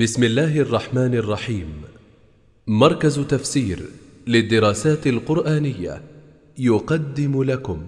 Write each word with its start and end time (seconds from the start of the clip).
بسم 0.00 0.22
الله 0.22 0.60
الرحمن 0.60 1.14
الرحيم. 1.14 1.82
مركز 2.66 3.20
تفسير 3.20 3.78
للدراسات 4.26 5.06
القرآنية 5.06 6.02
يقدم 6.58 7.42
لكم. 7.42 7.82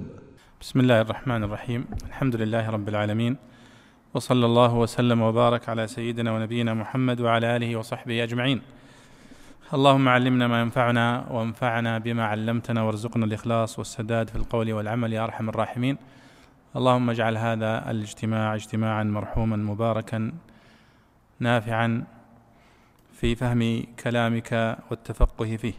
بسم 0.61 0.81
الله 0.81 1.01
الرحمن 1.01 1.45
الرحيم. 1.45 1.85
الحمد 2.07 2.37
لله 2.37 2.71
رب 2.71 2.89
العالمين. 2.89 3.37
وصلى 4.15 4.47
الله 4.47 4.75
وسلم 4.75 5.23
وبارك 5.23 5.69
على 5.69 5.87
سيدنا 5.87 6.33
ونبينا 6.33 6.75
محمد 6.75 7.21
وعلى 7.21 7.57
آله 7.57 7.77
وصحبه 7.77 8.23
أجمعين. 8.23 8.61
اللهم 9.75 10.09
علمنا 10.09 10.47
ما 10.49 10.61
ينفعنا 10.61 11.27
وانفعنا 11.31 11.99
بما 11.99 12.25
علمتنا 12.25 12.83
وارزقنا 12.83 13.25
الإخلاص 13.25 13.79
والسداد 13.79 14.31
في 14.31 14.37
القول 14.37 14.73
والعمل 14.73 15.13
يا 15.13 15.25
أرحم 15.25 15.49
الراحمين. 15.49 15.97
اللهم 16.77 17.11
اجعل 17.11 17.37
هذا 17.37 17.91
الاجتماع 17.91 18.55
اجتماعا 18.55 19.05
مرحوما 19.05 19.57
مباركا 19.57 20.33
نافعا 21.41 22.05
في 23.13 23.35
فهم 23.35 23.83
كلامك 24.05 24.79
والتفقه 24.91 25.57
فيه. 25.57 25.75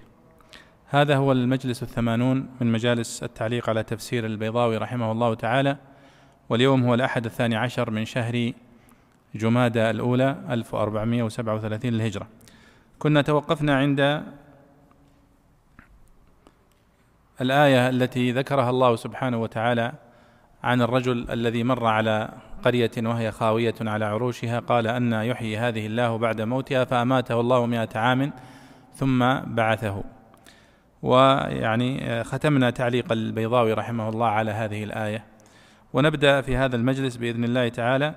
هذا 0.89 1.15
هو 1.15 1.31
المجلس 1.31 1.83
الثمانون 1.83 2.49
من 2.61 2.71
مجالس 2.71 3.23
التعليق 3.23 3.69
على 3.69 3.83
تفسير 3.83 4.25
البيضاوي 4.25 4.77
رحمه 4.77 5.11
الله 5.11 5.33
تعالى 5.33 5.77
واليوم 6.49 6.83
هو 6.83 6.93
الأحد 6.93 7.25
الثاني 7.25 7.55
عشر 7.55 7.91
من 7.91 8.05
شهر 8.05 8.51
جمادى 9.35 9.89
الأولى 9.89 10.37
1437 10.49 11.91
للهجرة. 11.91 12.27
كنا 12.99 13.21
توقفنا 13.21 13.75
عند 13.75 14.23
الآية 17.41 17.89
التي 17.89 18.31
ذكرها 18.31 18.69
الله 18.69 18.95
سبحانه 18.95 19.37
وتعالى 19.37 19.93
عن 20.65 20.81
الرجل 20.81 21.25
الذي 21.31 21.63
مر 21.63 21.85
على 21.85 22.29
قرية 22.63 22.91
وهي 22.97 23.31
خاوية 23.31 23.75
على 23.81 24.05
عروشها 24.05 24.59
قال 24.59 24.87
أن 24.87 25.13
يحيي 25.13 25.57
هذه 25.57 25.85
الله 25.85 26.17
بعد 26.17 26.41
موتها 26.41 26.83
فأماته 26.83 27.39
الله 27.39 27.65
مئة 27.65 27.89
عام 27.95 28.31
ثم 28.93 29.39
بعثه. 29.39 30.03
ويعني 31.01 32.23
ختمنا 32.23 32.69
تعليق 32.69 33.11
البيضاوي 33.11 33.73
رحمه 33.73 34.09
الله 34.09 34.27
على 34.27 34.51
هذه 34.51 34.83
الآية. 34.83 35.23
ونبدأ 35.93 36.41
في 36.41 36.57
هذا 36.57 36.75
المجلس 36.75 37.17
بإذن 37.17 37.43
الله 37.43 37.69
تعالى 37.69 38.15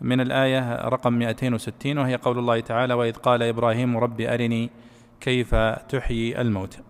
من 0.00 0.20
الآية 0.20 0.88
رقم 0.88 1.12
260 1.12 1.98
وهي 1.98 2.16
قول 2.16 2.38
الله 2.38 2.60
تعالى 2.60 2.94
وإذ 2.94 3.12
قال 3.12 3.42
إبراهيم 3.42 3.96
رب 3.96 4.20
أرني 4.20 4.70
كيف 5.20 5.54
تحيي 5.88 6.40
الموتى 6.40 6.89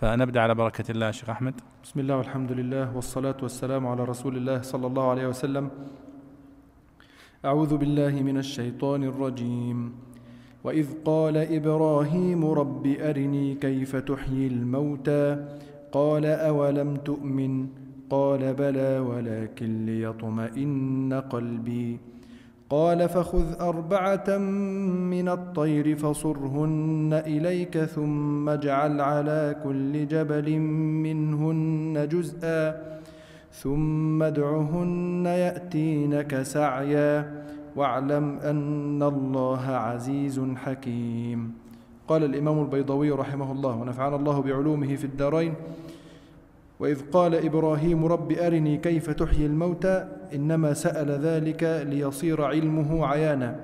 فنبدأ 0.00 0.40
على 0.40 0.54
بركة 0.54 0.90
الله 0.90 1.10
شيخ 1.10 1.30
أحمد. 1.30 1.54
بسم 1.84 2.00
الله 2.00 2.16
والحمد 2.16 2.52
لله 2.52 2.96
والصلاة 2.96 3.36
والسلام 3.42 3.86
على 3.86 4.04
رسول 4.04 4.36
الله 4.36 4.62
صلى 4.62 4.86
الله 4.86 5.10
عليه 5.10 5.26
وسلم. 5.26 5.70
أعوذ 7.44 7.76
بالله 7.76 8.22
من 8.22 8.36
الشيطان 8.38 9.04
الرجيم. 9.04 9.92
وإذ 10.64 10.88
قال 11.04 11.36
إبراهيم 11.36 12.44
رب 12.44 12.86
أرني 12.86 13.54
كيف 13.54 13.96
تحيي 13.96 14.46
الموتى؟ 14.46 15.48
قال 15.92 16.26
أولم 16.26 16.96
تؤمن؟ 16.96 17.66
قال 18.10 18.54
بلى 18.54 18.98
ولكن 18.98 19.86
ليطمئن 19.86 21.12
قلبي. 21.30 22.00
قال 22.70 23.08
فخذ 23.08 23.60
أربعة 23.60 24.38
من 25.14 25.28
الطير 25.28 25.96
فصرهن 25.96 27.22
إليك 27.26 27.78
ثم 27.78 28.48
اجعل 28.48 29.00
على 29.00 29.56
كل 29.64 30.06
جبل 30.06 30.58
منهن 31.06 32.08
جزءا 32.10 32.82
ثم 33.52 34.22
ادعهن 34.22 35.26
يأتينك 35.26 36.42
سعيا 36.42 37.44
واعلم 37.76 38.38
أن 38.38 39.02
الله 39.02 39.64
عزيز 39.70 40.40
حكيم. 40.56 41.52
قال 42.08 42.24
الإمام 42.24 42.60
البيضوي 42.62 43.10
رحمه 43.10 43.52
الله 43.52 43.76
ونفعنا 43.76 44.16
الله 44.16 44.40
بعلومه 44.42 44.96
في 44.96 45.04
الدارين 45.04 45.54
وإذ 46.80 47.10
قال 47.12 47.34
إبراهيم 47.34 48.04
رب 48.04 48.32
أرني 48.32 48.76
كيف 48.76 49.10
تحيي 49.10 49.46
الموتى 49.46 50.08
إنما 50.34 50.74
سأل 50.74 51.10
ذلك 51.10 51.84
ليصير 51.88 52.44
علمه 52.44 53.06
عيانا. 53.06 53.60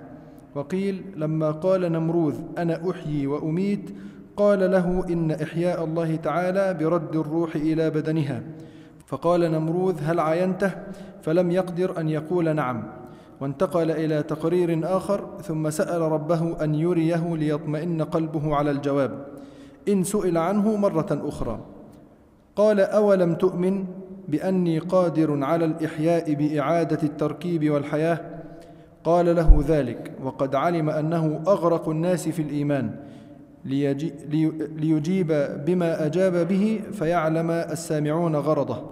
وقيل 0.54 1.04
لما 1.16 1.50
قال 1.50 1.92
نمروذ 1.92 2.34
أنا 2.58 2.90
أحيي 2.90 3.26
وأميت 3.26 3.90
قال 4.36 4.70
له 4.70 5.04
إن 5.10 5.30
إحياء 5.30 5.84
الله 5.84 6.16
تعالى 6.16 6.74
برد 6.74 7.16
الروح 7.16 7.56
إلى 7.56 7.90
بدنها. 7.90 8.42
فقال 9.06 9.40
نمروذ 9.40 10.00
هل 10.02 10.20
عينته؟ 10.20 10.70
فلم 11.22 11.50
يقدر 11.50 12.00
أن 12.00 12.08
يقول 12.08 12.56
نعم. 12.56 12.82
وانتقل 13.40 13.90
إلى 13.90 14.22
تقرير 14.22 14.96
آخر 14.96 15.28
ثم 15.42 15.70
سأل 15.70 16.02
ربه 16.02 16.64
أن 16.64 16.74
يريه 16.74 17.36
ليطمئن 17.36 18.02
قلبه 18.02 18.56
على 18.56 18.70
الجواب. 18.70 19.26
إن 19.88 20.04
سئل 20.04 20.38
عنه 20.38 20.76
مرة 20.76 21.22
أخرى. 21.28 21.60
قال 22.56 22.80
أولم 22.80 23.34
تؤمن 23.34 23.84
بأني 24.28 24.78
قادر 24.78 25.44
على 25.44 25.64
الإحياء 25.64 26.34
بإعادة 26.34 26.98
التركيب 27.02 27.70
والحياة؟ 27.70 28.20
قال 29.04 29.36
له 29.36 29.64
ذلك 29.68 30.12
وقد 30.24 30.54
علم 30.54 30.90
أنه 30.90 31.40
أغرق 31.46 31.88
الناس 31.88 32.28
في 32.28 32.42
الإيمان 32.42 32.90
ليجيب 34.76 35.32
بما 35.66 36.06
أجاب 36.06 36.48
به 36.48 36.80
فيعلم 36.92 37.50
السامعون 37.50 38.36
غرضه. 38.36 38.82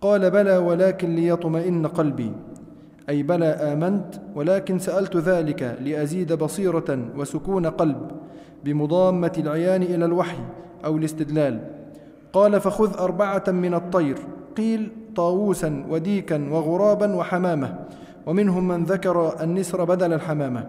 قال 0.00 0.30
بلى 0.30 0.56
ولكن 0.56 1.14
ليطمئن 1.14 1.86
قلبي. 1.86 2.32
أي 3.08 3.22
بلى 3.22 3.46
آمنت 3.46 4.14
ولكن 4.34 4.78
سألت 4.78 5.16
ذلك 5.16 5.78
لأزيد 5.80 6.32
بصيرة 6.32 6.98
وسكون 7.16 7.66
قلب 7.66 8.10
بمضامة 8.64 9.32
العيان 9.38 9.82
إلى 9.82 10.04
الوحي 10.04 10.38
أو 10.84 10.96
الاستدلال. 10.96 11.75
قال 12.36 12.60
فخذ 12.60 12.98
أربعة 12.98 13.44
من 13.48 13.74
الطير 13.74 14.18
قيل 14.56 14.92
طاووسا 15.16 15.86
وديكا 15.88 16.48
وغرابا 16.50 17.14
وحمامة 17.16 17.78
ومنهم 18.26 18.68
من 18.68 18.84
ذكر 18.84 19.42
النسر 19.42 19.84
بدل 19.84 20.12
الحمامة. 20.12 20.68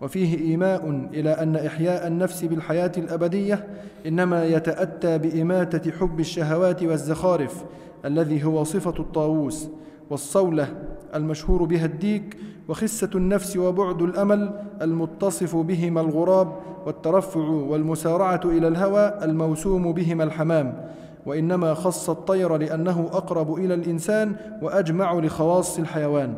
وفيه 0.00 0.38
إيماء 0.38 1.08
إلى 1.14 1.30
أن 1.30 1.56
إحياء 1.56 2.06
النفس 2.06 2.44
بالحياة 2.44 2.92
الأبدية 2.98 3.66
إنما 4.06 4.44
يتأتى 4.44 5.18
بإماتة 5.18 5.90
حب 5.90 6.20
الشهوات 6.20 6.82
والزخارف 6.82 7.64
الذي 8.04 8.44
هو 8.44 8.64
صفة 8.64 8.94
الطاووس 8.98 9.68
والصولة 10.10 10.68
المشهور 11.14 11.64
بها 11.64 11.84
الديك 11.84 12.36
وخسة 12.68 13.10
النفس 13.14 13.56
وبعد 13.56 14.02
الأمل 14.02 14.60
المتصف 14.82 15.56
بهما 15.56 16.00
الغراب 16.00 16.52
والترفع 16.86 17.40
والمسارعة 17.40 18.40
إلى 18.44 18.68
الهوى 18.68 19.18
الموسوم 19.22 19.92
بهما 19.92 20.24
الحمام 20.24 20.90
وإنما 21.26 21.74
خص 21.74 22.10
الطير 22.10 22.56
لأنه 22.56 23.08
أقرب 23.12 23.54
إلى 23.54 23.74
الإنسان 23.74 24.36
وأجمع 24.62 25.14
لخواص 25.14 25.78
الحيوان. 25.78 26.34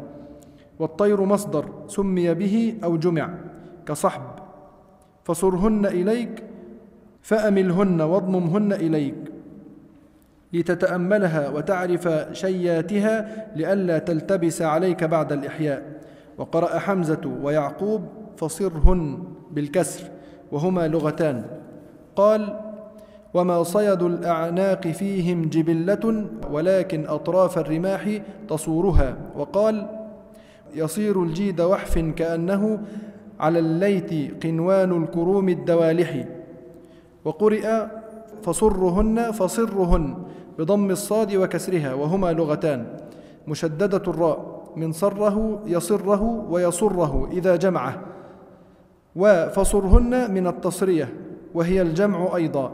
والطير 0.78 1.24
مصدر 1.24 1.64
سمي 1.86 2.34
به 2.34 2.74
أو 2.84 2.96
جمع 2.96 3.34
كصحب. 3.86 4.22
فصرهن 5.24 5.86
إليك 5.86 6.42
فأملهن 7.22 8.00
واضممهن 8.00 8.72
إليك. 8.72 9.14
لتتأملها 10.52 11.48
وتعرف 11.48 12.08
شياتها 12.32 13.46
لئلا 13.56 13.98
تلتبس 13.98 14.62
عليك 14.62 15.04
بعد 15.04 15.32
الإحياء. 15.32 16.00
وقرأ 16.38 16.78
حمزة 16.78 17.38
ويعقوب 17.42 18.02
فصرهن 18.36 19.18
بالكسر. 19.50 20.13
وهما 20.54 20.88
لغتان. 20.88 21.44
قال 22.16 22.60
وما 23.34 23.62
صيد 23.62 24.02
الأعناق 24.02 24.86
فيهم 24.86 25.50
جبلة 25.50 26.26
ولكن 26.50 27.06
أطراف 27.06 27.58
الرماح 27.58 28.02
تصورها. 28.48 29.16
وقال 29.36 29.86
يصير 30.74 31.22
الجيد 31.22 31.60
وحف 31.60 31.98
كأنه 31.98 32.78
على 33.40 33.58
الليت 33.58 34.10
قنوان 34.44 35.02
الكروم 35.02 35.48
الدوالح. 35.48 36.10
وقرئ 37.24 37.66
فصرهن 38.42 39.30
فصرهن 39.30 40.04
بضم 40.58 40.90
الصاد 40.90 41.34
وكسرها. 41.34 41.94
وهما 41.94 42.32
لغتان 42.32 42.86
مشددة 43.48 44.02
الراء 44.06 44.38
من 44.76 44.92
صره 44.92 45.62
يصره 45.66 46.22
ويصره 46.50 47.28
إذا 47.32 47.56
جمعه. 47.56 48.13
وفصرهن 49.16 50.34
من 50.34 50.46
التصرية 50.46 51.08
وهي 51.54 51.82
الجمع 51.82 52.36
أيضا. 52.36 52.72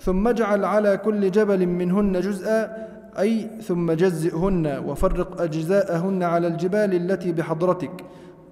ثم 0.00 0.28
اجعل 0.28 0.64
على 0.64 0.96
كل 0.96 1.30
جبل 1.30 1.66
منهن 1.66 2.20
جزءا 2.20 2.88
أي 3.18 3.50
ثم 3.62 3.92
جزئهن 3.92 4.82
وفرق 4.86 5.42
أجزاءهن 5.42 6.22
على 6.22 6.46
الجبال 6.46 6.94
التي 6.94 7.32
بحضرتك. 7.32 8.04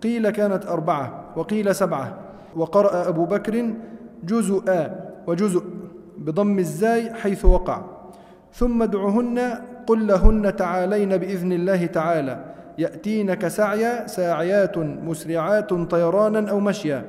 قيل 0.03 0.31
كانت 0.31 0.67
أربعة 0.67 1.25
وقيل 1.37 1.75
سبعة. 1.75 2.19
وقرأ 2.57 3.09
أبو 3.09 3.25
بكر 3.25 3.71
جزءا 4.25 5.11
وجزء 5.27 5.63
بضم 6.19 6.59
الزاي 6.59 7.15
حيث 7.15 7.45
وقع. 7.45 7.83
ثم 8.53 8.83
ادعهن 8.83 9.39
قل 9.87 10.07
لهن 10.07 10.57
تعالين 10.57 11.17
بإذن 11.17 11.53
الله 11.53 11.87
تعالى. 11.87 12.56
يأتينك 12.79 13.49
سعيا 13.49 14.07
ساعيات 14.07 14.79
مسرعات 14.79 15.75
طيرانا 15.75 16.51
أو 16.51 16.61
مشيا. 16.61 17.05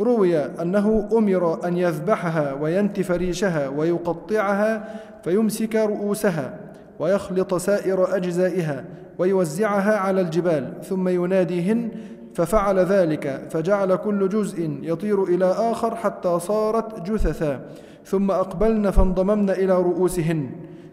روي 0.00 0.38
أنه 0.38 1.08
أمر 1.12 1.66
أن 1.68 1.76
يذبحها 1.76 2.52
وينتف 2.52 3.10
ريشها 3.10 3.68
ويقطعها 3.68 4.84
فيمسك 5.24 5.76
رؤوسها 5.76 6.54
ويخلط 6.98 7.54
سائر 7.54 8.16
أجزائها 8.16 8.84
ويوزعها 9.18 9.96
على 9.96 10.20
الجبال 10.20 10.72
ثم 10.82 11.08
يناديهن 11.08 11.88
ففعل 12.34 12.78
ذلك 12.78 13.40
فجعل 13.50 13.96
كل 13.96 14.28
جزء 14.28 14.78
يطير 14.82 15.24
إلى 15.24 15.44
آخر 15.44 15.96
حتى 15.96 16.38
صارت 16.38 17.10
جثثا. 17.10 17.60
ثم 18.04 18.30
أقبلن 18.30 18.90
فانضممن 18.90 19.50
إلى 19.50 19.76
رؤوسهن. 19.76 20.50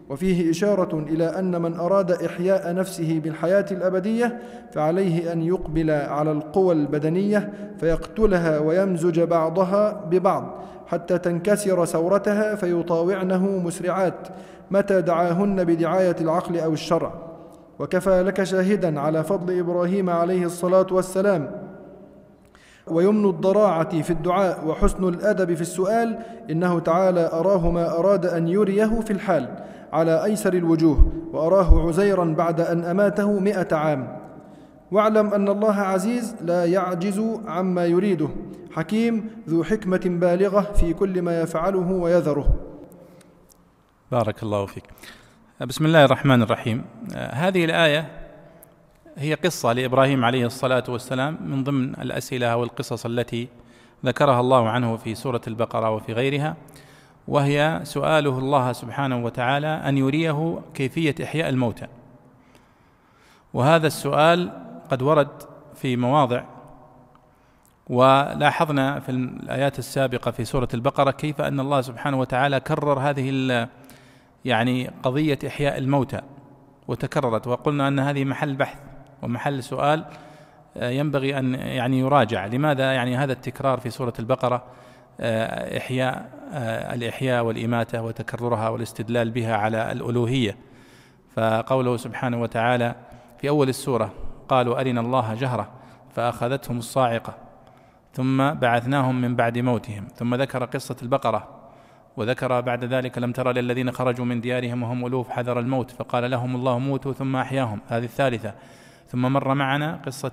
وفيه 0.08 0.50
إشارة 0.50 0.98
إلى 0.98 1.24
أن 1.24 1.62
من 1.62 1.74
أراد 1.74 2.10
إحياء 2.10 2.74
نفسه 2.74 3.20
بالحياة 3.24 3.66
الأبدية 3.70 4.38
فعليه 4.72 5.32
أن 5.32 5.42
يقبل 5.42 5.90
على 5.90 6.32
القوى 6.32 6.74
البدنية 6.74 7.52
فيقتلها 7.78 8.58
ويمزج 8.58 9.20
بعضها 9.20 10.04
ببعض 10.10 10.54
حتى 10.86 11.18
تنكسر 11.18 11.84
ثورتها 11.84 12.54
فيطاوعنه 12.54 13.46
مسرعات 13.46 14.28
متى 14.70 15.02
دعاهن 15.02 15.64
بدعاية 15.64 16.16
العقل 16.20 16.58
أو 16.58 16.72
الشرع. 16.72 17.12
وكفى 17.78 18.22
لك 18.22 18.42
شاهدا 18.42 19.00
على 19.00 19.24
فضل 19.24 19.58
إبراهيم 19.58 20.10
عليه 20.10 20.44
الصلاة 20.44 20.86
والسلام. 20.90 21.50
ويمن 22.86 23.30
الضراعة 23.30 24.02
في 24.02 24.10
الدعاء 24.10 24.66
وحسن 24.66 25.08
الأدب 25.08 25.54
في 25.54 25.60
السؤال 25.60 26.18
إنه 26.50 26.78
تعالى 26.78 27.30
أراه 27.32 27.70
ما 27.70 27.98
أراد 27.98 28.26
أن 28.26 28.48
يريه 28.48 29.00
في 29.00 29.12
الحال. 29.12 29.48
على 29.92 30.24
أيسر 30.24 30.52
الوجوه 30.54 31.12
وأراه 31.32 31.88
عزيرا 31.88 32.24
بعد 32.24 32.60
أن 32.60 32.84
أماته 32.84 33.40
مئة 33.40 33.76
عام. 33.76 34.18
واعلم 34.92 35.34
أن 35.34 35.48
الله 35.48 35.74
عزيز 35.74 36.36
لا 36.40 36.64
يعجز 36.64 37.22
عما 37.46 37.86
يريده. 37.86 38.28
حكيم 38.72 39.30
ذو 39.48 39.64
حكمة 39.64 40.00
بالغة 40.04 40.60
في 40.60 40.92
كل 40.92 41.22
ما 41.22 41.40
يفعله 41.40 41.92
ويذره. 41.92 42.54
بارك 44.12 44.42
الله 44.42 44.66
فيك. 44.66 44.84
بسم 45.66 45.86
الله 45.86 46.04
الرحمن 46.04 46.42
الرحيم. 46.42 46.84
هذه 47.14 47.64
الآية 47.64 48.06
هي 49.16 49.34
قصة 49.34 49.72
لإبراهيم 49.72 50.24
عليه 50.24 50.46
الصلاة 50.46 50.84
والسلام 50.88 51.38
من 51.40 51.64
ضمن 51.64 51.94
الأسئلة 51.94 52.46
أو 52.46 52.64
القصص 52.64 53.06
التي 53.06 53.48
ذكرها 54.04 54.40
الله 54.40 54.68
عنه 54.68 54.96
في 54.96 55.14
سورة 55.14 55.40
البقرة 55.46 55.90
وفي 55.90 56.12
غيرها. 56.12 56.56
وهي 57.28 57.80
سؤاله 57.84 58.38
الله 58.38 58.72
سبحانه 58.72 59.24
وتعالى 59.24 59.66
أن 59.66 59.98
يريه 59.98 60.58
كيفية 60.74 61.14
إحياء 61.22 61.48
الموتى. 61.48 61.86
وهذا 63.54 63.86
السؤال 63.86 64.50
قد 64.90 65.02
ورد 65.02 65.28
في 65.74 65.96
مواضع 65.96 66.42
ولاحظنا 67.86 69.00
في 69.00 69.08
الآيات 69.08 69.78
السابقة 69.78 70.30
في 70.30 70.44
سورة 70.44 70.68
البقرة 70.74 71.10
كيف 71.10 71.40
أن 71.40 71.60
الله 71.60 71.80
سبحانه 71.80 72.20
وتعالى 72.20 72.60
كرر 72.60 72.98
هذه 72.98 73.68
يعني 74.44 74.90
قضية 75.02 75.38
إحياء 75.46 75.78
الموتى 75.78 76.20
وتكررت 76.88 77.46
وقلنا 77.46 77.88
أن 77.88 77.98
هذه 77.98 78.24
محل 78.24 78.54
بحث 78.56 78.78
ومحل 79.22 79.62
سؤال 79.62 80.04
آه، 80.76 80.90
ينبغي 80.90 81.38
أن 81.38 81.54
يعني 81.54 81.98
يراجع. 81.98 82.46
لماذا 82.46 82.92
يعني 82.92 83.16
هذا 83.16 83.32
التكرار 83.32 83.80
في 83.80 83.90
سورة 83.90 84.12
البقرة؟ 84.18 84.64
إحياء 85.20 86.36
آه، 86.52 86.94
الإحياء 86.94 87.44
والإماتة 87.44 88.02
وتكررها 88.02 88.68
والاستدلال 88.68 89.30
بها 89.30 89.56
على 89.56 89.92
الألوهية. 89.92 90.56
فقوله 91.36 91.96
سبحانه 91.96 92.42
وتعالى 92.42 92.94
في 93.38 93.48
أول 93.48 93.68
السورة 93.68 94.12
قالوا 94.48 94.80
أرنا 94.80 95.00
الله 95.00 95.34
جهرة 95.34 95.68
فأخذتهم 96.14 96.78
الصاعقة 96.78 97.34
ثم 98.12 98.54
بعثناهم 98.54 99.20
من 99.20 99.36
بعد 99.36 99.58
موتهم 99.58 100.08
ثم 100.14 100.34
ذكر 100.34 100.64
قصة 100.64 100.96
البقرة 101.02 101.48
وذكر 102.16 102.60
بعد 102.60 102.84
ذلك 102.84 103.18
لم 103.18 103.32
ترى 103.32 103.52
للذين 103.52 103.90
خرجوا 103.90 104.24
من 104.24 104.40
ديارهم 104.40 104.82
وهم 104.82 105.06
ألوف 105.06 105.30
حذر 105.30 105.60
الموت 105.60 105.90
فقال 105.90 106.30
لهم 106.30 106.56
الله 106.56 106.78
موتوا 106.78 107.12
ثم 107.12 107.36
أحياهم. 107.36 107.80
هذه 107.88 108.04
الثالثة. 108.04 108.54
ثم 109.08 109.22
مر 109.22 109.54
معنا 109.54 110.00
قصة 110.06 110.32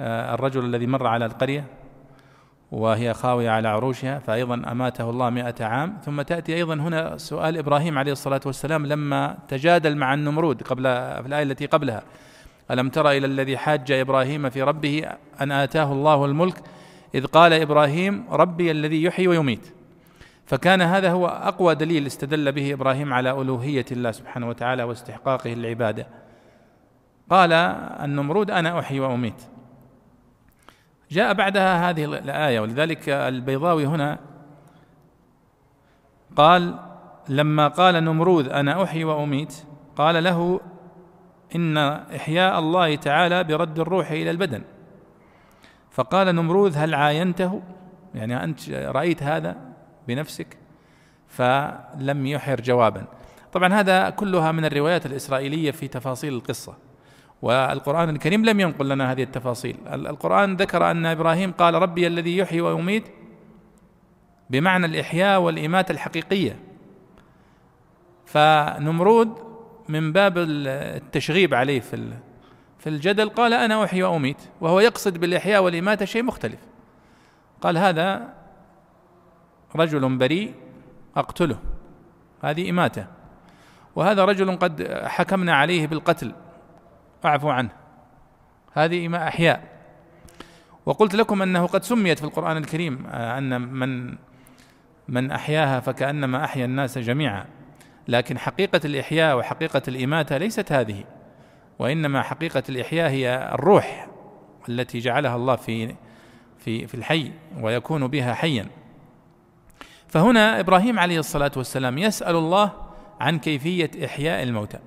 آه، 0.00 0.34
الرجل 0.34 0.64
الذي 0.64 0.86
مر 0.86 1.06
على 1.06 1.26
القرية 1.26 1.64
وهي 2.72 3.14
خاوية 3.14 3.50
على 3.50 3.68
عروشها 3.68 4.18
فأيضا 4.18 4.54
أماته 4.54 5.10
الله 5.10 5.30
مئة 5.30 5.64
عام. 5.64 5.98
ثم 6.04 6.22
تأتي 6.22 6.54
أيضا 6.54 6.74
هنا 6.74 7.16
سؤال 7.16 7.58
إبراهيم 7.58 7.98
عليه 7.98 8.12
الصلاة 8.12 8.40
والسلام 8.46 8.86
لما 8.86 9.38
تجادل 9.48 9.96
مع 9.96 10.14
النمرود 10.14 10.62
قبل 10.62 10.82
في 10.82 11.24
الآية 11.26 11.42
التي 11.42 11.66
قبلها. 11.66 12.02
ألم 12.70 12.88
تر 12.88 13.10
إلى 13.10 13.26
الذي 13.26 13.58
حاج 13.58 13.92
إبراهيم 13.92 14.50
في 14.50 14.62
ربه 14.62 15.02
أن 15.40 15.52
آتاه 15.52 15.92
الله 15.92 16.24
الملك؟ 16.24 16.60
إذ 17.14 17.26
قال 17.26 17.52
إبراهيم 17.52 18.24
ربي 18.30 18.70
الذي 18.70 19.02
يحيي 19.02 19.28
ويميت. 19.28 19.72
فكان 20.46 20.82
هذا 20.82 21.10
هو 21.10 21.26
أقوى 21.26 21.74
دليل 21.74 22.06
استدل 22.06 22.52
به 22.52 22.72
إبراهيم 22.72 23.12
على 23.12 23.30
ألوهية 23.30 23.84
الله 23.92 24.10
سبحانه 24.10 24.48
وتعالى 24.48 24.82
واستحقاقه 24.82 25.52
العبادة 25.52 26.06
قال 27.30 27.52
النمرود 28.02 28.50
أنا 28.50 28.78
أحيي 28.78 29.00
وأميت. 29.00 29.55
جاء 31.10 31.32
بعدها 31.32 31.90
هذه 31.90 32.04
الآية 32.04 32.60
ولذلك 32.60 33.08
البيضاوي 33.08 33.86
هنا 33.86 34.18
قال 36.36 36.78
لما 37.28 37.68
قال 37.68 38.04
نمرود 38.04 38.48
أنا 38.48 38.82
أحيي 38.82 39.04
وأميت 39.04 39.64
قال 39.96 40.24
له 40.24 40.60
إن 41.54 41.76
إحياء 42.16 42.58
الله 42.58 42.96
تعالى 42.96 43.44
برد 43.44 43.78
الروح 43.78 44.10
إلى 44.10 44.30
البدن. 44.30 44.62
فقال 45.90 46.34
نمرود 46.34 46.72
هل 46.76 46.94
عاينته؟ 46.94 47.62
يعني 48.14 48.44
أنت 48.44 48.70
رأيت 48.70 49.22
هذا 49.22 49.56
بنفسك؟ 50.08 50.56
فلم 51.28 52.26
يحر 52.26 52.60
جوابا. 52.60 53.04
طبعا 53.52 53.74
هذا 53.74 54.10
كلها 54.10 54.52
من 54.52 54.64
الروايات 54.64 55.06
الإسرائيلية 55.06 55.70
في 55.70 55.88
تفاصيل 55.88 56.34
القصة. 56.34 56.76
والقرآن 57.42 58.08
الكريم 58.08 58.44
لم 58.44 58.60
ينقل 58.60 58.88
لنا 58.88 59.12
هذه 59.12 59.22
التفاصيل. 59.22 59.76
القرآن 59.86 60.56
ذكر 60.56 60.90
أن 60.90 61.06
إبراهيم 61.06 61.52
قال 61.52 61.74
ربي 61.74 62.06
الذي 62.06 62.36
يحيي 62.36 62.60
ويميت 62.60 63.04
بمعنى 64.50 64.86
الإحياء 64.86 65.40
والإماتة 65.40 65.92
الحقيقية. 65.92 66.58
فنمرود 68.26 69.38
من 69.88 70.12
باب 70.12 70.34
التشغيب 70.38 71.54
عليه 71.54 71.80
في 71.80 72.12
في 72.78 72.88
الجدل. 72.88 73.28
قال 73.28 73.52
أنا 73.52 73.84
أحيي 73.84 74.02
وأميت 74.02 74.42
وهو 74.60 74.80
يقصد 74.80 75.18
بالإحياء 75.18 75.62
والإماتة 75.62 76.04
شيء 76.04 76.22
مختلف. 76.22 76.60
قال 77.60 77.78
هذا 77.78 78.34
رجل 79.76 80.18
بريء 80.18 80.54
أقتله 81.16 81.58
هذه 82.42 82.70
إماتة. 82.70 83.06
وهذا 83.96 84.24
رجل 84.24 84.56
قد 84.56 85.00
حكمنا 85.04 85.54
عليه 85.54 85.86
بالقتل. 85.86 86.32
فاعفوا 87.22 87.52
عنه. 87.52 87.70
هذه 88.72 89.08
ما 89.08 89.28
أحياء. 89.28 89.76
وقلت 90.86 91.14
لكم 91.14 91.42
أنه 91.42 91.66
قد 91.66 91.82
سميت 91.84 92.18
في 92.18 92.24
القرآن 92.24 92.56
الكريم 92.56 93.06
آه، 93.06 93.38
أن 93.38 93.60
من 93.60 94.18
من 95.08 95.30
أحياها 95.30 95.80
فكأنما 95.80 96.44
أحيا 96.44 96.64
الناس 96.64 96.98
جميعا. 96.98 97.44
لكن 98.08 98.38
حقيقة 98.38 98.80
الإحياء 98.84 99.38
وحقيقة 99.38 99.82
الإماتة 99.88 100.36
ليست 100.36 100.72
هذه 100.72 101.04
وإنما 101.78 102.22
حقيقة 102.22 102.62
الإحياء 102.68 103.10
هي 103.10 103.50
الروح 103.54 104.08
التي 104.68 104.98
جعلها 104.98 105.36
الله 105.36 105.56
في 105.56 105.94
في 106.58 106.86
في 106.86 106.94
الحي 106.94 107.32
ويكون 107.60 108.06
بها 108.06 108.34
حيا. 108.34 108.66
فهنا 110.08 110.60
إبراهيم 110.60 110.98
عليه 110.98 111.18
الصلاة 111.18 111.52
والسلام 111.56 111.98
يسأل 111.98 112.36
الله 112.36 112.72
عن 113.20 113.38
كيفية 113.38 113.90
إحياء 114.04 114.42
الموتى. 114.42 114.78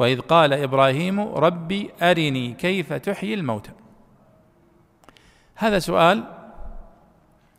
وإذ 0.00 0.20
قال 0.20 0.52
إبراهيم 0.52 1.20
ربي 1.20 1.90
أرني 2.02 2.52
كيف 2.52 2.92
تحيي 2.92 3.34
الموتى. 3.34 3.70
هذا 5.54 5.78
سؤال 5.78 6.24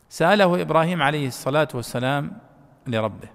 سأله 0.09 0.61
إبراهيم 0.61 1.01
عليه 1.01 1.27
الصلاة 1.27 1.67
والسلام 1.73 2.37
لربه. 2.87 3.29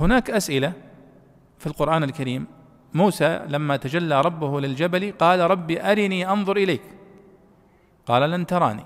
هناك 0.00 0.30
أسئلة 0.30 0.72
في 1.58 1.66
القرآن 1.66 2.02
الكريم. 2.04 2.46
موسى 2.94 3.44
لما 3.48 3.76
تجلى 3.76 4.20
ربه 4.20 4.60
للجبل 4.60 5.12
قال 5.12 5.40
ربي 5.40 5.82
أرني 5.82 6.30
أنظر 6.30 6.56
إليك. 6.56 6.82
قال 8.06 8.30
لن 8.30 8.46
تراني 8.46 8.84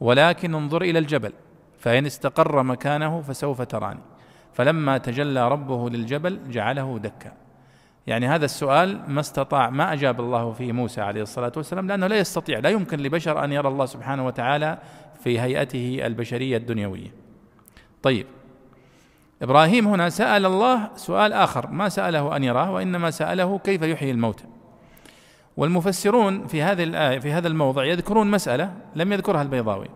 ولكن 0.00 0.54
انظر 0.54 0.82
إلى 0.82 0.98
الجبل 0.98 1.32
فإن 1.78 2.06
استقر 2.06 2.62
مكانه 2.62 3.20
فسوف 3.20 3.62
تراني. 3.62 4.00
فلما 4.52 4.98
تجلى 4.98 5.48
ربه 5.48 5.90
للجبل 5.90 6.50
جعله 6.50 6.98
دكا. 6.98 7.32
يعني 8.06 8.28
هذا 8.28 8.44
السؤال 8.44 9.00
ما 9.08 9.20
استطاع 9.20 9.70
ما 9.70 9.92
أجاب 9.92 10.20
الله 10.20 10.52
فيه 10.52 10.72
موسى 10.72 11.00
عليه 11.00 11.22
الصلاة 11.22 11.52
والسلام 11.56 11.86
لأنه 11.86 12.06
لا 12.06 12.18
يستطيع 12.18 12.58
لا 12.58 12.68
يمكن 12.68 12.98
لبشر 12.98 13.44
أن 13.44 13.52
يرى 13.52 13.68
الله 13.68 13.86
سبحانه 13.86 14.26
وتعالى 14.26 14.78
في 15.24 15.40
هيئته 15.40 16.06
البشرية 16.06 16.56
الدنيوية. 16.56 17.14
طيب 18.02 18.26
إبراهيم 19.42 19.88
هنا 19.88 20.08
سأل 20.08 20.46
الله 20.46 20.90
سؤال 20.96 21.32
آخر 21.32 21.70
ما 21.70 21.88
سأله 21.88 22.36
أن 22.36 22.44
يراه 22.44 22.72
وإنما 22.72 23.10
سأله 23.10 23.58
كيف 23.58 23.82
يحيي 23.82 24.10
الموتى. 24.10 24.44
والمفسرون 25.56 26.46
في 26.46 26.62
هذه 26.62 26.82
الآية 26.82 27.18
في 27.18 27.32
هذا 27.32 27.48
الموضع 27.48 27.84
يذكرون 27.84 28.30
مسألة 28.30 28.74
لم 28.94 29.12
يذكرها 29.12 29.42
البيضاوي. 29.42 29.88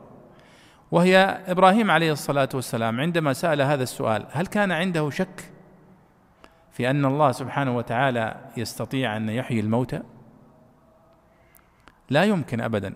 وهي 0.91 1.17
إبراهيم 1.47 1.91
عليه 1.91 2.12
الصلاة 2.12 2.49
والسلام 2.55 3.00
عندما 3.00 3.33
سأل 3.33 3.62
هذا 3.62 3.83
السؤال 3.83 4.26
هل 4.33 4.47
كان 4.47 4.73
عنده 4.73 5.11
شك 5.11 5.50
في 6.73 6.91
أن 6.91 7.05
الله 7.05 7.33
سبحانه 7.33 7.76
وتعالى 7.76 8.37
يستطيع 8.57 9.17
أن 9.17 9.29
يحيي 9.29 9.61
الموتى؟ 9.61 10.03
لا 12.11 12.25
يمكن 12.25 12.61
ابدا 12.61 12.95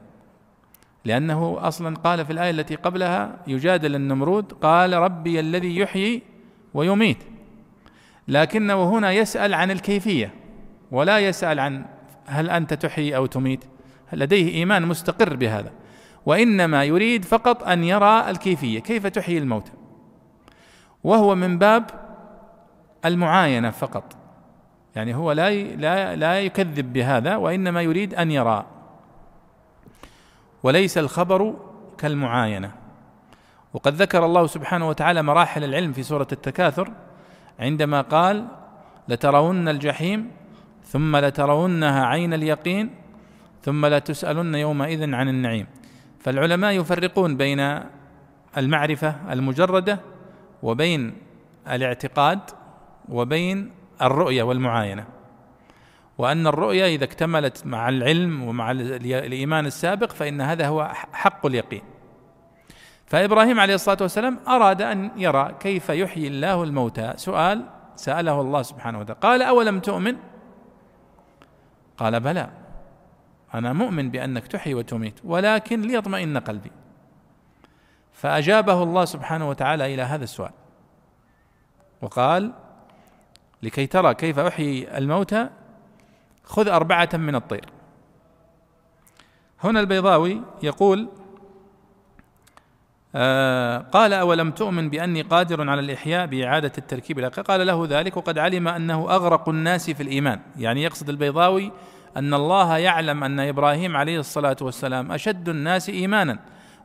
لأنه 1.04 1.56
أصلا 1.60 1.96
قال 1.96 2.24
في 2.24 2.32
الآية 2.32 2.50
التي 2.50 2.74
قبلها 2.74 3.36
يجادل 3.46 3.94
النمرود 3.94 4.52
قال 4.52 4.92
ربي 4.92 5.40
الذي 5.40 5.78
يحيي 5.78 6.22
ويميت. 6.74 7.18
لكنه 8.28 8.90
هنا 8.90 9.12
يسأل 9.12 9.54
عن 9.54 9.70
الكيفية 9.70 10.34
ولا 10.90 11.18
يسأل 11.18 11.60
عن 11.60 11.84
هل 12.26 12.50
أنت 12.50 12.74
تحيي 12.74 13.16
أو 13.16 13.26
تميت. 13.26 13.64
لديه 14.12 14.54
إيمان 14.54 14.82
مستقر 14.86 15.36
بهذا. 15.36 15.72
وإنما 16.28 16.84
يريد 16.84 17.24
فقط 17.24 17.62
أن 17.62 17.84
يرى 17.84 18.30
الكيفية 18.30 18.78
كيف 18.78 19.06
تحيي 19.06 19.38
الموتى؟ 19.38 19.72
وهو 21.04 21.34
من 21.34 21.58
باب 21.58 21.90
المعاينة 23.04 23.70
فقط. 23.70 24.16
يعني 24.96 25.14
هو 25.14 25.32
لا 25.32 25.50
لا 25.52 26.16
لا 26.16 26.40
يكذب 26.40 26.92
بهذا 26.92 27.36
وإنما 27.36 27.82
يريد 27.82 28.14
أن 28.14 28.30
يرى. 28.30 28.66
وليس 30.62 30.98
الخبر 30.98 31.54
كالمعاينة. 31.98 32.72
وقد 33.74 33.94
ذكر 33.94 34.24
الله 34.24 34.46
سبحانه 34.46 34.88
وتعالى 34.88 35.22
مراحل 35.22 35.64
العلم 35.64 35.92
في 35.92 36.02
سورة 36.02 36.28
التكاثر 36.32 36.92
عندما 37.60 38.00
قال 38.00 38.46
لترون 39.08 39.68
الجحيم 39.68 40.30
ثم 40.84 41.16
لترونها 41.16 42.06
عين 42.06 42.34
اليقين 42.34 42.90
ثم 43.62 43.86
لتسألن 43.86 44.54
يومئذ 44.54 45.14
عن 45.14 45.28
النعيم 45.28 45.66
فالعلماء 46.28 46.72
يفرقون 46.72 47.36
بين 47.36 47.80
المعرفة 48.56 49.32
المجردة 49.32 50.00
وبين 50.62 51.14
الاعتقاد 51.70 52.40
وبين 53.08 53.72
الرؤية 54.02 54.42
والمعاينة. 54.42 55.04
وأن 56.18 56.46
الرؤية 56.46 56.86
إذا 56.86 57.04
اكتملت 57.04 57.66
مع 57.66 57.88
العلم 57.88 58.42
ومع 58.42 58.70
الإيمان 58.70 59.66
السابق 59.66 60.12
فإن 60.12 60.40
هذا 60.40 60.68
هو 60.68 60.88
حق 61.12 61.46
اليقين. 61.46 61.82
فإبراهيم 63.06 63.60
عليه 63.60 63.74
الصلاة 63.74 63.98
والسلام 64.00 64.38
أراد 64.48 64.82
أن 64.82 65.10
يرى 65.16 65.54
كيف 65.60 65.88
يحيي 65.88 66.28
الله 66.28 66.64
الموتى. 66.64 67.12
سؤال 67.16 67.64
سأله 67.96 68.40
الله 68.40 68.62
سبحانه 68.62 68.98
وتعالى. 68.98 69.20
قال 69.20 69.42
أولم 69.42 69.80
تؤمن؟ 69.80 70.16
قال 71.96 72.20
بلى. 72.20 72.50
أنا 73.54 73.72
مؤمن 73.72 74.10
بأنك 74.10 74.46
تحيي 74.46 74.74
وتميت 74.74 75.20
ولكن 75.24 75.80
ليطمئن 75.82 76.38
قلبي. 76.38 76.70
فأجابه 78.12 78.82
الله 78.82 79.04
سبحانه 79.04 79.48
وتعالى 79.48 79.94
إلى 79.94 80.02
هذا 80.02 80.24
السؤال. 80.24 80.52
وقال 82.02 82.52
لكي 83.62 83.86
ترى 83.86 84.14
كيف 84.14 84.38
أحيي 84.38 84.98
الموتى 84.98 85.48
خذ 86.44 86.68
أربعة 86.68 87.08
من 87.14 87.34
الطير. 87.34 87.64
هنا 89.64 89.80
البيضاوي 89.80 90.42
يقول 90.62 91.08
آه 93.14 93.78
قال 93.78 94.12
أولم 94.12 94.50
تؤمن 94.50 94.90
بأني 94.90 95.22
قادر 95.22 95.70
على 95.70 95.80
الإحياء 95.80 96.26
بإعادة 96.26 96.72
التركيب 96.78 97.20
قال 97.20 97.66
له 97.66 97.86
ذلك 97.86 98.16
وقد 98.16 98.38
علم 98.38 98.68
أنه 98.68 99.10
أغرق 99.10 99.48
الناس 99.48 99.90
في 99.90 100.02
الإيمان. 100.02 100.40
يعني 100.56 100.82
يقصد 100.82 101.08
البيضاوي 101.08 101.72
أن 102.18 102.34
الله 102.34 102.78
يعلم 102.78 103.24
أن 103.24 103.40
إبراهيم 103.40 103.96
عليه 103.96 104.18
الصلاة 104.18 104.56
والسلام 104.60 105.12
أشد 105.12 105.48
الناس 105.48 105.88
إيمانا 105.88 106.38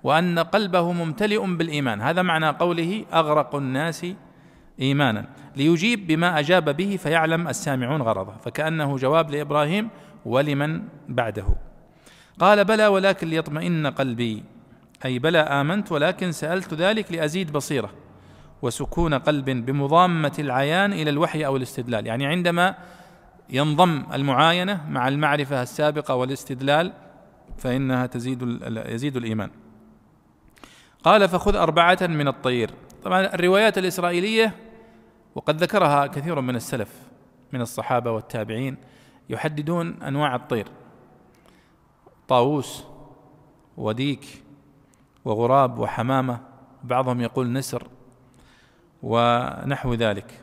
وأن 0.03 0.39
قلبه 0.39 0.91
ممتلئ 0.91 1.45
بالإيمان. 1.45 2.01
هذا 2.01 2.21
معنى 2.21 2.49
قوله 2.49 3.05
أغرق 3.13 3.55
الناس 3.55 4.05
إيمانا. 4.81 5.25
ليجيب 5.55 6.07
بما 6.07 6.39
أجاب 6.39 6.77
به 6.77 6.97
فيعلم 7.03 7.47
السامعون 7.47 8.01
غرضه 8.01 8.33
فكأنه 8.45 8.97
جواب 8.97 9.31
لإبراهيم 9.31 9.89
ولمن 10.25 10.81
بعده. 11.09 11.45
قال 12.39 12.65
بلى 12.65 12.87
ولكن 12.87 13.27
ليطمئن 13.27 13.87
قلبي. 13.87 14.43
أي 15.05 15.19
بلى 15.19 15.39
آمنت 15.39 15.91
ولكن 15.91 16.31
سألت 16.31 16.73
ذلك 16.73 17.11
لأزيد 17.11 17.51
بصيرة. 17.51 17.89
وسكون 18.61 19.13
قلب 19.13 19.49
بمضامة 19.49 20.33
العيان 20.39 20.93
إلى 20.93 21.09
الوحي 21.09 21.45
أو 21.45 21.57
الاستدلال. 21.57 22.07
يعني 22.07 22.25
عندما 22.25 22.75
ينضم 23.49 24.03
المعاينة 24.13 24.89
مع 24.89 25.07
المعرفة 25.07 25.61
السابقة 25.61 26.15
والاستدلال 26.15 26.93
فإنها 27.57 28.05
تزيد 28.05 28.59
يزيد 28.87 29.17
الإيمان. 29.17 29.49
قال 31.03 31.29
فخذ 31.29 31.55
أربعة 31.55 31.97
من 32.01 32.27
الطير. 32.27 32.71
طبعا 33.03 33.21
الروايات 33.21 33.77
الإسرائيلية 33.77 34.55
وقد 35.35 35.63
ذكرها 35.63 36.07
كثير 36.07 36.41
من 36.41 36.55
السلف 36.55 36.89
من 37.53 37.61
الصحابة 37.61 38.11
والتابعين 38.11 38.77
يحددون 39.29 40.03
أنواع 40.03 40.35
الطير 40.35 40.67
طاووس 42.27 42.83
وديك 43.77 44.43
وغراب 45.25 45.79
وحمامة 45.79 46.39
بعضهم 46.83 47.21
يقول 47.21 47.51
نسر 47.51 47.87
ونحو 49.03 49.93
ذلك. 49.93 50.42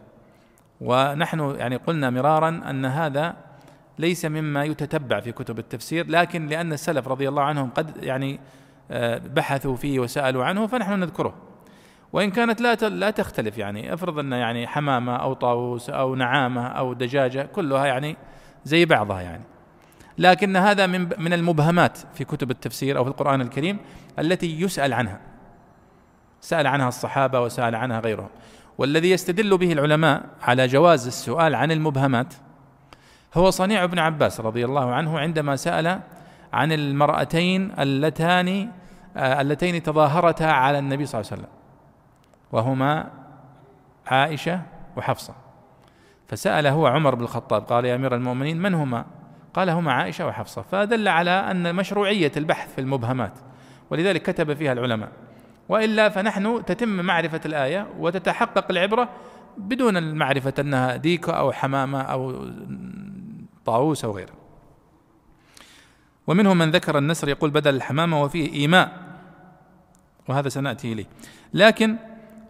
ونحن 0.81 1.55
يعني 1.59 1.77
قلنا 1.77 2.11
مرارا 2.11 2.49
أن 2.49 2.85
هذا 2.85 3.37
ليس 3.99 4.25
مما 4.25 4.65
يتتبع 4.65 5.21
في 5.21 5.33
كتب 5.33 5.59
التفسير 5.59 6.11
لكن 6.11 6.47
لأن 6.47 6.73
السلف 6.73 7.09
رضي 7.09 7.29
الله 7.29 7.43
عنهم 7.43 7.71
قد 7.71 8.05
يعني 8.05 8.41
آه، 8.91 9.19
بحثوا 9.19 9.77
فيه 9.77 10.01
وسألوا 10.01 10.45
عنه 10.45 10.67
فنحن 10.67 11.01
نذكره. 11.01 11.35
وإن 12.13 12.31
كانت 12.31 12.61
لا 12.61 12.75
لا 12.75 13.11
تختلف 13.11 13.59
يعني 13.59 13.95
افرض 13.95 14.19
أن 14.19 14.33
يعني 14.33 14.67
حمامة 14.67 15.17
أو 15.17 15.33
طاووس 15.33 15.91
أو 15.91 16.15
نعامة 16.15 16.67
أو 16.67 16.93
دجاجة 16.93 17.43
كلها 17.43 17.87
يعني 17.87 18.17
زي 18.65 18.85
بعضها 18.85 19.21
يعني. 19.21 19.43
لكن 20.19 20.57
هذا 20.57 20.87
من 20.87 21.09
من 21.19 21.33
المبهمات 21.33 21.99
في 22.15 22.25
كتب 22.25 22.51
التفسير 22.51 22.99
أو 22.99 23.05
في 23.05 23.11
القرآن 23.11 23.41
الكريم 23.41 23.79
التي 24.19 24.61
يسأل 24.61 24.93
عنها. 24.93 25.21
سأل 26.41 26.67
عنها 26.67 26.89
الصحابة 26.89 27.41
وسأل 27.41 27.75
عنها 27.75 28.01
غيرهم. 28.01 28.29
والذي 28.81 29.11
يستدل 29.11 29.59
به 29.59 29.73
العلماء 29.73 30.23
على 30.43 30.67
جواز 30.67 31.07
السؤال 31.07 31.55
عن 31.55 31.73
المبهمات 31.73 32.35
هو 33.35 33.51
صنيع 33.51 33.85
ابن 33.85 33.99
عباس 33.99 34.41
رضي 34.41 34.65
الله 34.65 34.95
عنه 34.95 35.19
عندما 35.19 35.57
سأل 35.57 36.01
عن 36.53 36.73
المرأتين 36.73 37.73
اللتان 37.79 38.71
آه، 39.17 39.41
اللتين 39.41 39.83
تظاهرتا 39.83 40.45
على 40.45 40.79
النبي 40.79 41.07
صلى 41.07 41.21
الله 41.21 41.33
عليه 41.33 41.43
وسلم 41.43 41.53
وهما 42.53 43.11
عائشة 44.07 44.61
وحفصة. 44.97 45.35
فسأل 46.29 46.67
هو 46.67 46.87
عمر 46.87 47.15
بن 47.15 47.23
الخطاب 47.23 47.63
قال 47.63 47.85
يا 47.85 47.95
أمير 47.95 48.15
المؤمنين 48.15 48.63
من 48.63 48.75
هما؟ 48.75 49.05
قال 49.55 49.71
هما 49.71 49.93
عائشة 49.93 50.27
وحفصة. 50.27 50.63
فدل 50.63 51.09
على 51.09 51.31
أن 51.31 51.75
مشروعية 51.75 52.33
البحث 52.37 52.75
في 52.75 52.81
المبهمات 52.81 53.33
ولذلك 53.91 54.23
كتب 54.23 54.55
فيها 54.55 54.73
العلماء. 54.73 55.09
وإلا 55.71 56.09
فنحن 56.09 56.65
تتم 56.67 56.89
معرفة 56.89 57.41
الآية 57.47 57.87
وتتحقق 57.99 58.67
العبرة 58.71 59.09
بدون 59.57 59.97
المعرفة 59.97 60.55
أنها 60.59 60.97
ديكة 60.97 61.33
أو 61.33 61.53
حمامة 61.53 62.03
أو 62.03 62.49
طاووس 63.65 64.05
أو 64.05 64.17
غيره. 64.17 64.33
ومنهم 66.27 66.59
من 66.59 66.71
ذكر 66.71 66.99
النسر 66.99 67.29
يقول 67.29 67.51
بدل 67.51 67.75
الحمامة 67.77 68.23
وفيه 68.23 68.53
إيماء 68.53 68.93
وهذا 70.29 70.49
سنأتي 70.49 70.93
إليه. 70.93 71.07
لكن 71.55 71.97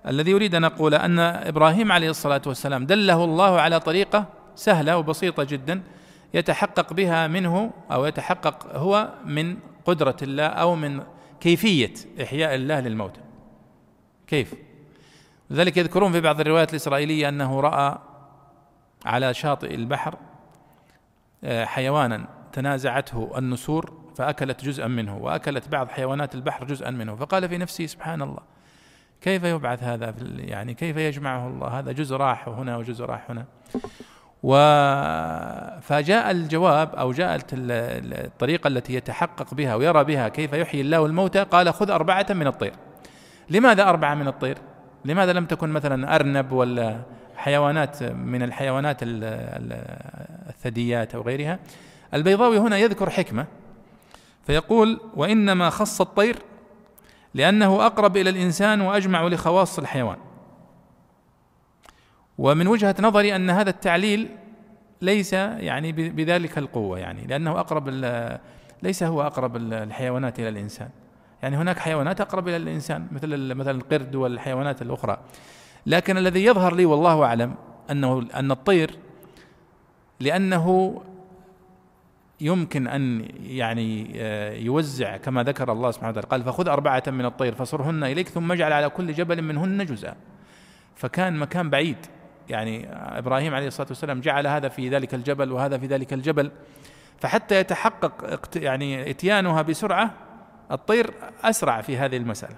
الذي 0.06 0.30
يريد 0.30 0.54
أن 0.54 0.64
أقول 0.64 0.94
أن 0.94 1.18
إبراهيم 1.18 1.92
عليه 1.92 2.10
الصلاة 2.10 2.42
والسلام 2.46 2.86
دله 2.86 3.24
الله 3.24 3.60
على 3.60 3.80
طريقة 3.80 4.26
سهلة 4.54 4.96
وبسيطة 4.96 5.44
جدا 5.44 5.82
يتحقق 6.34 6.92
بها 6.92 7.26
منه 7.26 7.70
أو 7.92 8.06
يتحقق 8.06 8.76
هو 8.76 9.08
من 9.24 9.56
قدرة 9.84 10.16
الله 10.22 10.46
أو 10.46 10.74
من 10.74 11.00
كيفية 11.40 11.94
إحياء 12.22 12.54
الله 12.54 12.80
للموتى 12.80 13.20
كيف؟ 14.26 14.54
لذلك 15.50 15.76
يذكرون 15.76 16.12
في 16.12 16.20
بعض 16.20 16.40
الروايات 16.40 16.70
الإسرائيلية 16.70 17.28
أنه 17.28 17.60
رأى 17.60 17.98
على 19.06 19.34
شاطئ 19.34 19.74
البحر 19.74 20.16
آه، 21.44 21.64
حيوانا 21.64 22.28
تنازعته 22.52 23.38
النسور 23.38 24.00
فأكلت 24.16 24.64
جزءا 24.64 24.86
منه 24.86 25.16
وأكلت 25.16 25.68
بعض 25.68 25.88
حيوانات 25.88 26.34
البحر 26.34 26.64
جزءا 26.64 26.90
منه 26.90 27.16
فقال 27.16 27.48
في 27.48 27.58
نفسه 27.58 27.86
سبحان 27.86 28.22
الله 28.22 28.40
كيف 29.20 29.44
يبعث 29.44 29.82
هذا 29.82 30.14
يعني 30.36 30.74
كيف 30.74 30.96
يجمعه 30.96 31.48
الله؟ 31.48 31.68
هذا 31.68 31.92
جزء 31.92 32.16
راح 32.16 32.48
هنا 32.48 32.76
وجزء 32.76 33.04
راح 33.04 33.30
هنا. 33.30 33.44
فجاء 35.82 36.30
الجواب 36.30 36.94
أو 36.94 37.12
جاءت 37.12 37.44
الطريقة 37.52 38.68
التي 38.68 38.94
يتحقق 38.94 39.54
بها 39.54 39.74
ويرى 39.74 40.04
بها 40.04 40.28
كيف 40.28 40.52
يحيي 40.52 40.80
الله 40.80 41.06
الموتى 41.06 41.42
قال 41.42 41.74
خذ 41.74 41.90
أربعة 41.90 42.26
من 42.30 42.46
الطير. 42.46 42.72
لماذا 43.50 43.88
أربعة 43.88 44.14
من 44.14 44.28
الطير؟ 44.28 44.58
لماذا 45.04 45.32
لم 45.32 45.46
تكن 45.46 45.68
مثلا 45.68 46.14
أرنب 46.14 46.52
ولا 46.52 47.00
حيوانات 47.36 48.02
من 48.02 48.42
الحيوانات 48.42 48.96
الثدييات 50.48 51.14
أو 51.14 51.22
غيرها؟ 51.22 51.58
البيضاوي 52.14 52.58
هنا 52.58 52.78
يذكر 52.78 53.10
حكمة 53.10 53.46
فيقول 54.46 55.00
وإنما 55.16 55.70
خص 55.70 56.00
الطير 56.00 56.36
لأنه 57.34 57.86
أقرب 57.86 58.16
إلى 58.16 58.30
الإنسان 58.30 58.80
وأجمع 58.80 59.26
لخواص 59.26 59.78
الحيوان. 59.78 60.16
ومن 62.40 62.66
وجهة 62.66 62.94
نظري 63.00 63.36
أن 63.36 63.50
هذا 63.50 63.70
التعليل 63.70 64.28
ليس 65.02 65.32
يعني 65.32 65.92
بذلك 65.92 66.58
القوة 66.58 66.98
يعني 66.98 67.26
لأنه 67.26 67.60
أقرب 67.60 67.88
ليس 68.82 69.02
هو 69.02 69.22
أقرب 69.22 69.56
الحيوانات 69.56 70.40
إلى 70.40 70.48
الإنسان. 70.48 70.88
يعني 71.42 71.56
هناك 71.56 71.78
حيوانات 71.78 72.20
أقرب 72.20 72.48
إلى 72.48 72.56
الإنسان 72.56 73.06
مثل 73.12 73.54
مثلا 73.54 73.70
القرد 73.70 74.14
والحيوانات 74.14 74.82
الأخرى. 74.82 75.18
لكن 75.86 76.16
الذي 76.16 76.44
يظهر 76.44 76.74
لي 76.74 76.84
والله 76.84 77.24
أعلم 77.24 77.54
أنه 77.90 78.26
أن 78.34 78.50
الطير 78.50 78.98
لأنه 80.20 81.00
يمكن 82.40 82.86
أن 82.86 83.28
يعني 83.42 84.12
آه، 84.16 84.52
يوزع 84.52 85.16
كما 85.16 85.42
ذكر 85.42 85.72
الله 85.72 85.90
سبحانه 85.90 86.10
وتعالى 86.10 86.28
قال 86.28 86.42
فخذ 86.44 86.68
أربعة 86.68 87.02
من 87.06 87.24
الطير 87.24 87.54
فصرهن 87.54 88.04
إليك 88.04 88.28
ثم 88.28 88.52
اجعل 88.52 88.72
على 88.72 88.88
كل 88.88 89.12
جبل 89.12 89.42
منهن 89.42 89.86
جزءا. 89.86 90.16
فكان 90.94 91.36
مكان 91.36 91.70
بعيد. 91.70 91.96
يعني 92.50 92.88
إبراهيم 92.92 93.54
عليه 93.54 93.66
الصلاة 93.66 93.88
والسلام 93.88 94.20
جعل 94.20 94.46
هذا 94.46 94.68
في 94.68 94.88
ذلك 94.88 95.14
الجبل 95.14 95.52
وهذا 95.52 95.78
في 95.78 95.86
ذلك 95.86 96.12
الجبل. 96.12 96.50
فحتى 97.20 97.60
يتحقق 97.60 98.12
يعني 98.56 99.10
إتيانها 99.10 99.62
بسرعة 99.62 100.10
الطير 100.72 101.14
أسرع 101.44 101.80
في 101.80 101.98
هذه 101.98 102.16
المسألة. 102.16 102.56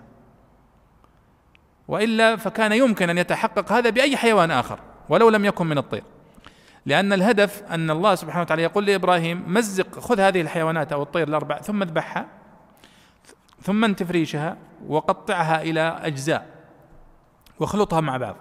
وإلا 1.89 2.37
فكان 2.37 2.73
يمكن 2.73 3.11
أن 3.11 3.19
يتحقق 3.19 3.73
هذا 3.73 3.91
بأي 3.91 4.17
حيوان 4.17 4.51
آخر 4.51 4.79
ولو 5.09 5.29
لم 5.29 5.45
يكن 5.45 5.67
من 5.67 5.79
الطير. 5.79 6.03
لأن 6.87 7.13
الهدف 7.13 7.63
أن 7.71 7.91
الله 7.91 8.15
سبحانه 8.15 8.43
وتعالى 8.43 8.63
يقول 8.63 8.87
لإبراهيم 8.87 9.45
مزق 9.47 9.99
خذ 9.99 10.21
هذه 10.21 10.41
الحيوانات 10.41 10.93
أو 10.93 11.03
الطير 11.03 11.29
الأربع 11.29 11.59
ثم 11.59 11.83
اذبحها 11.83 12.27
ثم 13.63 13.85
انتف 13.85 14.11
ريشها 14.11 14.57
وقطعها 14.87 15.63
إلى 15.63 15.81
أجزاء 16.03 16.47
واخلطها 17.59 18.01
مع 18.01 18.17
بعض. 18.17 18.37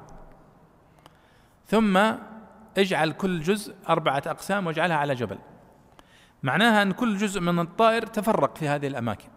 ثم 1.72 1.98
اجعل 2.78 3.12
كل 3.12 3.42
جزء 3.42 3.76
أربعة 3.90 4.24
أقسام 4.28 4.68
واجعلها 4.68 4.98
على 4.98 5.16
جبل. 5.16 5.38
معناها 6.44 6.82
أن 6.82 6.92
كل 6.92 7.18
جزء 7.18 7.42
من 7.42 7.60
الطائر 7.60 8.06
تفرق 8.06 8.58
في 8.58 8.68
هذه 8.68 8.88
الأماكن. 8.88 9.28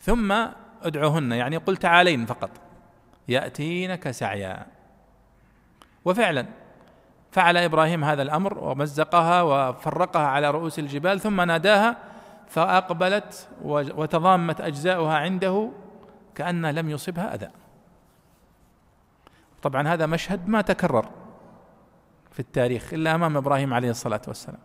ثم 0.00 0.32
ادعوهن 0.82 1.32
يعني 1.32 1.56
قل 1.56 1.76
تعالين 1.76 2.26
فقط. 2.26 2.50
يأتينك 3.28 4.10
سعيا. 4.10 4.66
وفعلا 6.04 6.46
فعل 7.32 7.56
إبراهيم 7.56 8.04
هذا 8.04 8.22
الأمر 8.22 8.58
ومزقها 8.58 9.42
وفرقها 9.42 10.26
على 10.26 10.50
رؤوس 10.50 10.78
الجبال 10.78 11.20
ثم 11.20 11.40
ناداها 11.40 11.96
فأقبلت 12.48 13.48
وتضامت 13.62 14.60
أجزاؤها 14.60 15.16
عنده 15.16 15.70
كأن 16.34 16.66
لم 16.66 16.90
يصبها 16.90 17.34
أذى. 17.34 17.50
طبعا 19.66 19.88
هذا 19.88 20.06
مشهد 20.06 20.48
ما 20.48 20.60
تكرر 20.60 21.08
في 22.32 22.40
التاريخ 22.40 22.94
إلا 22.94 23.14
أمام 23.14 23.36
إبراهيم 23.36 23.74
عليه 23.74 23.90
الصلاة 23.90 24.20
والسلام. 24.28 24.58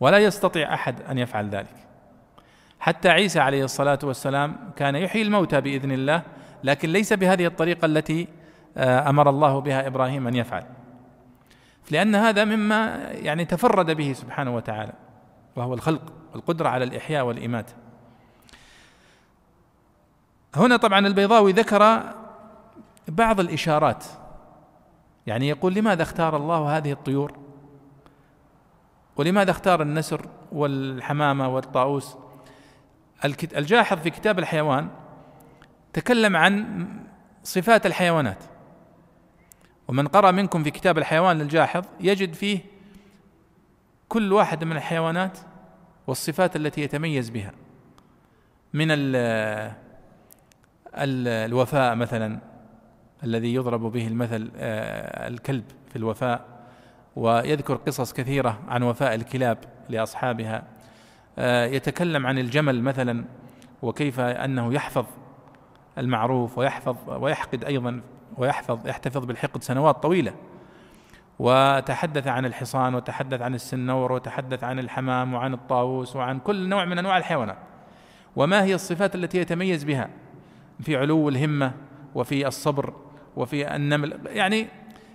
ولا 0.00 0.18
يستطيع 0.18 0.74
أحد 0.74 1.02
أن 1.02 1.18
يفعل 1.18 1.48
ذلك. 1.48 1.76
حتى 2.80 3.08
عيسى 3.08 3.40
عليه 3.40 3.64
الصلاة 3.64 3.98
والسلام 4.02 4.70
كان 4.76 4.96
يحيي 4.96 5.22
الموتى 5.22 5.60
بإذن 5.60 5.92
الله 5.92 6.22
لكن 6.64 6.88
ليس 6.88 7.12
بهذه 7.12 7.46
الطريقة 7.46 7.86
التي 7.86 8.28
آه، 8.76 9.08
أمر 9.08 9.30
الله 9.30 9.58
بها 9.58 9.86
إبراهيم 9.86 10.26
أن 10.26 10.34
يفعل. 10.34 10.64
لأن 11.90 12.14
هذا 12.14 12.44
مما 12.44 12.96
يعني 13.12 13.44
تفرد 13.44 13.90
به 13.90 14.12
سبحانه 14.12 14.56
وتعالى 14.56 14.92
وهو 15.56 15.74
الخلق 15.74 16.12
والقدرة 16.32 16.68
على 16.68 16.84
الإحياء 16.84 17.24
والإماتة. 17.24 17.72
هنا 20.54 20.76
طبعا 20.76 21.06
البيضاوي 21.06 21.52
ذكر 21.52 22.12
بعض 23.08 23.40
الإشارات. 23.40 24.04
يعني 25.26 25.48
يقول 25.48 25.74
لماذا 25.74 26.02
اختار 26.02 26.36
الله 26.36 26.76
هذه 26.76 26.92
الطيور؟ 26.92 27.38
ولماذا 29.16 29.50
اختار 29.50 29.82
النسر 29.82 30.26
والحمامة 30.52 31.48
والطاووس؟ 31.48 32.16
الجاحظ 33.56 33.98
في 33.98 34.10
كتاب 34.10 34.38
الحيوان 34.38 34.88
تكلم 35.92 36.36
عن 36.36 36.86
صفات 37.42 37.86
الحيوانات. 37.86 38.44
ومن 39.88 40.08
قرأ 40.08 40.30
منكم 40.30 40.62
في 40.62 40.70
كتاب 40.70 40.98
الحيوان 40.98 41.38
للجاحظ 41.38 41.84
يجد 42.00 42.32
فيه 42.32 42.60
كل 44.08 44.32
واحد 44.32 44.64
من 44.64 44.76
الحيوانات 44.76 45.38
والصفات 46.06 46.56
التي 46.56 46.80
يتميز 46.80 47.30
بها. 47.30 47.52
من 48.72 48.86
الوفاء 50.94 51.94
مثلا 51.94 52.38
الذي 53.24 53.54
يضرب 53.54 53.80
به 53.80 54.06
المثل 54.06 54.50
آه، 54.56 55.28
الكلب 55.28 55.64
في 55.90 55.96
الوفاء 55.96 56.44
ويذكر 57.16 57.74
قصص 57.74 58.12
كثيرة 58.12 58.58
عن 58.68 58.82
وفاء 58.82 59.14
الكلاب 59.14 59.58
لأصحابها. 59.88 60.62
آه، 61.38 61.66
يتكلم 61.66 62.26
عن 62.26 62.38
الجمل 62.38 62.82
مثلا 62.82 63.24
وكيف 63.82 64.20
أنه 64.20 64.74
يحفظ 64.74 65.06
المعروف 65.98 66.58
ويحفظ 66.58 66.96
ويحقد 67.08 67.64
أيضا 67.64 68.00
ويحفظ 68.38 68.86
يحتفظ 68.86 69.24
بالحقد 69.24 69.62
سنوات 69.62 70.02
طويلة. 70.02 70.34
وتحدث 71.38 72.26
عن 72.26 72.44
الحصان 72.44 72.94
وتحدث 72.94 73.42
عن 73.42 73.54
السنور 73.54 74.12
وتحدث 74.12 74.64
عن 74.64 74.78
الحمام 74.78 75.34
وعن 75.34 75.54
الطاووس 75.54 76.16
وعن 76.16 76.38
كل 76.38 76.68
نوع 76.68 76.84
من 76.84 76.98
أنواع 76.98 77.18
الحيوانات. 77.18 77.58
وما 78.36 78.64
هي 78.64 78.74
الصفات 78.74 79.14
التي 79.14 79.38
يتميز 79.38 79.84
بها؟ 79.84 80.10
في 80.80 80.96
علو 80.96 81.28
الهمة 81.28 81.72
وفي 82.14 82.46
الصبر 82.46 82.94
وفي 83.36 83.76
النمل. 83.76 84.20
يعني 84.26 84.68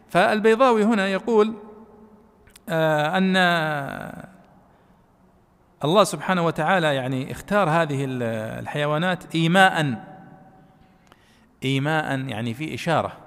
فالبيضاوي 0.09 0.83
هنا 0.83 1.07
يقول 1.07 1.53
آه 2.69 3.17
أن 3.17 3.37
الله 5.83 6.03
سبحانه 6.03 6.45
وتعالى 6.45 6.95
يعني 6.95 7.31
اختار 7.31 7.69
هذه 7.69 8.05
الحيوانات 8.59 9.35
ايماء 9.35 10.03
ايماء 11.63 12.19
يعني 12.19 12.53
في 12.53 12.73
إشارة 12.73 13.17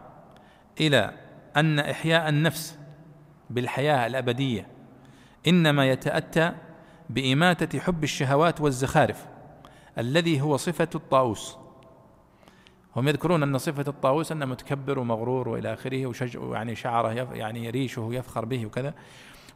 إلى 0.81 1.13
أن 1.57 1.79
إحياء 1.79 2.29
النفس 2.29 2.79
بالحياة 3.51 4.07
الأبدية 4.07 4.67
إنما 5.47 5.87
يتأتى 5.87 6.53
بإماتة 7.11 7.79
حب 7.79 8.05
الشهوات 8.05 8.61
والزخارف 8.61 9.27
الذي 9.99 10.41
هو 10.41 10.57
صفة 10.57 10.89
الطاووس. 10.95 11.60
هم 12.97 13.09
يذكرون 13.09 13.43
أن 13.43 13.59
صفة 13.59 13.85
الطاووس 13.89 14.33
أنه 14.33 14.47
متكبر 14.47 14.99
ومغرور 14.99 15.49
وإلى 15.49 15.73
آخره 15.73 16.07
وشج 16.07 16.39
يعني 16.53 16.77
شعره 16.77 17.35
يعني 17.35 17.71
ريشه 17.71 18.09
يفخر 18.13 18.45
به 18.45 18.67
وكذا. 18.67 18.95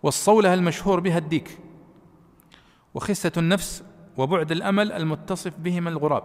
والصوله 0.03 0.55
المشهور 0.55 1.01
بها 1.01 1.19
الديك. 1.19 1.59
وخسة 2.95 3.33
النفس 3.37 3.85
وبعد 4.17 4.53
الأمل 4.53 4.93
المتصف 4.93 5.53
بهما 5.59 5.91
الغراب. 5.91 6.25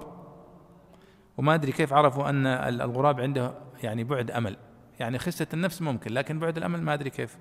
وما 1.38 1.56
أدري 1.56 1.72
كيف 1.72 1.94
عرفوا 1.94 2.30
أن 2.30 2.48
الغراب 2.48 3.22
عنده 3.22 3.54
يعني 3.84 4.04
بعد 4.04 4.32
أمل. 4.32 4.58
يعني 5.00 5.20
خسة 5.20 5.48
النفس 5.54 5.82
ممكن 5.82 6.14
لكن 6.14 6.40
بعد 6.40 6.58
الأمل 6.58 6.82
ما 6.82 6.94
أدري 6.94 7.10
كيف. 7.10 7.38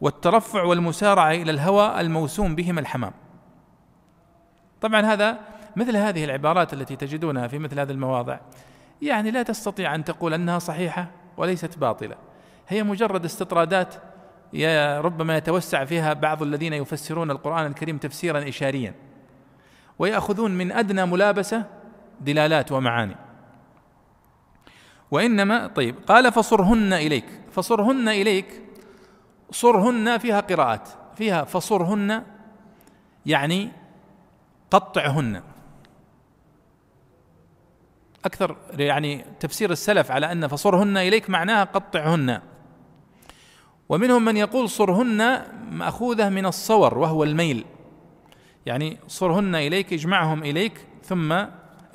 والترفع 0.00 0.62
والمسارعة 0.62 1.30
إلى 1.30 1.50
الهوى 1.50 2.00
الموسوم 2.00 2.54
بهما 2.54 2.80
الحمام. 2.80 3.12
طبعا 4.80 5.00
هذا 5.00 5.38
مثل 5.76 5.96
هذه 5.96 6.24
العبارات 6.24 6.72
التي 6.72 6.96
تجدونها 6.96 7.48
في 7.48 7.58
مثل 7.58 7.80
هذه 7.80 7.90
المواضع. 7.90 8.38
يعني 9.02 9.30
لا 9.30 9.42
تستطيع 9.42 9.94
أن 9.94 10.04
تقول 10.04 10.34
أنها 10.34 10.58
صحيحة 10.58 11.10
وليست 11.36 11.78
باطلة. 11.78 12.16
هي 12.68 12.82
مجرد 12.82 13.24
استطرادات 13.24 13.94
ربما 15.04 15.36
يتوسع 15.36 15.84
فيها 15.84 16.12
بعض 16.12 16.42
الذين 16.42 16.72
يفسرون 16.72 17.30
القرآن 17.30 17.66
الكريم 17.66 17.98
تفسيرا 17.98 18.48
اشاريا. 18.48 18.94
ويأخذون 19.98 20.50
من 20.50 20.72
أدنى 20.72 21.06
ملابسة 21.06 21.64
دلالات 22.20 22.72
ومعاني. 22.72 23.16
وإنما 25.10 25.66
طيب 25.66 25.94
قال 26.06 26.32
فصرهن 26.32 26.92
إليك. 26.92 27.26
فصرهن 27.52 28.08
إليك 28.08 28.62
صرهن 29.50 30.18
فيها 30.18 30.40
قراءات 30.40 30.88
فيها 31.16 31.44
فصرهن 31.44 32.22
يعني 33.26 33.70
قطعهن. 34.70 35.42
أكثر 38.24 38.56
يعني 38.70 39.24
تفسير 39.40 39.70
السلف 39.70 40.10
على 40.10 40.32
أن 40.32 40.46
فصرهن 40.46 40.96
إليك 40.96 41.30
معناها 41.30 41.64
قطعهن. 41.64 42.40
ومنهم 43.88 44.24
من 44.24 44.36
يقول 44.36 44.68
صرهن 44.68 45.42
مأخوذة 45.70 46.28
من 46.28 46.46
الصور 46.46 46.98
وهو 46.98 47.24
الميل. 47.24 47.64
يعني 48.66 48.98
صرهن 49.08 49.54
إليك 49.54 49.92
اجمعهم 49.92 50.44
إليك 50.44 50.86
ثم 51.04 51.44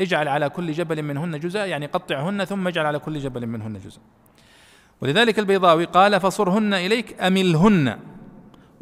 اجعل 0.01 0.27
على 0.27 0.49
كل 0.49 0.71
جبل 0.71 1.03
منهن 1.03 1.39
جزءا 1.39 1.65
يعني 1.65 1.85
قطعهن 1.85 2.45
ثم 2.45 2.67
اجعل 2.67 2.85
على 2.85 2.99
كل 2.99 3.19
جبل 3.19 3.47
منهن 3.47 3.73
جزءا. 3.73 4.01
ولذلك 5.01 5.39
البيضاوي 5.39 5.85
قال 5.85 6.19
فصرهن 6.19 6.73
إليك 6.73 7.21
أملهن 7.21 7.99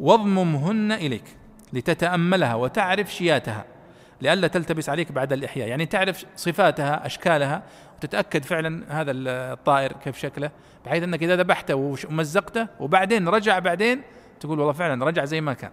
واضممهن 0.00 0.92
إليك 0.92 1.24
لتتأملها 1.72 2.54
وتعرف 2.54 3.14
شياتها. 3.14 3.75
لئلا 4.20 4.48
تلتبس 4.48 4.88
عليك 4.88 5.12
بعد 5.12 5.32
الإحياء. 5.32 5.68
يعني 5.68 5.86
تعرف 5.86 6.24
صفاتها 6.36 7.06
أشكالها 7.06 7.62
وتتأكد 7.96 8.44
فعلا 8.44 9.00
هذا 9.00 9.12
الطائر 9.14 9.92
كيف 9.92 10.18
شكله 10.18 10.50
بحيث 10.86 11.02
أنك 11.02 11.22
إذا 11.22 11.36
ذبحته 11.36 11.74
ومزقته 11.74 12.68
وبعدين 12.80 13.28
رجع 13.28 13.58
بعدين 13.58 14.02
تقول 14.40 14.58
والله 14.58 14.72
فعلا 14.72 15.04
رجع 15.04 15.24
زي 15.24 15.40
ما 15.40 15.52
كان. 15.52 15.70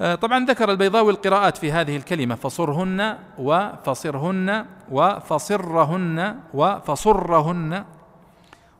آه، 0.00 0.14
طبعا 0.14 0.46
ذكر 0.46 0.70
البيضاوي 0.70 1.12
القراءات 1.12 1.56
في 1.56 1.72
هذه 1.72 1.96
الكلمة 1.96 2.34
فصرهن 2.34 3.18
وفصرهن 3.38 4.66
وفصرهن 4.90 6.40
وفصرهن 6.54 7.84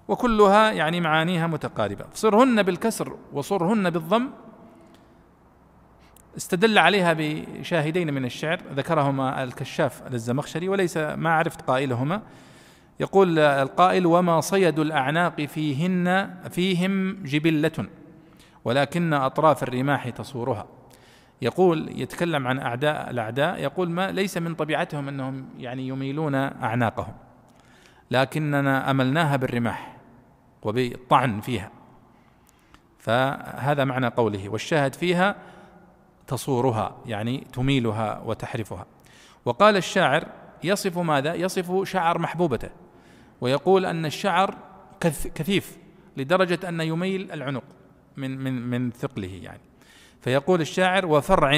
وكلها 0.09 0.73
يعني 0.73 1.01
معانيها 1.01 1.47
متقاربة. 1.47 2.05
صرهن 2.15 2.63
بالكسر 2.63 3.17
وصرهن 3.33 3.91
بالضم 3.91 4.31
استدل 6.37 6.79
عليها 6.79 7.13
بشاهدين 7.19 8.15
من 8.15 8.25
الشعر 8.25 8.61
ذكرهما 8.75 9.43
الكشاف 9.43 10.03
للزمخشري 10.11 10.69
وليس 10.69 10.97
ما 10.97 11.31
عرفت 11.31 11.63
قائلهما. 11.63 12.23
يقول 13.01 13.39
القائل 13.39 14.07
وما 14.07 14.41
صيد 14.41 14.79
الأعناق 14.79 15.41
فيهن 15.41 16.35
فيهم 16.51 17.23
جبلة 17.23 17.87
ولكن 18.65 19.13
أطراف 19.13 19.63
الرماح 19.63 20.09
تصورها 20.09 20.67
يقول 21.43 22.01
يتكلم 22.01 22.47
عن 22.47 22.59
أعداء 22.59 23.11
الأعداء 23.11 23.63
يقول 23.63 23.91
ما 23.91 24.11
ليس 24.11 24.39
من 24.39 24.55
طبيعتهم 24.55 25.09
أنهم 25.09 25.49
يعني 25.59 25.89
يميلون 25.89 26.35
أعناقهم 26.35 27.15
لكننا 28.11 28.91
أملناها 28.91 29.37
بالرماح 29.37 29.97
وبالطعن 30.63 31.41
فيها. 31.41 31.71
فهذا 32.99 33.85
معنى 33.85 34.07
قوله 34.07 34.49
والشاهد 34.49 34.95
فيها 34.95 35.37
تصورها 36.27 36.97
يعني 37.07 37.47
تميلها 37.53 38.23
وتحرفها. 38.27 38.87
وقال 39.45 39.77
الشاعر 39.77 40.27
يصف 40.65 40.99
ماذا؟ 40.99 41.35
يصف 41.35 41.89
شعر 41.89 42.19
محبوبته. 42.19 42.71
ويقول 43.41 43.87
أن 43.87 44.07
الشعر 44.07 44.55
كثيف 45.35 45.79
لدرجة 46.17 46.69
أن 46.69 46.81
يميل 46.81 47.33
العنق 47.33 47.65
من 48.17 48.39
من 48.39 48.71
من 48.71 48.91
ثقله 48.91 49.41
يعني. 49.43 49.61
فيقول 50.21 50.61
الشاعر 50.61 51.07
وفرع 51.07 51.53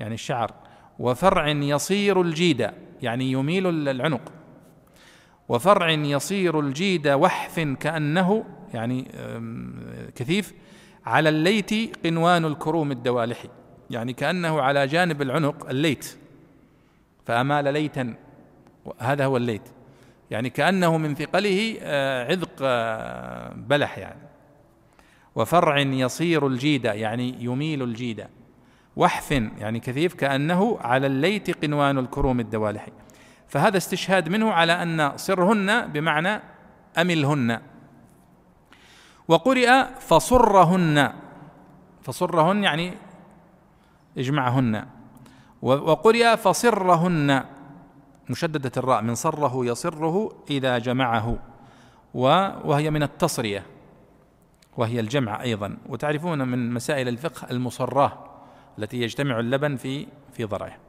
يعني 0.00 0.14
الشعر 0.14 0.54
وفرع 0.98 1.48
يصير 1.48 2.20
الجيد 2.20 2.70
يعني 3.02 3.32
يميل 3.32 3.88
العنق. 3.88 4.32
وفرع 5.48 5.90
يصير 5.90 6.60
الجيد 6.60 7.08
وحف 7.08 7.60
كأنه 7.60 8.44
يعني 8.74 9.08
كثيف 10.14 10.54
على 11.08 11.28
الليت 11.28 12.06
قنوان 12.06 12.44
الكروم 12.44 12.92
الدوالحي 12.92 13.48
يعني 13.90 14.12
كأنه 14.12 14.60
على 14.62 14.86
جانب 14.86 15.22
العنق 15.22 15.68
الليت. 15.68 16.18
فأمال 17.26 17.72
ليتا 17.72 18.14
هذا 18.98 19.24
هو 19.24 19.36
الليت. 19.36 19.62
يعني 20.30 20.50
كأنه 20.50 20.98
من 20.98 21.14
ثقله 21.14 21.76
آه، 21.80 22.24
عذق 22.24 22.50
آه، 22.62 23.52
بلح 23.56 23.98
يعني. 23.98 24.20
وفرع 25.34 25.78
يصير 25.78 26.46
الجيدة 26.46 26.92
يعني 26.92 27.44
يميل 27.44 27.82
الجيدة 27.82 28.28
وحف 28.96 29.30
يعني 29.30 29.80
كثيف 29.80 30.14
كأنه 30.14 30.78
على 30.80 31.06
الليت 31.06 31.64
قنوان 31.64 31.98
الكروم 31.98 32.40
الدوالحي 32.40 32.92
فهذا 33.48 33.76
استشهاد 33.76 34.28
منه 34.28 34.52
على 34.52 34.72
أن 34.72 35.16
صرهن 35.16 35.86
بمعنى 35.86 36.42
أملهن. 36.98 37.60
وقرئ 39.28 39.84
فصرهن. 40.00 41.12
فصرهن 42.02 42.64
يعني 42.64 42.94
اجمعهن. 44.18 44.86
وقرئ 45.62 46.36
فصرهن. 46.36 47.44
مشددة 48.30 48.72
الراء 48.76 49.02
من 49.02 49.14
صره 49.14 49.66
يصره 49.66 50.32
إذا 50.50 50.78
جمعه. 50.78 51.38
وهي 52.14 52.90
من 52.90 53.02
التصرية. 53.02 53.66
وهي 54.76 55.00
الجمع 55.00 55.42
أيضا. 55.42 55.76
وتعرفون 55.88 56.48
من 56.48 56.72
مسائل 56.72 57.08
الفقه 57.08 57.50
المصراه 57.50 58.12
التي 58.78 59.02
يجتمع 59.02 59.40
اللبن 59.40 59.76
في 59.76 60.06
في 60.32 60.44
ضرعه. 60.44 60.87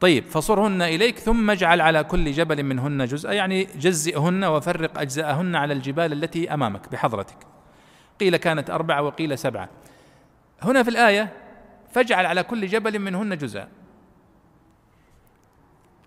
طيب 0.00 0.24
فصرهن 0.24 0.82
إليك 0.82 1.18
ثم 1.18 1.50
اجعل 1.50 1.80
على 1.80 2.04
كل 2.04 2.32
جبل 2.32 2.62
منهن 2.62 3.04
جزءا 3.04 3.32
يعني 3.32 3.64
جزئهن 3.64 4.44
وفرق 4.44 5.00
أجزاءهن 5.00 5.56
على 5.56 5.74
الجبال 5.74 6.12
التي 6.12 6.54
أمامك 6.54 6.88
بحضرتك. 6.92 7.36
قيل 8.20 8.36
كانت 8.36 8.70
أربعة 8.70 9.02
وقيل 9.02 9.38
سبعة. 9.38 9.68
هنا 10.62 10.82
في 10.82 10.90
الآية 10.90 11.32
فاجعل 11.92 12.26
على 12.26 12.42
كل 12.42 12.66
جبل 12.66 12.98
منهن 12.98 13.36
جزءا. 13.36 13.68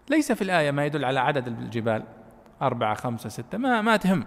ليس 0.10 0.32
في 0.32 0.42
الآية 0.42 0.72
ما 0.72 0.86
يدل 0.86 1.06
على 1.06 1.20
عدد 1.20 1.48
الجبال 1.48 2.04
أربعة 2.62 2.96
خمسة 2.96 3.30
ستة 3.30 3.58
ما 3.58 3.82
ما 3.82 3.98
تهم. 3.98 4.26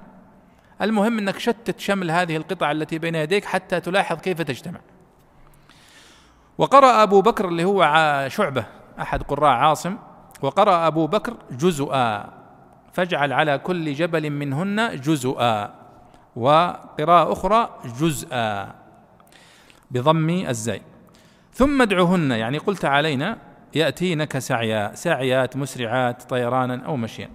المهم 0.82 1.18
أنك 1.18 1.38
شتت 1.38 1.80
شمل 1.80 2.10
هذه 2.10 2.36
القطع 2.36 2.70
التي 2.70 2.98
بين 2.98 3.14
يديك 3.14 3.44
حتى 3.44 3.80
تلاحظ 3.80 4.20
كيف 4.20 4.42
تجتمع. 4.42 4.80
وقرأ 6.58 7.02
أبو 7.02 7.20
بكر 7.20 7.48
اللي 7.48 7.64
هو 7.64 7.84
شعبة 8.28 8.81
أحد 9.00 9.22
قراء 9.22 9.50
عاصم 9.50 9.96
وقرأ 10.42 10.86
أبو 10.86 11.06
بكر 11.06 11.34
جزءا 11.50 12.32
فاجعل 12.92 13.32
على 13.32 13.58
كل 13.58 13.92
جبل 13.94 14.30
منهن 14.30 15.00
جزءا 15.00 15.74
وقراءة 16.36 17.32
أخرى 17.32 17.68
جزءا 18.00 18.74
بضم 19.90 20.30
الزاي 20.30 20.82
ثم 21.52 21.82
ادعهن 21.82 22.30
يعني 22.30 22.58
قلت 22.58 22.84
علينا 22.84 23.38
يأتينك 23.74 24.38
سعيا 24.38 24.94
ساعيات 24.94 25.56
مسرعات 25.56 26.22
طيرانا 26.22 26.86
أو 26.86 26.96
مشيا. 26.96 27.30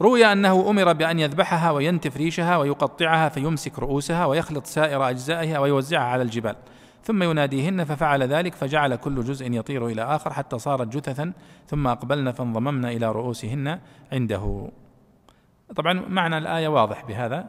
روي 0.00 0.32
أنه 0.32 0.70
أمر 0.70 0.92
بأن 0.92 1.18
يذبحها 1.18 1.70
وينتف 1.70 2.16
ريشها 2.16 2.56
ويقطعها 2.56 3.28
فيمسك 3.28 3.78
رؤوسها 3.78 4.26
ويخلط 4.26 4.66
سائر 4.66 5.10
أجزائها 5.10 5.58
ويوزعها 5.58 6.04
على 6.04 6.22
الجبال. 6.22 6.56
ثم 7.02 7.22
يناديهن 7.22 7.84
ففعل 7.84 8.22
ذلك 8.22 8.54
فجعل 8.54 8.96
كل 8.96 9.24
جزء 9.24 9.52
يطير 9.52 9.86
إلى 9.86 10.02
آخر 10.02 10.32
حتى 10.32 10.58
صارت 10.58 10.96
جثثا 10.96 11.32
ثم 11.66 11.86
أقبلن 11.86 12.32
فانضممن 12.32 12.84
إلى 12.84 13.12
رؤوسهن 13.12 13.78
عنده. 14.12 14.68
طبعا 15.76 15.92
معنى 16.08 16.38
الآية 16.38 16.68
واضح 16.68 17.04
بهذا. 17.04 17.46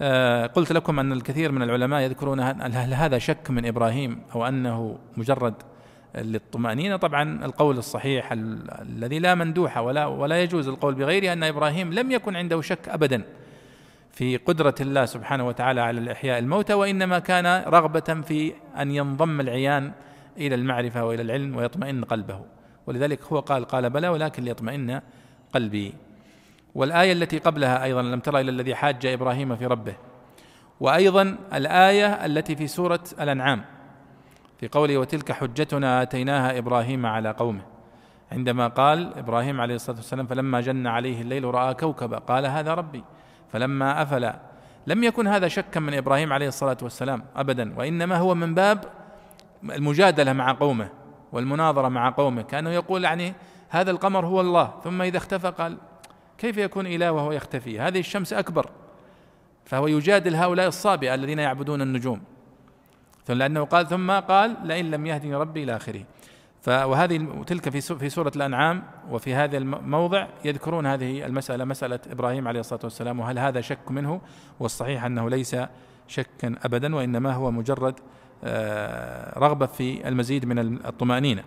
آه 0.00 0.46
قلت 0.46 0.72
لكم 0.72 0.98
أن 0.98 1.12
الكثير 1.12 1.52
من 1.52 1.62
العلماء 1.62 2.00
يذكرون 2.00 2.40
هل 2.40 2.94
هذا 2.94 3.18
شك 3.18 3.50
من 3.50 3.66
إبراهيم 3.66 4.20
أو 4.34 4.46
أنه 4.48 4.98
مجرد 5.16 5.54
للطمأنينة؟ 6.14 6.96
طبعا 6.96 7.44
القول 7.44 7.78
الصحيح 7.78 8.32
الذي 8.32 9.18
لا 9.18 9.34
مندوح 9.34 9.78
ولا 9.78 10.06
ولا 10.06 10.42
يجوز 10.42 10.68
القول 10.68 10.94
بغيره 10.94 11.32
أن 11.32 11.44
إبراهيم 11.44 11.92
لم 11.92 12.10
يكن 12.10 12.36
عنده 12.36 12.60
شك 12.60 12.88
أبدا. 12.88 13.22
في 14.12 14.36
قدرة 14.36 14.74
الله 14.80 15.04
سبحانه 15.04 15.46
وتعالى 15.46 15.80
على 15.80 16.00
الإحياء 16.00 16.38
الموتى 16.38 16.74
وإنما 16.74 17.18
كان 17.18 17.46
رغبة 17.66 18.22
في 18.22 18.52
أن 18.78 18.90
ينضم 18.90 19.40
العيان 19.40 19.92
إلى 20.38 20.54
المعرفة 20.54 21.04
وإلى 21.04 21.22
العلم 21.22 21.56
ويطمئن 21.56 22.04
قلبه. 22.04 22.40
ولذلك 22.86 23.22
هو 23.22 23.40
قال 23.40 23.64
قال 23.64 23.90
بلى 23.90 24.08
ولكن 24.08 24.42
ليطمئن 24.42 25.00
قلبي. 25.52 25.94
والآية 26.74 27.12
التي 27.12 27.38
قبلها 27.38 27.84
أيضا 27.84 28.02
لم 28.02 28.20
ترى 28.20 28.40
إلى 28.40 28.50
الذي 28.50 28.74
حاج 28.74 29.06
إبراهيم 29.06 29.56
في 29.56 29.66
ربه. 29.66 29.94
وأيضا 30.80 31.36
الآية 31.54 32.06
التي 32.06 32.56
في 32.56 32.66
سورة 32.66 33.04
الأنعام 33.20 33.64
في 34.60 34.68
قوله 34.68 34.98
وتلك 34.98 35.32
حجتنا 35.32 36.02
آتيناها 36.02 36.58
إبراهيم 36.58 37.06
على 37.06 37.30
قومه 37.30 37.62
عندما 38.32 38.68
قال 38.68 39.18
إبراهيم 39.18 39.60
عليه 39.60 39.74
الصلاة 39.74 39.96
والسلام 39.96 40.26
فلما 40.26 40.60
جن 40.60 40.86
عليه 40.86 41.20
الليل 41.20 41.44
رأى 41.44 41.74
كوكبا 41.74 42.18
قال 42.18 42.46
هذا 42.46 42.74
ربي 42.74 43.04
فلما 43.52 44.02
أفل 44.02 44.32
لم 44.86 45.04
يكن 45.04 45.26
هذا 45.26 45.48
شكا 45.48 45.80
من 45.80 45.94
إبراهيم 45.94 46.32
عليه 46.32 46.48
الصلاة 46.48 46.76
والسلام 46.82 47.24
أبدا 47.36 47.78
وإنما 47.78 48.16
هو 48.16 48.34
من 48.34 48.54
باب 48.54 48.84
المجادلة 49.64 50.32
مع 50.32 50.52
قومه 50.52 50.88
والمناظرة 51.32 51.88
مع 51.88 52.10
قومه 52.10 52.42
كأنه 52.42 52.70
يقول 52.70 53.04
يعني 53.04 53.34
هذا 53.68 53.90
القمر 53.90 54.26
هو 54.26 54.40
الله 54.40 54.74
ثم 54.84 55.02
إذا 55.02 55.16
اختفى 55.16 55.50
قال 55.50 55.78
كيف 56.38 56.56
يكون 56.56 56.86
إله 56.86 57.12
وهو 57.12 57.32
يختفي؟ 57.32 57.80
هذه 57.80 57.98
الشمس 57.98 58.32
أكبر 58.32 58.70
فهو 59.64 59.86
يجادل 59.86 60.34
هؤلاء 60.34 60.68
الصابئة 60.68 61.14
الذين 61.14 61.38
يعبدون 61.38 61.82
النجوم. 61.82 62.22
لأنه 63.28 63.64
قال 63.64 63.88
ثم 63.88 64.10
قال 64.10 64.56
لئن 64.64 64.90
لم 64.90 65.06
يهدني 65.06 65.34
ربي 65.34 65.62
إلى 65.62 65.76
آخره. 65.76 66.04
وهذه 66.68 67.44
تلك 67.46 67.68
في 67.68 67.80
في 67.80 68.08
سورة 68.08 68.32
الأنعام 68.36 68.82
وفي 69.10 69.34
هذا 69.34 69.58
الموضع 69.58 70.26
يذكرون 70.44 70.86
هذه 70.86 71.26
المسألة 71.26 71.64
مسألة 71.64 71.98
إبراهيم 72.10 72.48
عليه 72.48 72.60
الصلاة 72.60 72.80
والسلام 72.84 73.20
وهل 73.20 73.38
هذا 73.38 73.60
شك 73.60 73.90
منه؟ 73.90 74.20
والصحيح 74.60 75.04
أنه 75.04 75.30
ليس 75.30 75.56
شكا 76.08 76.54
أبدا 76.64 76.96
وإنما 76.96 77.32
هو 77.32 77.50
مجرد 77.50 77.94
آه، 78.44 79.38
رغبة 79.38 79.66
في 79.66 80.08
المزيد 80.08 80.44
من 80.44 80.58
الطمأنينة. 80.58 81.42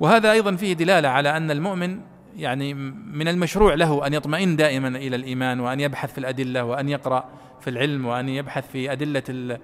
وهذا 0.00 0.32
أيضا 0.32 0.56
فيه 0.56 0.72
دلالة 0.72 1.08
على 1.08 1.36
أن 1.36 1.50
المؤمن 1.50 2.00
يعني 2.40 2.74
من 3.12 3.28
المشروع 3.28 3.74
له 3.74 4.06
أن 4.06 4.14
يطمئن 4.14 4.56
دائما 4.56 4.88
إلى 4.88 5.16
الإيمان 5.16 5.60
وأن 5.60 5.80
يبحث 5.80 6.12
في 6.12 6.18
الأدلة 6.18 6.64
وأن 6.64 6.88
يقرأ 6.88 7.24
في 7.60 7.70
العلم 7.70 8.06
وأن 8.06 8.28
يبحث 8.28 8.70
في 8.70 8.92
أدلة 8.92 9.58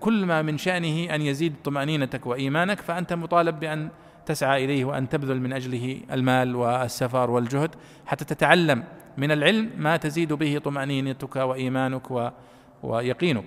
كل 0.00 0.26
ما 0.26 0.42
من 0.42 0.58
شأنه 0.58 1.14
أن 1.14 1.22
يزيد 1.22 1.54
طمأنينتك 1.64 2.26
وإيمانك 2.26 2.80
فأنت 2.80 3.12
مطالب 3.12 3.60
بأن 3.60 3.88
تسعى 4.26 4.64
إليه 4.64 4.84
وأن 4.84 5.08
تبذل 5.08 5.40
من 5.40 5.52
أجله 5.52 6.00
المال 6.12 6.56
والسفر 6.56 7.30
والجهد 7.30 7.70
حتى 8.06 8.24
تتعلم 8.24 8.84
من 9.16 9.30
العلم 9.30 9.70
ما 9.76 9.96
تزيد 9.96 10.32
به 10.32 10.58
طمأنينتك 10.58 11.36
وإيمانك 11.36 12.32
ويقينك. 12.82 13.44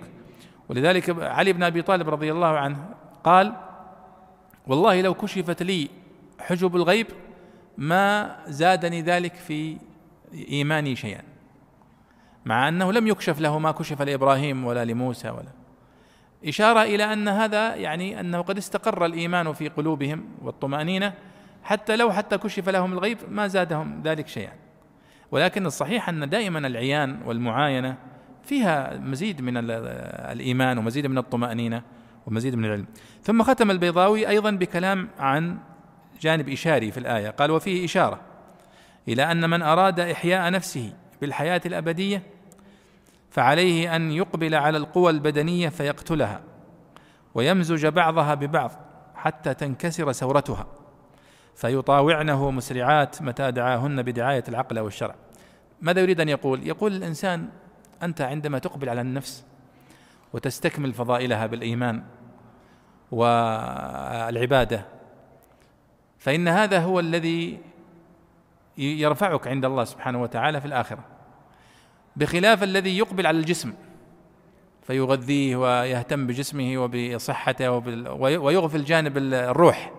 ولذلك 0.68 1.22
علي 1.22 1.52
بن 1.52 1.62
أبي 1.62 1.82
طالب 1.82 2.08
رضي 2.08 2.32
الله 2.32 2.58
عنه 2.58 2.88
قال 3.24 3.52
والله 4.66 5.00
لو 5.00 5.14
كشفت 5.14 5.62
لي 5.62 5.88
حجب 6.40 6.76
الغيب 6.76 7.06
ما 7.78 8.36
زادني 8.46 9.02
ذلك 9.02 9.34
في 9.34 9.76
إيماني 10.48 10.96
شيئا. 10.96 11.22
مع 12.44 12.68
أنه 12.68 12.92
لم 12.92 13.06
يكشف 13.06 13.40
له 13.40 13.58
ما 13.58 13.72
كشف 13.72 14.02
لإبراهيم 14.02 14.64
ولا 14.64 14.84
لموسى 14.84 15.30
ولا. 15.30 15.52
إشارة 16.46 16.82
إلى 16.82 17.12
أن 17.12 17.28
هذا 17.28 17.74
يعني 17.74 18.20
أنه 18.20 18.40
قد 18.40 18.56
استقر 18.56 19.06
الإيمان 19.06 19.52
في 19.52 19.68
قلوبهم 19.68 20.24
والطمأنينة. 20.42 21.12
حتى 21.62 21.96
لو 21.96 22.12
حتى 22.12 22.38
كشف 22.38 22.68
لهم 22.68 22.92
الغيب 22.92 23.18
ما 23.30 23.46
زادهم 23.46 24.02
ذلك 24.04 24.28
شيئا. 24.28 24.52
ولكن 25.30 25.66
الصحيح 25.66 26.08
أن 26.08 26.28
دائما 26.28 26.58
العيان 26.58 27.22
والمعاينة 27.24 27.96
فيها 28.42 28.98
مزيد 28.98 29.40
من 29.40 29.52
الإيمان 29.56 30.78
ومزيد 30.78 31.06
من 31.06 31.18
الطمأنينة 31.18 31.82
ومزيد 32.26 32.54
من 32.54 32.64
العلم. 32.64 32.86
ثم 33.22 33.42
ختم 33.42 33.70
البيضاوي 33.70 34.28
أيضا 34.28 34.50
بكلام 34.50 35.08
عن 35.18 35.58
جانب 36.20 36.48
إشاري 36.48 36.90
في 36.90 36.98
الآية. 36.98 37.30
قال 37.30 37.50
وفيه 37.50 37.84
إشارة 37.84 38.20
إلى 39.08 39.22
أن 39.32 39.50
من 39.50 39.62
أراد 39.62 40.00
إحياء 40.00 40.50
نفسه 40.50 40.92
بالحياة 41.20 41.60
الأبدية 41.66 42.22
فعليه 43.30 43.96
أن 43.96 44.10
يقبل 44.10 44.54
على 44.54 44.78
القوى 44.78 45.10
البدنية 45.10 45.68
فيقتلها 45.68 46.40
ويمزج 47.34 47.86
بعضها 47.86 48.34
ببعض 48.34 48.70
حتى 49.14 49.54
تنكسر 49.54 50.12
ثورتها 50.12 50.66
فيطاوعنه 51.54 52.50
مسرعات 52.50 53.22
متى 53.22 53.50
دعاهن 53.50 54.02
بدعاية 54.02 54.44
العقل 54.48 54.78
والشرع. 54.78 55.14
ماذا 55.82 56.00
يريد 56.00 56.20
أن 56.20 56.28
يقول؟ 56.28 56.66
يقول 56.66 56.92
الإنسان 56.92 57.48
أنت 58.02 58.20
عندما 58.20 58.58
تقبل 58.58 58.88
على 58.88 59.00
النفس 59.00 59.44
وتستكمل 60.32 60.92
فضائلها 60.92 61.46
بالإيمان 61.46 62.02
والعبادة 63.10 64.86
فإن 66.24 66.48
هذا 66.48 66.78
هو 66.78 67.00
الذي 67.00 67.58
يرفعك 68.78 69.48
عند 69.48 69.64
الله 69.64 69.84
سبحانه 69.84 70.22
وتعالى 70.22 70.60
في 70.60 70.66
الآخرة. 70.66 71.04
بخلاف 72.16 72.62
الذي 72.62 72.98
يقبل 72.98 73.26
على 73.26 73.38
الجسم 73.38 73.72
فيغذيه 74.82 75.56
ويهتم 75.56 76.26
بجسمه 76.26 76.78
وبصحته 76.78 77.70
ويغفل 78.16 78.84
جانب 78.84 79.18
الروح. 79.18 79.92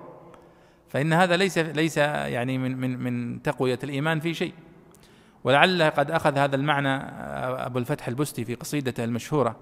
فإن 0.90 1.14
هذا 1.14 1.38
ليس 1.38 1.58
ليس 1.58 1.98
يعني 1.98 2.58
من 2.58 2.78
من 2.78 3.00
من 3.00 3.42
تقوية 3.42 3.80
الإيمان 3.84 4.20
في 4.20 4.34
شيء. 4.34 4.54
ولعله 5.44 5.90
قد 5.90 6.12
أخذ 6.12 6.38
هذا 6.38 6.56
المعنى 6.56 6.96
أبو 7.66 7.80
الفتح 7.80 8.08
البستي 8.08 8.46
في 8.46 8.56
قصيدته 8.56 9.04
المشهورة 9.04 9.56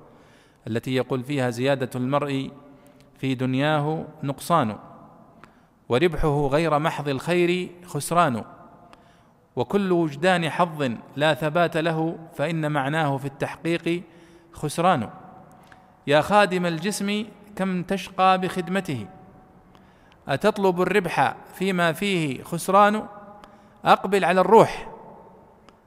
التي 0.67 0.95
يقول 0.95 1.23
فيها 1.23 1.49
زيادة 1.49 1.89
المرء 1.95 2.52
في 3.17 3.36
دنياه 3.36 4.06
نقصان. 4.23 4.78
وربحه 5.94 6.48
غير 6.48 6.80
محض 6.80 7.10
الخير 7.10 7.72
خسران. 7.86 8.44
وكل 9.56 9.92
وجدان 9.92 10.50
حظ 10.50 10.92
لا 11.16 11.34
ثبات 11.34 11.78
له 11.78 12.18
فإن 12.36 12.72
معناه 12.72 13.18
في 13.18 13.26
التحقيق 13.26 14.04
خسران. 14.54 15.10
يا 16.08 16.22
خادم 16.22 16.66
الجسم 16.66 17.26
كم 17.56 17.84
تشقى 17.84 18.38
بخدمته؟ 18.38 19.08
أتطلب 20.28 20.82
الربح 20.82 21.36
فيما 21.54 21.92
فيه 21.92 22.44
خسران؟ 22.44 23.06
أقبل 23.86 24.26
على 24.26 24.42
الروح 24.42 24.90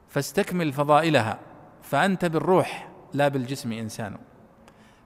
فاستكمل 0.09 0.73
فضائلها. 0.73 1.38
فأنت 1.83 2.25
بالروح 2.25 2.88
لا 3.12 3.29
بالجسم 3.29 3.73
إنسان. 3.73 4.16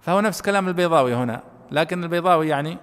فهو 0.01 0.21
نفس 0.21 0.43
كلام 0.43 0.69
البيضاوي 0.69 1.15
هنا 1.15 1.43
لكن 1.71 2.05
البيضاوي 2.05 2.49
يعني 2.49 2.79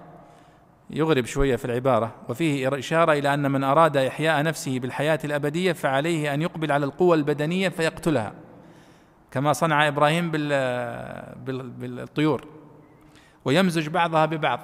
يغرب 0.90 1.24
شوية 1.24 1.56
في 1.56 1.64
العبارة. 1.64 2.14
وفيه 2.28 2.78
إشارة 2.78 3.12
إلى 3.12 3.34
أن 3.34 3.50
من 3.50 3.64
أراد 3.64 3.96
إحياء 3.96 4.42
نفسه 4.42 4.78
بالحياة 4.78 5.18
الأبدية 5.24 5.72
فعليه 5.72 6.34
أن 6.34 6.42
يقبل 6.42 6.72
على 6.72 6.84
القوى 6.86 7.16
البدنية 7.16 7.68
فيقتلها. 7.68 8.32
كما 9.30 9.52
صنع 9.52 9.88
إبراهيم 9.88 10.30
بالطيور. 11.78 12.44
ويمزج 13.44 13.88
بعضها 13.88 14.26
ببعض. 14.26 14.60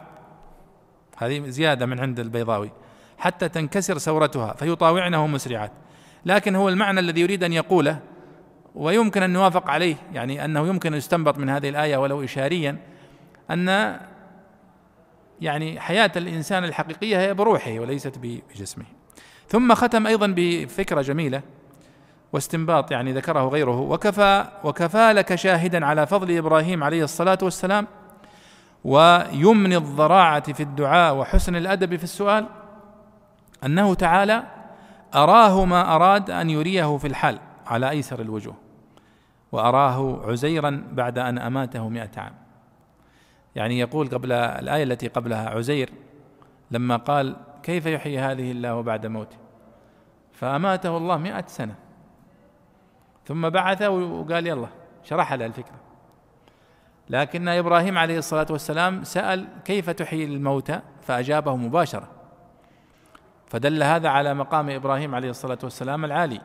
هذه 1.17 1.49
زيادة 1.49 1.87
من 1.87 2.01
عند 2.01 2.21
البيضاوي. 2.21 2.71
حتى 3.19 3.49
تنكسر 3.49 3.99
ثورتها 3.99 4.53
فيطاوعنه 4.53 5.27
مسرعات. 5.27 5.73
لكن 6.27 6.55
هو 6.55 6.69
المعنى 6.69 7.01
الذي 7.01 7.21
يريد 7.21 7.45
أن 7.45 7.53
يقوله 7.53 8.01
ويمكن 8.75 9.23
أن 9.23 9.31
نوافق 9.31 9.71
عليه 9.71 9.97
يعني 10.13 10.45
أنه 10.45 10.69
يمكن 10.69 10.93
أن 10.93 10.99
يستنبط 10.99 11.39
من 11.39 11.49
هذه 11.49 11.69
الآية 11.69 11.97
ولو 11.97 12.25
اشاريا 12.25 12.77
أن 13.51 13.97
يعني 15.41 15.81
حياة 15.81 16.13
الإنسان 16.17 16.65
الحقيقية 16.65 17.21
هي 17.21 17.35
بروحه 17.35 17.79
وليست 17.79 18.19
بجسمه. 18.23 18.85
ثم 19.49 19.75
ختم 19.75 20.07
أيضا 20.07 20.35
بفكرة 20.37 21.03
جميلة 21.03 21.43
واستنباط 22.33 22.91
يعني 22.91 23.13
ذكره 23.13 23.49
غيره. 23.49 23.81
وكفى 23.81 24.47
وكفى 24.65 25.13
لك 25.13 25.35
شاهدا 25.35 25.87
على 25.87 26.07
فضل 26.07 26.37
إبراهيم 26.37 26.85
عليه 26.85 27.05
الصلاة 27.05 27.39
والسلام 27.43 27.87
ويمن 28.85 29.73
الضراعة 29.73 30.53
في 30.53 30.63
الدعاء 30.63 31.15
وحسن 31.15 31.57
الأدب 31.57 31.97
في 31.97 32.05
السؤال 32.05 32.47
أنه 33.65 33.95
تعالى 33.95 34.43
أراه 35.15 35.65
ما 35.65 35.95
أراد 35.97 36.31
أن 36.31 36.51
يريه 36.51 36.97
في 36.97 37.07
الحال 37.07 37.39
على 37.67 37.91
أيسر 37.91 38.21
الوجوه. 38.21 38.55
وأراه 39.53 40.31
عزيرا 40.31 40.85
بعد 40.93 41.19
أن 41.19 41.39
أماته 41.39 41.89
مئة 41.89 42.11
عام. 42.17 42.44
يعني 43.55 43.79
يقول 43.79 44.09
قبل 44.09 44.33
الآية 44.33 44.83
التي 44.83 45.09
قبلها 45.09 45.51
عزير 45.51 45.91
لما 46.71 46.97
قال 46.97 47.37
كيف 47.63 47.87
يحيي 47.87 48.19
هذه 48.19 48.51
الله 48.51 48.81
بعد 48.81 49.07
موته؟ 49.07 49.37
فأماته 50.33 50.97
الله 50.97 51.17
مئة 51.17 51.45
سنة. 51.47 51.75
ثم 53.27 53.49
بعثه 53.49 53.91
وقال 53.91 54.47
يلا 54.47 54.67
شرح 55.03 55.33
له 55.33 55.47
الفكرة. 55.47 55.77
لكن 57.11 57.49
إبراهيم 57.49 57.99
عليه 57.99 58.19
الصلاة 58.19 58.47
والسلام 58.51 59.05
سأل 59.05 59.49
كيف 59.65 59.91
تحيي 59.91 60.25
الموتى؟ 60.25 60.81
فأجابه 61.03 61.57
مباشرة. 61.57 62.09
فدل 63.47 63.83
هذا 63.83 64.09
على 64.09 64.35
مقام 64.35 64.71
إبراهيم 64.71 65.15
عليه 65.15 65.31
الصلاة 65.31 65.59
والسلام 65.63 66.05
العالي. 66.05 66.41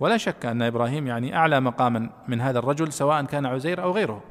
ولا 0.00 0.16
شك 0.16 0.46
أن 0.46 0.62
إبراهيم 0.62 1.06
يعني 1.06 1.36
أعلى 1.36 1.60
مقاما 1.60 2.10
من 2.28 2.40
هذا 2.40 2.58
الرجل 2.58 2.92
سواء 2.92 3.24
كان 3.24 3.46
عزير 3.46 3.82
أو 3.82 3.92
غيره. 3.92 4.22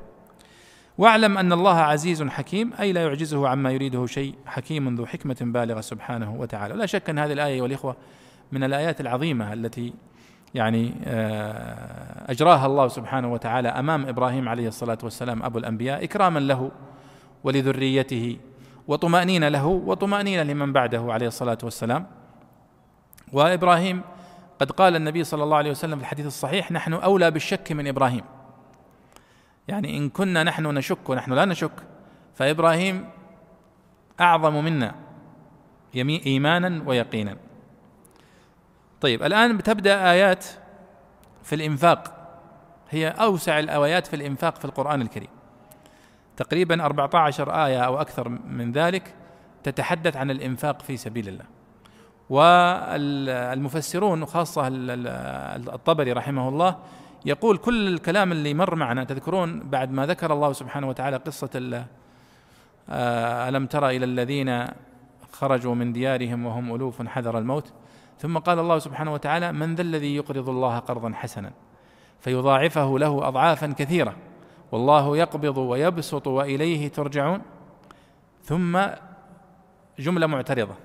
واعلم 0.97 1.37
أن 1.37 1.53
الله 1.53 1.75
عزيز 1.75 2.23
حكيم 2.23 2.73
أي 2.79 2.93
لا 2.93 3.03
يعجزه 3.03 3.47
عما 3.47 3.71
يريده 3.71 4.05
شيء 4.05 4.35
حكيم 4.45 4.95
ذو 4.95 5.05
حكمة 5.05 5.37
بالغة 5.41 5.81
سبحانه 5.81 6.35
وتعالى. 6.35 6.73
لا 6.73 6.85
شك 6.85 7.09
أن 7.09 7.19
هذه 7.19 7.33
الآية 7.33 7.61
والإخوة 7.61 7.95
من 8.51 8.63
الآيات 8.63 9.01
العظيمة 9.01 9.53
التي 9.53 9.93
يعني 10.55 10.93
آه، 11.05 12.31
أجراها 12.31 12.65
الله 12.65 12.87
سبحانه 12.87 13.33
وتعالى 13.33 13.69
أمام 13.69 14.05
إبراهيم 14.05 14.49
عليه 14.49 14.67
الصلاة 14.67 14.97
والسلام 15.03 15.43
أبو 15.43 15.57
الأنبياء 15.57 16.03
إكراما 16.03 16.39
له 16.39 16.71
ولذريته 17.43 18.37
وطمأنينة 18.87 19.49
له 19.49 19.65
وطمأنينة 19.65 20.43
لمن 20.43 20.73
بعده 20.73 21.13
عليه 21.13 21.27
الصلاة 21.27 21.57
والسلام. 21.63 22.05
وإبراهيم 23.33 24.01
قد 24.59 24.71
قال 24.71 24.95
النبي 24.95 25.23
صلى 25.23 25.43
الله 25.43 25.57
عليه 25.57 25.71
وسلم 25.71 25.95
في 25.95 26.01
الحديث 26.01 26.25
الصحيح 26.25 26.71
نحن 26.71 26.93
أولى 26.93 27.31
بالشك 27.31 27.71
من 27.71 27.87
إبراهيم. 27.87 28.23
يعني 29.67 29.97
إن 29.97 30.09
كنا 30.09 30.43
نحن 30.43 30.67
نشك 30.67 31.09
ونحن 31.09 31.33
لا 31.33 31.45
نشك 31.45 31.71
فإبراهيم 32.35 33.09
أعظم 34.19 34.63
منا 34.63 34.95
إيمانا 35.95 36.83
ويقينا. 36.85 37.37
طيب 39.01 39.23
الآن 39.23 39.57
بتبدأ 39.57 40.11
آيات 40.11 40.45
في 41.43 41.55
الإنفاق. 41.55 42.13
هي 42.89 43.07
أوسع 43.07 43.59
الآيات 43.59 44.07
في 44.07 44.15
الإنفاق 44.15 44.55
في 44.55 44.65
القرآن 44.65 45.01
الكريم. 45.01 45.29
تقريبا 46.37 46.85
14 46.85 47.65
آية 47.65 47.79
أو 47.79 48.01
أكثر 48.01 48.29
من 48.29 48.71
ذلك 48.71 49.15
تتحدث 49.63 50.17
عن 50.17 50.31
الإنفاق 50.31 50.81
في 50.81 50.97
سبيل 50.97 51.27
الله. 51.27 51.45
والمفسرون 52.29 54.25
خاصة 54.25 54.67
الطبري 54.67 56.11
رحمه 56.11 56.49
الله 56.49 56.77
يقول 57.27 57.57
كل 57.57 57.87
الكلام 57.87 58.31
اللي 58.31 58.53
مر 58.53 58.75
معنا 58.75 59.03
تذكرون 59.03 59.59
بعد 59.59 59.91
ما 59.91 60.05
ذكر 60.05 60.33
الله 60.33 60.53
سبحانه 60.53 60.89
وتعالى 60.89 61.17
قصة 61.17 61.85
آه، 62.89 63.49
ألم 63.49 63.65
ترى 63.65 63.97
إلى 63.97 64.05
الذين 64.05 64.65
خرجوا 65.31 65.75
من 65.75 65.93
ديارهم 65.93 66.45
وهم 66.45 66.75
ألوف 66.75 67.07
حذر 67.07 67.37
الموت؟ 67.37 67.73
ثم 68.19 68.37
قال 68.37 68.59
الله 68.59 68.79
سبحانه 68.79 69.13
وتعالى 69.13 69.51
من 69.51 69.75
ذا 69.75 69.81
الذي 69.81 70.15
يقرض 70.15 70.49
الله 70.49 70.79
قرضا 70.79 71.11
حسنا؟ 71.13 71.51
فيضاعفه 72.19 72.99
له 72.99 73.27
أضعافا 73.27 73.73
كثيرة. 73.77 74.15
والله 74.71 75.17
يقبض 75.17 75.57
ويبسط 75.57 76.27
وإليه 76.27 76.87
ترجعون. 76.87 77.41
ثم 78.43 78.79
جملة 79.99 80.27
معترضة 80.27 80.75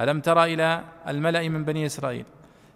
ألم 0.00 0.20
ترى 0.20 0.54
إلى 0.54 0.84
الملأ 1.08 1.48
من 1.48 1.64
بني 1.64 1.86
إسرائيل؟ 1.86 2.24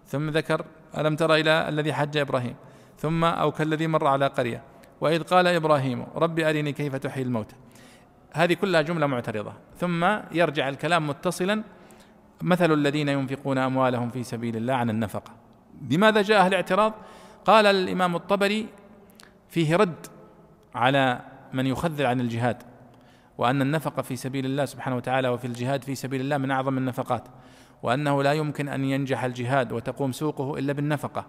ثم 0.07 0.29
ذكر 0.29 0.65
ألم 0.97 1.15
ترى 1.15 1.41
إلى 1.41 1.69
الذي 1.69 1.93
حج 1.93 2.17
إبراهيم؟ 2.17 2.55
ثم 3.01 3.23
أو 3.23 3.51
كالذي 3.51 3.87
مر 3.87 4.07
على 4.07 4.27
قرية. 4.27 4.61
وإذ 5.01 5.23
قال 5.23 5.47
إبراهيم 5.47 6.05
رب 6.15 6.39
أرني 6.39 6.71
كيف 6.73 6.95
تحيي 6.95 7.23
الموتى 7.23 7.55
هذه 8.33 8.53
كلها 8.53 8.81
جملة 8.81 9.07
معترضة. 9.07 9.53
ثم 9.79 10.05
يرجع 10.31 10.69
الكلام 10.69 11.07
متصلا 11.07 11.63
مثل 12.41 12.73
الذين 12.73 13.09
ينفقون 13.09 13.57
أموالهم 13.57 14.09
في 14.09 14.23
سبيل 14.23 14.55
الله 14.57 14.73
عن 14.73 14.89
النفقة. 14.89 15.31
بماذا 15.81 16.21
جاء 16.21 16.47
الاعتراض؟ 16.47 16.93
قال 17.45 17.65
الإمام 17.65 18.15
الطبري 18.15 18.67
فيه 19.49 19.75
رد 19.75 20.07
على 20.75 21.19
من 21.53 21.65
يخذل 21.67 22.05
عن 22.05 22.21
الجهاد 22.21 22.57
وأن 23.37 23.61
النفقة 23.61 24.01
في 24.01 24.15
سبيل 24.15 24.45
الله 24.45 24.65
سبحانه 24.65 24.95
وتعالى 24.95 25.29
وفي 25.29 25.45
الجهاد 25.47 25.83
في 25.83 25.95
سبيل 25.95 26.21
الله 26.21 26.37
من 26.37 26.51
أعظم 26.51 26.77
النفقات 26.77 27.23
وأنه 27.83 28.23
لا 28.23 28.33
يمكن 28.33 28.67
أن 28.67 28.85
ينجح 28.85 29.23
الجهاد 29.23 29.71
وتقوم 29.71 30.11
سوقه 30.11 30.57
إلا 30.57 30.73
بالنفقة. 30.73 31.25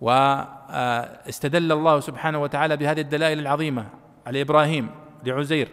واستدل 0.00 1.72
الله 1.72 2.00
سبحانه 2.00 2.42
وتعالى 2.42 2.76
بهذه 2.76 3.00
الدلائل 3.00 3.38
العظيمة 3.38 3.86
على 4.26 4.42
إبراهيم 4.42 4.90
لعزير 5.24 5.68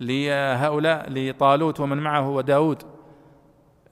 لهؤلاء 0.00 1.10
لطالوت 1.10 1.80
ومن 1.80 1.98
معه 1.98 2.28
وداود 2.28 2.82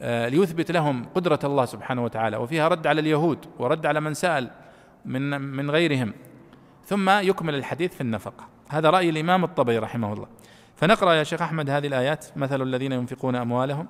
ليثبت 0.00 0.70
لهم 0.70 1.04
قدرة 1.14 1.38
الله 1.44 1.64
سبحانه 1.64 2.04
وتعالى 2.04 2.36
وفيها 2.36 2.68
رد 2.68 2.86
على 2.86 3.00
اليهود 3.00 3.38
ورد 3.58 3.86
على 3.86 4.00
من 4.00 4.14
سأل 4.14 4.50
من 5.04 5.40
من 5.40 5.70
غيرهم. 5.70 6.12
ثم 6.84 7.10
يكمل 7.10 7.54
الحديث 7.54 7.94
في 7.94 8.00
النفقة 8.00 8.44
هذا 8.68 8.90
رأي 8.90 9.10
الإمام 9.10 9.44
الطبري 9.44 9.78
رحمه 9.78 10.12
الله. 10.12 10.26
فنقرأ 10.76 11.14
يا 11.14 11.22
شيخ 11.22 11.42
أحمد 11.42 11.70
هذه 11.70 11.86
الآيات 11.86 12.26
مثل 12.36 12.62
الذين 12.62 12.92
ينفقون 12.92 13.36
أموالهم. 13.36 13.86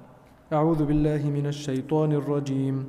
أعوذ 0.53 0.85
بالله 0.85 1.31
من 1.31 1.47
الشيطان 1.47 2.13
الرجيم. 2.13 2.89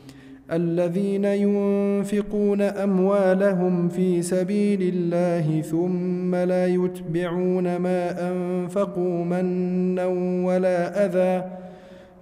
الذين 0.51 1.25
ينفقون 1.25 2.61
أموالهم 2.61 3.89
في 3.89 4.21
سبيل 4.21 4.81
الله 4.81 5.61
ثم 5.61 6.35
لا 6.35 6.67
يتبعون 6.67 7.75
ما 7.75 8.31
أنفقوا 8.31 9.23
منا 9.25 10.05
ولا 10.47 11.05
أذى 11.05 11.45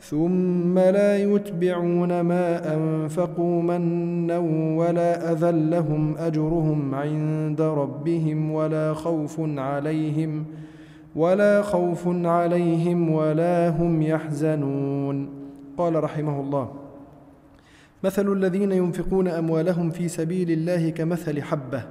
ثم 0.02 0.80
لا 0.80 1.18
يتبعون 1.18 2.22
ما 2.22 2.76
أنفقوا 2.76 3.62
منا 3.62 4.38
ولا 4.78 5.32
أذى 5.32 5.52
لهم 5.52 6.18
أجرهم 6.18 6.96
عند 6.96 7.62
ربهم 7.62 8.52
ولا 8.52 8.94
خوف 8.94 9.42
عليهم 9.58 10.46
ولا 11.16 11.62
خوف 11.62 12.08
عليهم 12.26 13.10
ولا 13.10 13.70
هم 13.70 14.02
يحزنون. 14.02 15.30
قال 15.78 16.04
رحمه 16.04 16.42
الله 16.42 16.89
مثل 18.04 18.34
الذين 18.34 18.72
ينفقون 18.72 19.28
أموالهم 19.28 19.90
في 19.90 20.08
سبيل 20.08 20.52
الله 20.52 20.90
كمثل 20.90 21.42
حبة 21.42 21.84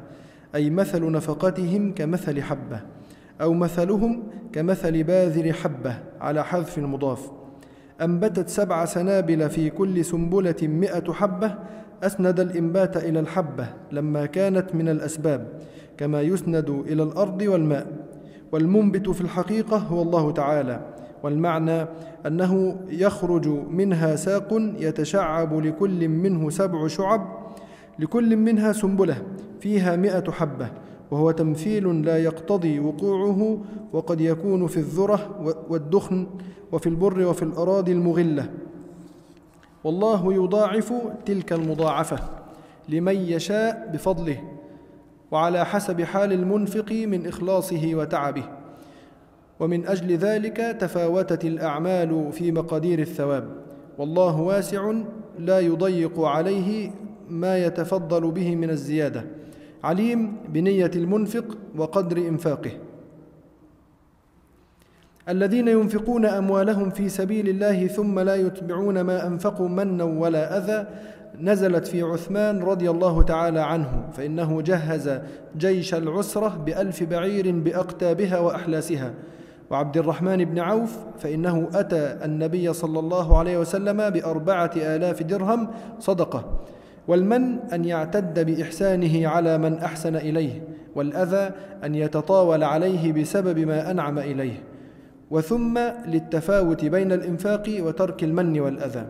أي 0.55 0.71
مثل 0.71 1.11
نفقتهم 1.11 1.95
كمثل 1.95 2.43
حبة 2.43 2.81
أو 3.41 3.53
مثلهم 3.55 4.23
كمثل 4.53 5.03
باذر 5.03 5.53
حبة 5.53 5.99
على 6.21 6.45
حذف 6.45 6.79
المضاف 6.79 7.31
أنبتت 8.03 8.49
سبع 8.49 8.85
سنابل 8.85 9.51
في 9.51 9.71
كل 9.71 10.05
سنبلة 10.05 10.57
مئة 10.63 11.13
حبة 11.13 11.55
أسند 12.03 12.41
الإنبات 12.41 12.97
إلى 12.97 13.21
الحبة 13.21 13.67
لما 13.93 14.27
كانت 14.27 14.75
من 14.75 14.89
الأسباب 14.89 15.49
كما 15.97 16.21
يسند 16.23 16.71
إلى 16.71 17.03
الأرض 17.03 17.43
والماء. 17.43 17.87
والمنبت 18.53 19.09
في 19.11 19.21
الحقيقة 19.21 19.77
هو 19.77 20.03
الله 20.03 20.33
تعالى. 20.33 20.81
والمعنى 21.23 21.87
أنه 22.27 22.81
يخرج 22.89 23.49
منها 23.71 24.17
ساق 24.17 24.49
يتشعب 24.79 25.55
لكل 25.67 26.09
منه 26.09 26.51
سبع 26.51 26.87
شعب 26.87 27.39
لكل 27.99 28.37
منها 28.37 28.73
سنبلة 28.73 29.23
فيها 29.61 29.97
مئة 29.97 30.31
حبة 30.31 30.69
وهو 31.11 31.31
تمثيل 31.31 32.05
لا 32.05 32.19
يقتضي 32.19 32.81
وقوعه 32.81 33.59
وقد 33.93 34.21
يكون 34.21 34.67
في 34.67 34.77
الذرة 34.77 35.55
والدخن 35.69 36.27
وفي 36.73 36.89
البر 36.89 37.27
وفي 37.27 37.43
الأراضي 37.43 37.93
المغلة. 37.93 38.51
والله 39.85 40.35
يضاعف 40.35 40.93
تلك 41.27 41.53
المضاعفة 41.53 42.19
لمن 42.89 43.17
يشاء 43.17 43.91
بفضله 43.93 44.41
وعلى 45.31 45.67
حسب 45.67 46.03
حال 46.03 46.33
المنفق 46.33 46.93
من 46.93 47.27
إخلاصه 47.27 47.91
وتعبه. 47.95 48.58
ومن 49.61 49.87
أجل 49.87 50.17
ذلك 50.17 50.57
تفاوتت 50.57 51.45
الأعمال 51.45 52.33
في 52.33 52.53
مقادير 52.53 52.99
الثواب. 52.99 53.49
والله 53.99 54.41
واسع 54.41 54.93
لا 55.39 55.61
يضيق 55.61 56.21
عليه 56.21 56.91
ما 57.31 57.59
يتفضل 57.59 58.31
به 58.31 58.57
من 58.57 58.71
الزيادة. 58.71 59.25
عليم 59.85 60.37
بنية 60.49 60.91
المنفق 60.97 61.59
وقدر 61.77 62.17
إنفاقه. 62.17 62.71
الذين 65.29 65.69
ينفقون 65.69 66.27
أموالهم 66.27 66.91
في 66.91 67.09
سبيل 67.09 67.49
الله 67.49 67.87
ثم 67.87 68.21
لا 68.21 68.35
يتبعون 68.35 69.01
ما 69.01 69.27
أنفقوا 69.27 69.69
منا 69.69 70.05
ولا 70.05 70.59
أذى 70.59 70.89
نزلت 71.41 71.87
في 71.87 72.03
عثمان 72.03 72.63
رضي 72.63 72.91
الله 72.91 73.23
تعالى 73.23 73.61
عنه 73.61 74.09
فإنه 74.13 74.63
جهز 74.63 75.21
جيش 75.59 75.95
العسرة 75.95 76.49
بألف 76.67 77.03
بعير 77.03 77.51
بأقتابها 77.51 78.39
وأحلاسها. 78.39 79.15
وعبد 79.71 79.97
الرحمن 79.97 80.45
بن 80.45 80.59
عوف 80.59 80.99
فإنه 81.19 81.69
أتى 81.75 82.17
النبي 82.25 82.73
صلى 82.73 82.99
الله 82.99 83.39
عليه 83.39 83.59
وسلم 83.59 84.11
بأربعة 84.11 84.71
آلاف 84.77 85.23
درهم 85.23 85.69
صدقة 85.99 86.61
والمن 87.09 87.59
أن 87.73 87.85
يعتد 87.85 88.47
بإحسانه 88.47 89.29
على 89.29 89.59
من 89.59 89.75
أحسن 89.75 90.17
إليه 90.17 90.63
والأذى 90.95 91.51
أن 91.85 91.95
يتطاول 91.95 92.65
عليه 92.65 93.13
بسبب 93.13 93.59
ما 93.59 93.91
أنعم 93.91 94.19
إليه 94.19 94.63
وثم 95.31 95.79
للتفاوت 96.07 96.85
بين 96.85 97.13
الإنفاق 97.13 97.77
وترك 97.81 98.25
المن 98.25 98.61
والأذى. 98.61 99.07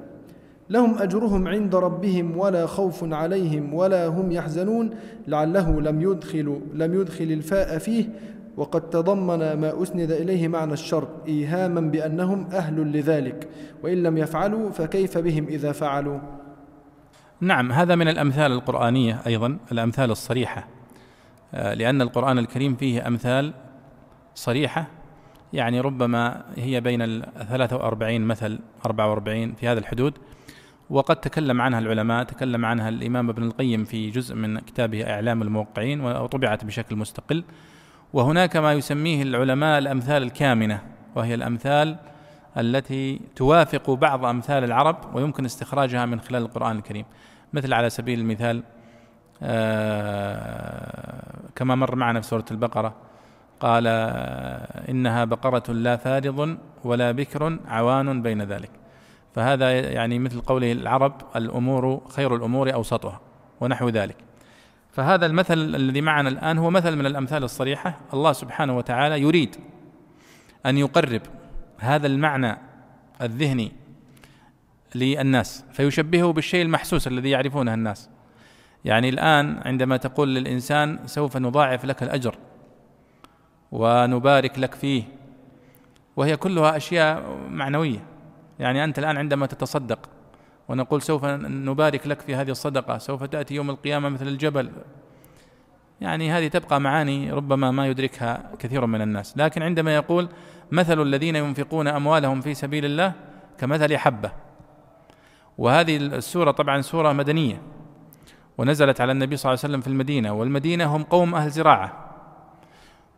لهم 0.70 0.98
أجرهم 0.98 1.48
عند 1.48 1.74
ربهم 1.74 2.38
ولا 2.38 2.66
خوف 2.66 3.12
عليهم 3.12 3.74
ولا 3.74 4.06
هم 4.06 4.32
يحزنون 4.32 4.90
لعله 5.28 5.80
لم 5.80 6.02
يدخل 6.02 6.60
لم 6.74 6.94
يدخل 7.00 7.24
الفاء 7.24 7.78
فيه 7.78 8.04
وقد 8.58 8.90
تضمن 8.90 9.52
ما 9.52 9.82
أسند 9.82 10.10
إليه 10.10 10.48
معنى 10.48 10.72
الشرط 10.72 11.08
إيهاما 11.26 11.80
بأنهم 11.80 12.48
أهل 12.52 12.92
لذلك 12.92 13.48
وإن 13.82 14.02
لم 14.02 14.18
يفعلوا 14.18 14.70
فكيف 14.70 15.18
بهم 15.18 15.46
إذا 15.46 15.72
فعلوا؟ 15.72 16.18
نعم 17.40 17.72
هذا 17.72 17.94
من 17.94 18.08
الأمثال 18.08 18.52
القرآنية 18.52 19.20
أيضا 19.26 19.58
الأمثال 19.72 20.10
الصريحة. 20.10 20.68
آه، 21.54 21.74
لأن 21.74 22.02
القرآن 22.02 22.38
الكريم 22.38 22.74
فيه 22.74 23.06
أمثال 23.06 23.54
صريحة 24.34 24.86
يعني 25.52 25.80
ربما 25.80 26.44
هي 26.56 26.80
بين 26.80 27.02
ال 27.02 27.24
43 27.48 28.20
مثل 28.20 28.58
44 28.86 29.54
في 29.54 29.68
هذا 29.68 29.78
الحدود. 29.78 30.18
وقد 30.90 31.16
تكلم 31.16 31.60
عنها 31.60 31.78
العلماء 31.78 32.24
تكلم 32.24 32.64
عنها 32.64 32.88
الإمام 32.88 33.28
ابن 33.28 33.42
القيم 33.42 33.84
في 33.84 34.10
جزء 34.10 34.34
من 34.34 34.58
كتابه 34.58 35.10
إعلام 35.10 35.42
الموقعين 35.42 36.00
وطبعت 36.00 36.64
بشكل 36.64 36.96
مستقل. 36.96 37.44
وهناك 38.12 38.56
ما 38.56 38.72
يسميه 38.72 39.22
العلماء 39.22 39.78
الأمثال 39.78 40.22
الكامنة 40.22 40.82
وهي 41.14 41.34
الأمثال 41.34 41.96
التي 42.56 43.20
توافق 43.36 43.90
بعض 43.90 44.24
أمثال 44.24 44.64
العرب 44.64 44.96
ويمكن 45.14 45.44
استخراجها 45.44 46.06
من 46.06 46.20
خلال 46.20 46.42
القرآن 46.42 46.76
الكريم. 46.76 47.04
مثل 47.52 47.72
على 47.72 47.90
سبيل 47.90 48.20
المثال 48.20 48.62
آه، 49.42 51.34
كما 51.56 51.74
مر 51.74 51.94
معنا 51.94 52.20
في 52.20 52.26
سورة 52.26 52.44
البقرة 52.50 52.94
قال 53.60 53.86
إنها 54.88 55.24
بقرة 55.24 55.72
لا 55.72 55.96
فارض 55.96 56.58
ولا 56.84 57.12
بكر 57.12 57.58
عوان 57.66 58.22
بين 58.22 58.42
ذلك. 58.42 58.70
فهذا 59.34 59.80
يعني 59.80 60.18
مثل 60.18 60.40
قوله 60.40 60.72
العرب 60.72 61.12
الأمور 61.36 62.02
خير 62.08 62.36
الأمور 62.36 62.74
أوسطها 62.74 63.20
ونحو 63.60 63.88
ذلك. 63.88 64.27
فهذا 64.98 65.26
المثل 65.26 65.74
الذي 65.74 66.00
معنا 66.00 66.28
الآن 66.28 66.58
هو 66.58 66.70
مثل 66.70 66.96
من 66.96 67.06
الأمثال 67.06 67.44
الصريحة. 67.44 68.00
الله 68.14 68.32
سبحانه 68.32 68.76
وتعالى 68.76 69.20
يريد 69.20 69.56
أن 70.66 70.78
يقرب 70.78 71.22
هذا 71.78 72.06
المعنى 72.06 72.58
الذهني 73.22 73.72
للناس 74.94 75.64
فيشبهه 75.72 76.32
بالشيء 76.32 76.62
المحسوس 76.62 77.06
الذي 77.06 77.30
يعرفونه 77.30 77.74
الناس. 77.74 78.10
يعني 78.84 79.08
الآن 79.08 79.60
عندما 79.64 79.96
تقول 79.96 80.34
للإنسان 80.34 80.98
سوف 81.06 81.36
نضاعف 81.36 81.84
لك 81.84 82.02
الأجر 82.02 82.34
ونبارك 83.72 84.58
لك 84.58 84.74
فيه 84.74 85.02
وهي 86.16 86.36
كلها 86.36 86.76
أشياء 86.76 87.38
معنوية. 87.50 88.04
يعني 88.58 88.84
أنت 88.84 88.98
الآن 88.98 89.16
عندما 89.16 89.46
تتصدق 89.46 90.08
ونقول 90.68 91.02
سوف 91.02 91.24
نبارك 91.24 92.06
لك 92.06 92.20
في 92.20 92.34
هذه 92.34 92.50
الصدقة 92.50 92.98
سوف 92.98 93.24
تأتي 93.24 93.54
يوم 93.54 93.70
القيامة 93.70 94.08
مثل 94.08 94.28
الجبل. 94.28 94.70
يعني 96.00 96.32
هذه 96.32 96.48
تبقى 96.48 96.80
معاني 96.80 97.32
ربما 97.32 97.70
ما 97.70 97.86
يدركها 97.86 98.50
كثير 98.58 98.86
من 98.86 99.02
الناس. 99.02 99.38
لكن 99.38 99.62
عندما 99.62 99.94
يقول 99.94 100.28
مثل 100.70 101.02
الذين 101.02 101.36
ينفقون 101.36 101.88
أموالهم 101.88 102.40
في 102.40 102.54
سبيل 102.54 102.84
الله 102.84 103.12
كمثل 103.58 103.96
حبة. 103.96 104.32
وهذه 105.58 105.96
السورة 105.96 106.50
طبعا 106.50 106.80
سورة 106.80 107.12
مدنية. 107.12 107.62
ونزلت 108.58 109.00
على 109.00 109.12
النبي 109.12 109.36
صلى 109.36 109.50
الله 109.50 109.60
عليه 109.64 109.72
وسلم 109.74 109.80
في 109.80 109.88
المدينة. 109.88 110.32
والمدينة 110.32 110.96
هم 110.96 111.02
قوم 111.02 111.34
أهل 111.34 111.50
زراعة. 111.50 111.92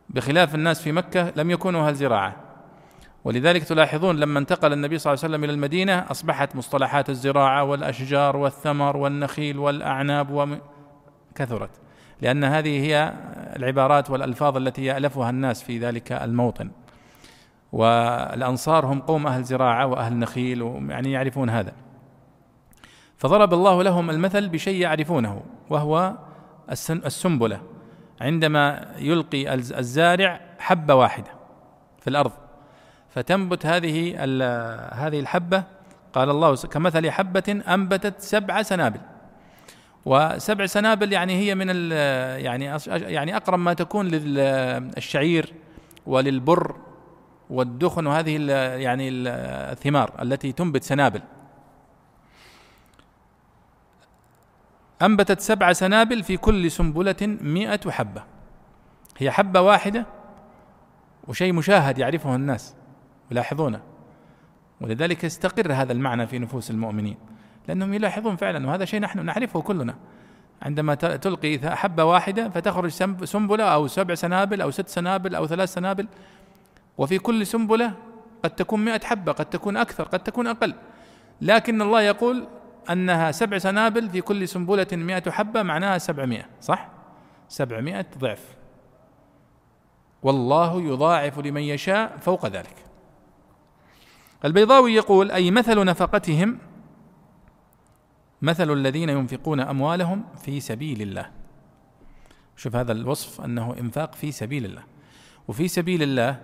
بخلاف 0.09 0.55
الناس 0.55 0.83
في 0.83 0.93
مكة 0.93 1.33
لم 1.37 1.51
يكونوا 1.51 1.89
أهل 1.89 1.95
زراعة. 1.95 2.50
ولذلك 3.25 3.65
تلاحظون 3.65 4.17
لما 4.17 4.39
انتقل 4.39 4.73
النبي 4.73 4.99
صلى 4.99 5.13
الله 5.13 5.25
عليه 5.25 5.35
وسلم 5.35 5.45
إلى 5.45 5.53
المدينة 5.53 6.07
أصبحت 6.11 6.57
مصطلحات 6.57 7.11
الزراعة 7.11 7.65
والأشجار 7.65 8.37
والثمر 8.37 8.97
والنخيل 8.97 9.59
والأعناب 9.59 10.61
كثرت. 11.35 11.71
لأن 12.21 12.45
هذه 12.45 12.81
هي 12.81 13.13
العبارات 13.57 14.11
والألفاظ 14.11 14.57
التي 14.57 14.85
يألفها 14.85 15.31
الناس 15.31 15.63
في 15.63 15.79
ذلك 15.79 16.13
الموطن. 16.13 16.71
والأنصار 17.73 18.87
هم 18.87 19.01
قوم 19.01 19.27
أهل 19.27 19.45
زراعة 19.45 19.87
وأهل 19.87 20.19
نخيل 20.19 20.87
يعني 20.89 21.13
يعرفون 21.13 21.51
هذا. 21.51 21.73
فضرب 23.17 23.55
الله 23.55 23.83
لهم 23.83 24.11
المثل 24.11 24.49
بشيء 24.49 24.81
يعرفونه 24.81 25.43
وهو 25.71 26.15
السنبلة. 26.91 27.61
عندما 28.21 28.95
يلقي 28.99 29.55
الزارع 29.55 30.41
حبة 30.59 30.95
واحدة 30.95 31.31
في 32.01 32.11
الأرض 32.11 32.33
فتنبت 33.15 33.67
هذه 33.67 34.15
هذه 34.93 35.21
الحبة. 35.21 35.65
قال 36.13 36.31
الله 36.31 36.57
كمثل 36.57 37.11
حبة 37.11 37.63
أنبتت 37.69 38.21
سبع 38.21 38.63
سنابل. 38.63 39.01
وسبع 40.05 40.67
سنابل 40.67 41.13
يعني 41.13 41.37
هي 41.39 41.55
من 41.55 41.91
يعني 42.41 42.79
يعني 42.89 43.37
أقرب 43.37 43.59
ما 43.59 43.75
تكون 43.75 44.09
للشعير 44.09 45.55
وللبر 46.07 46.77
والدخن 47.51 48.07
وهذه 48.07 48.51
يعني 48.77 49.09
الثمار 49.11 50.23
التي 50.23 50.53
تنبت 50.53 50.85
سنابل. 50.85 51.23
أنبتت 55.03 55.41
سبع 55.41 55.73
سنابل 55.73 56.23
في 56.23 56.37
كل 56.37 56.71
سنبلة 56.71 57.39
مئة 57.41 57.91
حبة. 57.91 58.23
هي 59.19 59.31
حبة 59.31 59.61
واحدة 59.61 60.07
وشيء 61.29 61.53
مشاهد 61.53 61.99
يعرفه 61.99 62.35
الناس. 62.35 62.75
يلاحظونه. 63.31 63.81
ولذلك 64.81 65.25
يستقر 65.25 65.73
هذا 65.73 65.93
المعنى 65.93 66.27
في 66.27 66.39
نفوس 66.39 66.71
المؤمنين 66.71 67.17
لأنهم 67.69 67.95
يلاحظون 67.95 68.37
فعلا 68.37 68.67
وهذا 68.67 68.85
شيء 68.85 69.01
نحن 69.01 69.25
نعرفه 69.25 69.61
كلنا. 69.61 69.95
عندما 70.63 70.95
تلقي 70.95 71.77
حبة 71.77 72.05
واحدة 72.05 72.49
فتخرج 72.49 72.91
سنبلة 73.25 73.65
أو 73.65 73.87
سبع 73.87 74.15
سنابل 74.15 74.61
أو 74.61 74.71
ست 74.71 74.89
سنابل 74.89 75.35
أو 75.35 75.47
ثلاث 75.47 75.73
سنابل 75.73 76.09
وفي 76.99 77.19
كل 77.19 77.47
سنبلة 77.47 77.93
قد 78.43 78.51
تكون 78.51 78.85
مئة 78.85 79.05
حبة 79.05 79.33
قد 79.33 79.47
تكون 79.47 79.77
أكثر 79.77 80.05
قد 80.05 80.21
تكون 80.21 80.47
أقل. 80.47 80.75
لكن 81.41 81.83
الله 81.83 82.03
يقول 82.03 82.47
أنها 82.91 83.31
سبع 83.31 83.59
سنابل 83.59 84.11
في 84.11 84.21
كل 84.21 84.49
سنبلة 84.49 84.87
مئة 84.93 85.31
حبة 85.31 85.63
معناها 85.63 85.99
سبعمائة 85.99 86.45
صح؟ 86.61 86.89
سبعمائة 87.49 88.07
ضعف. 88.19 88.57
والله 90.23 90.83
يضاعف 90.83 91.39
لمن 91.39 91.63
يشاء 91.63 92.17
فوق 92.21 92.47
ذلك. 92.47 92.77
البيضاوي 94.45 94.95
يقول 94.95 95.31
أي 95.31 95.51
مثل 95.51 95.85
نفقتهم؟ 95.85 96.59
مثل 98.43 98.73
الذين 98.73 99.09
ينفقون 99.09 99.61
أموالهم 99.61 100.25
في 100.45 100.61
سبيل 100.61 101.03
الله. 101.03 101.31
شوف 102.57 102.77
هذا 102.77 102.93
الوصف 102.93 103.41
أنه 103.41 103.77
إنفاق 103.81 104.15
في 104.15 104.33
سبيل 104.33 104.65
الله. 104.65 104.83
وفي 105.49 105.69
سبيل 105.69 106.03
الله 106.03 106.41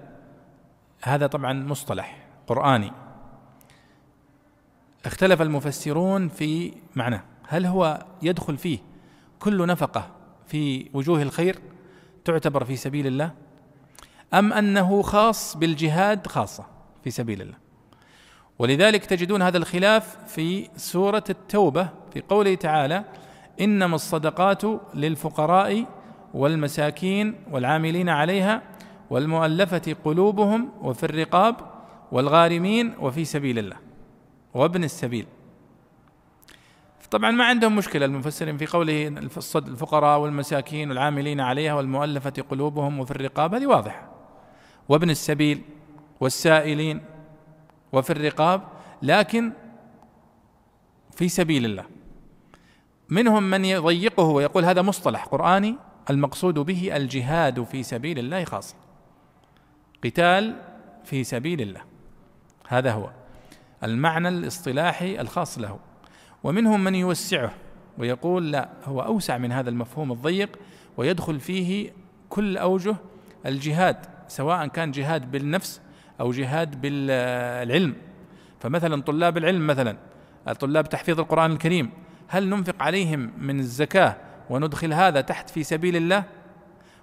هذا 1.02 1.26
طبعا 1.26 1.52
مصطلح 1.52 2.26
قرآني. 2.46 2.92
اختلف 5.06 5.42
المفسرون 5.42 6.28
في 6.28 6.72
معناه. 6.94 7.22
هل 7.48 7.66
هو 7.66 8.06
يدخل 8.22 8.56
فيه 8.56 8.78
كل 9.38 9.66
نفقة 9.66 10.10
في 10.46 10.90
وجوه 10.94 11.22
الخير 11.22 11.58
تعتبر 12.24 12.64
في 12.64 12.76
سبيل 12.76 13.06
الله؟ 13.06 13.32
أم 14.34 14.52
أنه 14.52 15.02
خاص 15.02 15.56
بالجهاد 15.56 16.26
خاصة 16.26 16.66
في 17.04 17.10
سبيل 17.10 17.42
الله؟ 17.42 17.65
ولذلك 18.58 19.04
تجدون 19.04 19.42
هذا 19.42 19.58
الخلاف 19.58 20.16
في 20.26 20.68
سورة 20.76 21.24
التوبة 21.30 21.88
في 22.12 22.20
قوله 22.28 22.54
تعالى 22.54 23.04
إنما 23.60 23.94
الصدقات 23.94 24.62
للفقراء 24.94 25.86
والمساكين 26.34 27.34
والعاملين 27.50 28.08
عليها 28.08 28.62
والمؤلفة 29.10 29.96
قلوبهم 30.04 30.70
وفي 30.82 31.04
الرقاب 31.04 31.56
والغارمين 32.12 32.94
وفي 33.00 33.24
سبيل 33.24 33.58
الله 33.58 33.76
وابن 34.54 34.84
السبيل. 34.84 35.26
طبعا 37.10 37.30
ما 37.30 37.44
عندهم 37.44 37.76
مشكلة 37.76 38.04
المفسرين 38.04 38.56
في 38.56 38.66
قوله 38.66 39.08
الفقراء 39.56 40.18
والمساكين 40.20 40.88
والعاملين 40.88 41.40
عليها 41.40 41.74
والمؤلفة 41.74 42.32
قلوبهم 42.50 43.00
وفي 43.00 43.10
الرقاب 43.10 43.54
هذه 43.54 43.66
واضحة. 43.66 44.08
وابن 44.88 45.10
السبيل 45.10 45.62
والسائلين 46.20 47.00
وفي 47.92 48.10
الرقاب 48.10 48.62
لكن 49.02 49.52
في 51.16 51.28
سبيل 51.28 51.64
الله. 51.64 51.84
منهم 53.08 53.42
من 53.42 53.64
يضيقه 53.64 54.24
ويقول 54.24 54.64
هذا 54.64 54.82
مصطلح 54.82 55.24
قرآني 55.24 55.76
المقصود 56.10 56.54
به 56.58 56.96
الجهاد 56.96 57.62
في 57.62 57.82
سبيل 57.82 58.18
الله 58.18 58.44
خاصة 58.44 58.74
قتال 60.04 60.62
في 61.04 61.24
سبيل 61.24 61.60
الله. 61.60 61.80
هذا 62.68 62.92
هو 62.92 63.10
المعنى 63.84 64.28
الاصطلاحي 64.28 65.20
الخاص 65.20 65.58
له. 65.58 65.78
ومنهم 66.44 66.84
من 66.84 66.94
يوسعه 66.94 67.52
ويقول 67.98 68.52
لا 68.52 68.68
هو 68.84 69.00
أوسع 69.00 69.38
من 69.38 69.52
هذا 69.52 69.70
المفهوم 69.70 70.12
الضيق 70.12 70.58
ويدخل 70.96 71.40
فيه 71.40 71.92
كل 72.28 72.56
أوجه 72.56 72.96
الجهاد 73.46 73.96
سواء 74.28 74.66
كان 74.66 74.90
جهاد 74.90 75.30
بالنفس 75.30 75.80
أو 76.20 76.32
جهاد 76.32 76.80
بالعلم. 76.80 77.94
فمثلا 78.60 79.02
طلاب 79.02 79.36
العلم 79.36 79.66
مثلا 79.66 79.96
طلاب 80.60 80.88
تحفيظ 80.88 81.20
القرآن 81.20 81.52
الكريم 81.52 81.90
هل 82.28 82.48
ننفق 82.48 82.82
عليهم 82.82 83.32
من 83.38 83.58
الزكاة 83.58 84.16
وندخل 84.50 84.92
هذا 84.92 85.20
تحت 85.20 85.50
في 85.50 85.62
سبيل 85.62 85.96
الله؟ 85.96 86.24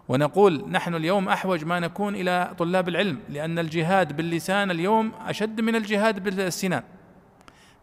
ونقول 0.08 0.66
نحن 0.70 0.96
اليوم 0.96 1.30
أحوج 1.30 1.66
ما 1.66 1.80
نكون 1.80 2.16
إلى 2.16 2.54
طلاب 2.58 2.90
العلم 2.90 3.20
لأن 3.30 3.60
الجهاد 3.60 4.18
باللسان 4.18 4.72
اليوم 4.72 5.12
أشد 5.26 5.62
من 5.62 5.76
الجهاد 5.76 6.24
بالسنان. 6.24 6.84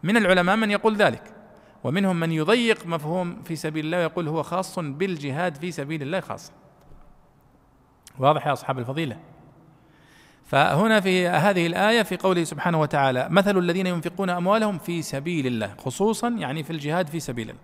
من 0.03 0.17
العلماء 0.17 0.55
من 0.55 0.71
يقول 0.71 0.95
ذلك 0.95 1.23
ومنهم 1.83 2.19
من 2.19 2.31
يضيق 2.31 2.85
مفهوم 2.85 3.41
في 3.43 3.55
سبيل 3.55 3.85
الله 3.85 3.97
ويقول 3.97 4.27
هو 4.27 4.43
خاص 4.43 4.79
بالجهاد 4.79 5.55
في 5.55 5.71
سبيل 5.71 6.01
الله 6.01 6.19
خاصة 6.19 6.51
واضح 8.19 8.47
يا 8.47 8.53
أصحاب 8.53 8.79
الفضيلة؟ 8.79 9.17
فهنا 10.51 10.99
في 10.99 11.27
هذه 11.27 11.67
الآية 11.67 12.01
في 12.01 12.17
قوله 12.17 12.43
سبحانه 12.43 12.81
وتعالى 12.81 13.27
مثل 13.29 13.57
الذين 13.57 13.87
ينفقون 13.87 14.29
أموالهم 14.29 14.77
في 14.77 15.01
سبيل 15.01 15.47
الله 15.47 15.73
خصوصا 15.77 16.29
يعني 16.29 16.63
في 16.63 16.69
الجهاد 16.69 17.07
في 17.07 17.19
سبيل 17.19 17.49
الله. 17.49 17.61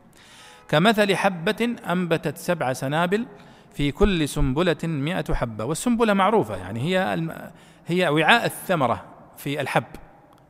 كمثل 0.69 1.15
حبة 1.15 1.75
أنبتت 1.89 2.37
سبع 2.37 2.73
سنابل 2.73 3.25
في 3.73 3.91
كل 3.91 4.29
سنبلة 4.29 4.77
مئة 4.83 5.33
حبة. 5.33 5.65
والسنبلة 5.65 6.13
معروفة 6.13 6.55
يعني 6.55 6.79
هي 6.79 7.13
الم... 7.13 7.51
هي 7.87 8.07
وعاء 8.07 8.45
الثمرة 8.45 9.05
في 9.37 9.61
الحب 9.61 9.83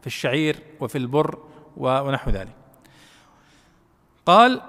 في 0.01 0.07
الشعير 0.07 0.59
وفي 0.79 0.97
البر 0.97 1.37
ونحو 1.77 2.31
ذلك. 2.31 2.53
قال 4.25 4.61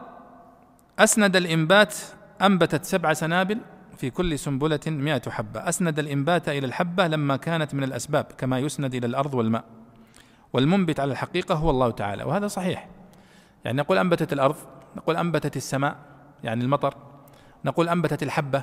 أسند 0.99 1.37
الإنبات 1.37 1.95
أنبتت 2.43 2.85
سبع 2.85 3.13
سنابل 3.13 3.61
في 3.99 4.11
كل 4.11 4.39
سنبلة 4.39 4.81
مئة 4.87 5.31
حبة. 5.31 5.69
أسند 5.69 5.99
الإنبات 5.99 6.49
إلى 6.49 6.67
الحبة 6.67 7.07
لما 7.07 7.37
كانت 7.37 7.75
من 7.75 7.85
الأسباب 7.85 8.25
كما 8.25 8.59
يسند 8.59 8.95
إلى 8.95 9.07
الأرض 9.07 9.35
والماء. 9.35 9.65
والمنبت 10.53 11.01
على 11.01 11.13
الحقيقة 11.13 11.55
هو 11.55 11.71
الله 11.71 11.91
تعالى 11.91 12.25
وهذا 12.25 12.47
صحيح. 12.47 12.89
يعني 13.65 13.79
نقول 13.79 13.99
أنبتت 13.99 14.33
الأرض 14.33 14.57
نقول 14.97 15.17
أنبتت 15.17 15.57
السماء 15.57 15.97
يعني 16.45 16.65
المطر 16.65 16.95
نقول 17.65 17.89
أنبتت 17.89 18.23
الحبة. 18.23 18.63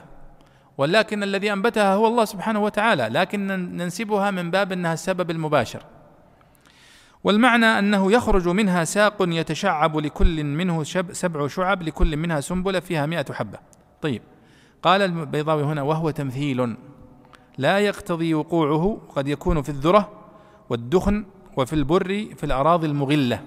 ولكن 0.78 1.24
الذي 1.24 1.54
أنبتها 1.54 1.94
هو 1.94 2.08
الله 2.08 2.26
سبحانه 2.26 2.64
وتعالى 2.64 3.08
لكن 3.08 3.48
ننسبها 3.78 4.32
من 4.32 4.52
باب 4.52 4.72
أنها 4.72 4.94
السبب 4.94 5.32
المباشر. 5.32 5.84
والمعنى 7.24 7.66
أنه 7.66 8.12
يخرج 8.12 8.48
منها 8.48 8.84
ساق 8.84 9.16
يتشعب 9.22 9.98
لكل 9.98 10.44
منه 10.44 10.84
سبع 11.12 11.48
شعب 11.48 11.84
لكل 11.84 12.18
منها 12.18 12.42
سنبلة 12.42 12.80
فيها 12.80 13.06
مئة 13.06 13.34
حبة. 13.34 13.60
طيب. 14.02 14.22
قال 14.86 15.02
البيضاوي 15.02 15.64
هنا 15.64 15.82
وهو 15.82 16.10
تمثيل. 16.10 16.78
لا 17.58 17.80
يقتضي 17.80 18.34
وقوعه 18.34 18.98
قد 19.16 19.28
يكون 19.28 19.62
في 19.62 19.70
الذرة 19.70 20.12
والدخن 20.70 21.26
وفي 21.58 21.74
البر 21.74 22.26
في 22.36 22.44
الأراضي 22.44 22.88
المغلة. 22.88 23.42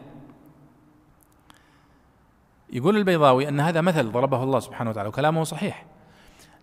يقول 2.72 2.97
البيضاوي 2.97 3.49
أن 3.49 3.61
هذا 3.61 3.80
مثل 3.80 4.12
ضربه 4.12 4.43
الله 4.43 4.61
سبحانه 4.61 4.91
وتعالى 4.91 5.09
وكلامه 5.09 5.45
صحيح. 5.45 5.86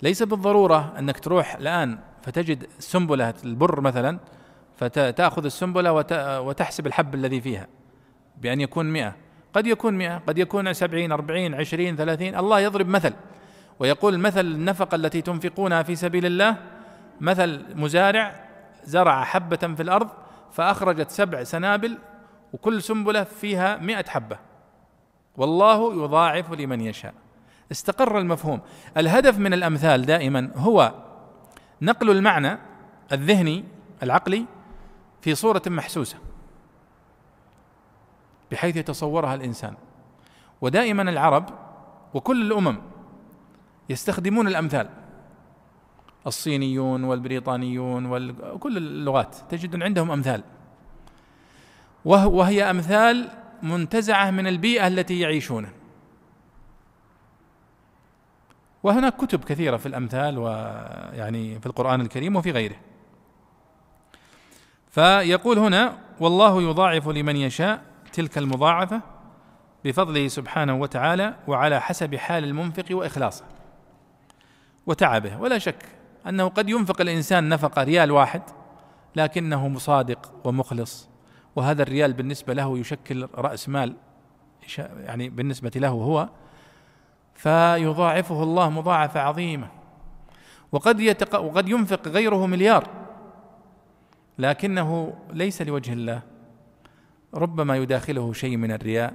ليس 0.02 0.24
بالضرورة 0.24 0.94
أنك 1.00 1.20
تروح 1.20 1.56
الآن 1.56 1.98
فتجد 2.22 2.68
سنبلة 2.80 3.34
البر 3.44 3.82
مثلا 3.82 4.20
فتأخذ 4.78 5.46
السنبلة 5.46 5.94
وتحسب 6.42 6.88
الحب 6.88 7.16
الذي 7.16 7.42
فيها 7.42 7.68
بأن 8.42 8.62
يكون 8.62 8.94
مئة. 8.94 9.16
قد 9.54 9.68
يكون 9.68 9.94
مئة 9.94 10.18
قد 10.18 10.38
يكون 10.38 10.74
سبعين 10.74 11.12
أربعين 11.12 11.54
عشرين 11.54 11.96
ثلاثين 11.96 12.36
الله 12.38 12.60
يضرب 12.60 12.88
مثل. 12.88 13.14
ويقول 13.80 14.20
مثل 14.20 14.46
النفقة 14.46 14.96
التي 14.96 15.22
تنفقونها 15.22 15.84
في 15.84 15.96
سبيل 15.96 16.26
الله 16.26 16.58
مثل 17.22 17.66
مزارع 17.76 18.46
زرع 18.84 19.24
حبة 19.24 19.58
في 19.58 19.82
الأرض 19.84 20.10
فأخرجت 20.52 21.10
سبع 21.10 21.44
سنابل 21.44 21.98
وكل 22.54 22.82
سنبلة 22.82 23.24
فيها 23.24 23.78
مئة 23.78 24.10
حبة. 24.10 24.40
والله 25.38 26.04
يضاعف 26.04 26.52
لمن 26.52 26.82
يشاء. 26.82 27.14
استقر 27.72 28.20
المفهوم. 28.20 28.62
الهدف 28.98 29.40
من 29.40 29.54
الأمثال 29.54 30.06
دائما 30.06 30.52
هو 30.56 30.94
نقل 31.82 32.10
المعنى 32.10 32.58
الذهني 33.12 33.64
العقلي 34.04 34.46
في 35.22 35.36
صورة 35.36 35.62
محسوسة 35.68 36.18
بحيث 38.52 38.76
يتصورها 38.76 39.36
الإنسان. 39.36 39.74
ودائما 40.62 41.02
العرب 41.02 41.50
وكل 42.14 42.42
الأمم 42.42 42.78
يستخدمون 43.90 44.48
الأمثال. 44.48 44.90
الصينيون 46.28 47.04
والبريطانيون 47.04 48.06
وكل 48.06 48.78
اللغات. 48.78 49.36
تجد 49.50 49.84
عندهم 49.84 50.12
أمثال. 50.12 50.44
وهي 52.06 52.70
أمثال 52.70 53.30
منتزعة 53.64 54.32
من 54.32 54.48
البيئة 54.48 54.88
التي 54.88 55.20
يعيشونها. 55.20 55.72
وهناك 58.84 59.16
كتب 59.18 59.44
كثيرة 59.44 59.78
في 59.78 59.86
الأمثال 59.86 60.38
ويعني 60.38 61.60
في 61.60 61.66
القرآن 61.66 62.02
الكريم 62.02 62.36
وفي 62.36 62.52
غيره. 62.52 62.76
فيقول 64.90 65.60
هنا 65.60 65.98
والله 66.20 66.62
يضاعف 66.62 67.08
لمن 67.08 67.36
يشاء 67.36 67.84
تلك 68.14 68.38
المضاعفة 68.38 69.02
بفضله 69.86 70.28
سبحانه 70.28 70.76
وتعالى 70.76 71.36
وعلى 71.48 71.82
حسب 71.82 72.16
حال 72.16 72.44
المنفق 72.44 72.86
وإخلاصه. 72.92 73.46
وتعبه 74.88 75.38
ولا 75.38 75.58
شك 75.58 75.86
أنه 76.28 76.48
قد 76.48 76.70
ينفق 76.70 77.02
الإنسان 77.02 77.50
نفقة 77.50 77.84
ريال 77.84 78.12
واحد 78.12 78.42
لكنه 79.16 79.68
مصادق 79.68 80.34
ومخلص. 80.44 81.10
وهذا 81.56 81.84
الريال 81.84 82.14
بالنسبة 82.14 82.54
له 82.54 82.78
يشكل 82.78 83.28
رأس 83.36 83.70
مال 83.70 83.96
يعني 84.78 85.30
بالنسبة 85.30 85.72
له 85.76 85.90
هو 85.90 86.30
فيضاعفه 87.34 88.44
الله 88.44 88.70
مضاعفة 88.70 89.20
عظيمة. 89.20 89.68
وقد 90.72 91.00
يتق... 91.00 91.40
وقد 91.40 91.70
ينفق 91.70 92.08
غيره 92.08 92.46
مليار 92.46 92.88
لكنه 94.40 95.18
ليس 95.34 95.62
لوجه 95.62 95.94
الله. 95.94 96.22
ربما 97.34 97.78
يداخله 97.78 98.34
شيء 98.34 98.58
من 98.58 98.72
الرياء 98.72 99.14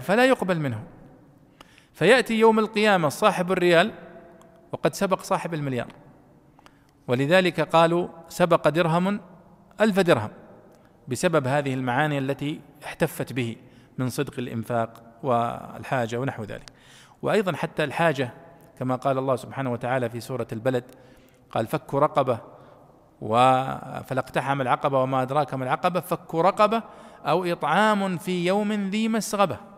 فلا 0.00 0.24
يقبل 0.26 0.60
منه. 0.60 0.84
فيأتي 1.92 2.34
يوم 2.34 2.58
القيامة 2.58 3.08
صاحب 3.08 3.52
الريال 3.52 3.92
وقد 4.74 4.94
سبق 4.94 5.22
صاحب 5.22 5.54
المليار. 5.54 5.86
ولذلك 7.08 7.60
قالوا 7.60 8.08
سبق 8.28 8.68
درهم 8.68 9.20
ألف 9.80 10.00
درهم 10.00 10.30
بسبب 11.08 11.46
هذه 11.46 11.74
المعاني 11.74 12.18
التي 12.18 12.60
احتفت 12.84 13.32
به 13.32 13.56
من 13.98 14.08
صدق 14.08 14.38
الإنفاق 14.38 15.02
والحاجة 15.22 16.16
ونحو 16.16 16.42
ذلك. 16.42 16.70
وأيضا 17.22 17.56
حتى 17.56 17.84
الحاجة 17.84 18.30
كما 18.78 18.96
قال 18.96 19.18
الله 19.18 19.36
سبحانه 19.36 19.72
وتعالى 19.72 20.10
في 20.10 20.20
سورة 20.20 20.46
البلد 20.52 20.84
قال 21.50 21.66
فك 21.66 21.94
رقبة 21.94 22.38
فلاقتحم 24.02 24.60
العقبة 24.60 25.02
وما 25.02 25.22
أدراك 25.22 25.54
ما 25.54 25.64
العقبة 25.64 26.00
فك 26.00 26.34
رقبة 26.34 26.82
أو 27.26 27.44
إطعام 27.44 28.18
في 28.18 28.46
يوم 28.46 28.72
ذي 28.72 29.08
مسغبة. 29.08 29.73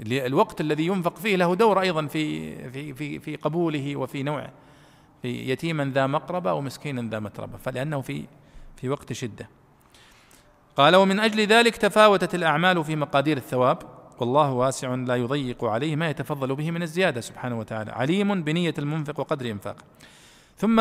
الوقت 0.00 0.60
الذي 0.60 0.86
ينفق 0.86 1.16
فيه 1.16 1.36
له 1.36 1.54
دور 1.54 1.80
أيضا 1.80 2.06
في 2.06 2.54
في 2.70 2.94
في 2.94 3.18
في 3.18 3.36
قبوله 3.36 3.96
وفي 3.96 4.22
نوعه. 4.22 4.50
في 5.22 5.50
يتيما 5.50 5.90
ذا 5.94 6.06
مقربة 6.06 6.52
ومسكينا 6.52 7.10
ذا 7.10 7.18
متربة 7.18 7.58
فلأنه 7.58 8.00
في 8.00 8.24
في 8.76 8.88
وقت 8.88 9.12
شدة. 9.12 9.48
قال 10.76 10.96
ومن 10.96 11.20
أجل 11.20 11.46
ذلك 11.46 11.76
تفاوتت 11.76 12.34
الأعمال 12.34 12.84
في 12.84 12.96
مقادير 12.96 13.36
الثواب 13.36 13.78
والله 14.20 14.52
واسع 14.52 14.94
لا 14.94 15.16
يضيق 15.16 15.64
عليه 15.64 15.96
ما 15.96 16.10
يتفضل 16.10 16.54
به 16.54 16.70
من 16.70 16.82
الزيادة 16.82 17.20
سبحانه 17.20 17.58
وتعالى 17.58 17.92
عليم 17.92 18.42
بنية 18.42 18.74
المنفق 18.78 19.20
وقدر 19.20 19.50
إنفاقه 19.50 19.84
ثم 20.56 20.80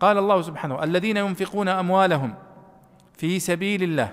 قال 0.00 0.18
الله 0.18 0.42
سبحانه 0.42 0.84
الذين 0.84 1.16
ينفقون 1.16 1.68
أموالهم 1.68 2.34
في 3.16 3.38
سبيل 3.38 3.82
الله 3.82 4.12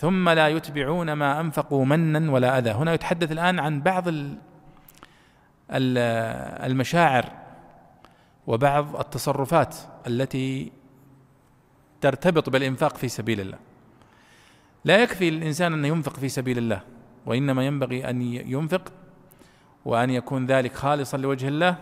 ثم 0.00 0.28
لا 0.28 0.48
يتبعون 0.48 1.12
ما 1.12 1.40
أنفقوا 1.40 1.84
منا 1.84 2.32
ولا 2.32 2.58
أذى. 2.58 2.70
هنا 2.70 2.92
يتحدث 2.94 3.32
الآن 3.32 3.58
عن 3.58 3.80
بعض 3.80 4.04
المشاعر 5.70 7.24
وبعض 8.46 8.96
التصرفات 8.96 9.76
التي 10.06 10.72
ترتبط 12.00 12.50
بالإنفاق 12.50 12.96
في 12.96 13.08
سبيل 13.08 13.40
الله. 13.40 13.58
لا 14.84 15.02
يكفي 15.02 15.30
للانسان 15.30 15.72
أن 15.72 15.84
ينفق 15.84 16.16
في 16.16 16.28
سبيل 16.28 16.58
الله 16.58 16.80
وإنما 17.26 17.66
ينبغي 17.66 18.10
أن 18.10 18.22
ينفق 18.22 18.92
وأن 19.84 20.10
يكون 20.10 20.46
ذلك 20.46 20.74
خالصا 20.74 21.16
لوجه 21.16 21.48
الله 21.48 21.76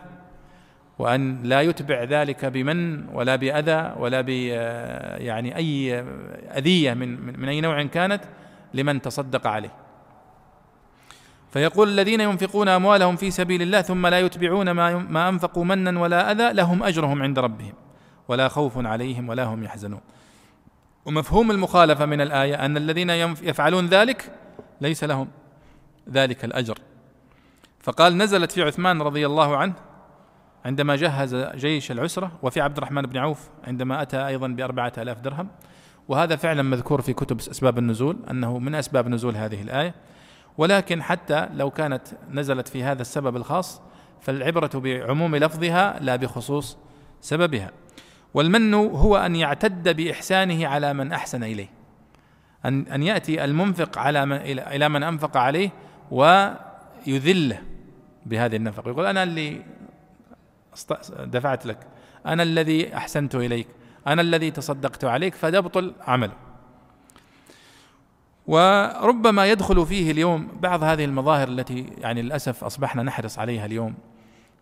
وأن 0.99 1.43
لا 1.43 1.61
يتبع 1.61 2.03
ذلك 2.03 2.45
بمن 2.45 3.09
ولا 3.09 3.37
بأذى 3.37 3.95
ولا 3.97 4.21
ب 4.21 4.29
يعني 4.29 5.57
أي 5.57 6.01
أذية 6.57 6.95
من 6.95 7.41
من 7.41 7.49
أي 7.49 7.61
نوع 7.61 7.83
كانت 7.83 8.25
لمن 8.75 9.03
تصدق 9.03 9.47
عليه. 9.47 9.73
فيقول 11.53 11.89
الذين 11.89 12.21
ينفقون 12.21 12.69
أموالهم 12.69 13.17
في 13.17 13.31
سبيل 13.31 13.63
الله 13.63 13.83
ثم 13.83 14.07
لا 14.07 14.21
يتبعون 14.21 14.71
ما 14.71 14.99
ما 14.99 15.29
أنفقوا 15.29 15.65
منا 15.65 16.01
ولا 16.01 16.33
أذى 16.33 16.53
لهم 16.53 16.83
أجرهم 16.83 17.23
عند 17.23 17.39
ربهم 17.39 17.73
ولا 18.29 18.49
خوف 18.49 18.87
عليهم 18.87 19.29
ولا 19.29 19.45
هم 19.45 19.65
يحزنون. 19.65 20.01
ومفهوم 21.05 21.51
المخالفة 21.51 22.07
من 22.07 22.21
الآية 22.21 22.65
أن 22.65 22.77
الذين 22.77 23.11
يفعلون 23.11 23.87
ذلك 23.87 24.33
ليس 24.81 25.05
لهم 25.05 25.29
ذلك 26.11 26.45
الأجر. 26.45 26.79
فقال 27.81 28.19
نزلت 28.19 28.53
في 28.53 28.63
عثمان 28.63 29.03
رضي 29.03 29.27
الله 29.27 29.57
عنه 29.57 29.75
عندما 30.65 30.97
جهز 30.97 31.35
جيش 31.35 31.91
العسرة 31.91 32.33
وفي 32.43 32.61
عبد 32.61 32.77
الرحمن 32.77 33.03
بن 33.03 33.17
عوف 33.17 33.49
عندما 33.65 34.03
أتى 34.03 34.27
أيضا 34.27 34.49
بأربعة 34.49 34.93
آلاف 34.99 35.21
درهم. 35.21 35.49
وهذا 36.09 36.37
فعلا 36.37 36.63
مذكور 36.63 37.01
في 37.01 37.13
كتب 37.13 37.39
أسباب 37.39 37.79
النزول 37.79 38.17
أنه 38.31 38.59
من 38.59 38.75
أسباب 38.75 39.09
نزول 39.09 39.37
هذه 39.37 39.63
الآية. 39.63 39.95
ولكن 40.59 41.03
حتى 41.03 41.49
لو 41.55 41.71
كانت 41.71 42.03
نزلت 42.31 42.69
في 42.69 42.83
هذا 42.83 43.03
السبب 43.03 43.37
الخاص 43.37 43.83
فالعبرة 44.21 44.71
بعموم 44.75 45.37
لفظها 45.37 45.99
لا 46.01 46.17
بخصوص 46.17 46.79
سببها. 47.21 47.71
والمن 48.35 48.75
هو 48.75 49.17
أن 49.17 49.37
يعتد 49.37 49.97
بإحسانه 49.97 50.67
على 50.67 50.93
من 50.93 51.13
أحسن 51.13 51.45
إليه. 51.45 51.69
أن 52.65 52.87
أن 52.87 53.03
يأتي 53.03 53.45
المنفق 53.45 53.99
على 53.99 54.27
من 54.27 54.37
إلى 54.37 54.89
من 54.89 55.03
أنفق 55.03 55.37
عليه 55.37 55.71
ويذله 56.11 57.59
بهذه 58.27 58.57
النفقة. 58.57 58.91
يقول 58.91 59.07
أنا 59.07 59.23
اللي 59.23 59.63
دفعت 61.19 61.67
لك. 61.67 61.79
أنا 62.27 62.43
الذي 62.43 62.97
أحسنت 62.97 63.35
إليك. 63.35 63.69
أنا 64.07 64.23
الذي 64.23 64.51
تصدقت 64.51 65.05
عليك 65.05 65.35
فيبطل 65.35 65.95
عمله. 66.01 66.33
وربما 68.47 69.47
يدخل 69.47 69.87
فيه 69.87 70.11
اليوم 70.11 70.49
بعض 70.61 70.83
هذه 70.83 71.05
المظاهر 71.05 71.49
التي 71.49 71.87
يعني 71.99 72.23
للأسف 72.23 72.65
أصبحنا 72.65 73.03
نحرص 73.03 73.39
عليها 73.39 73.67
اليوم 73.67 73.95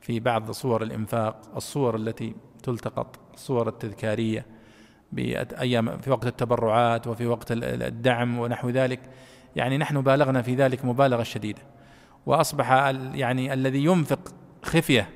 في 0.00 0.20
بعض 0.20 0.50
صور 0.50 0.82
الإنفاق 0.82 1.40
الصور 1.56 1.96
التي 1.96 2.34
تلتقط 2.62 3.18
الصور 3.34 3.68
التذكارية 3.68 4.46
بأيام 5.12 5.98
في 5.98 6.10
وقت 6.10 6.26
التبرعات 6.26 7.06
وفي 7.06 7.26
وقت 7.26 7.46
الدعم 7.52 8.38
ونحو 8.38 8.70
ذلك. 8.70 9.00
يعني 9.56 9.78
نحن 9.78 10.00
بالغنا 10.00 10.42
في 10.42 10.54
ذلك 10.54 10.84
مبالغة 10.84 11.22
شديدة. 11.22 11.62
وأصبح 12.26 12.70
يعني 13.14 13.52
الذي 13.52 13.84
ينفق 13.84 14.20
خفية 14.62 15.08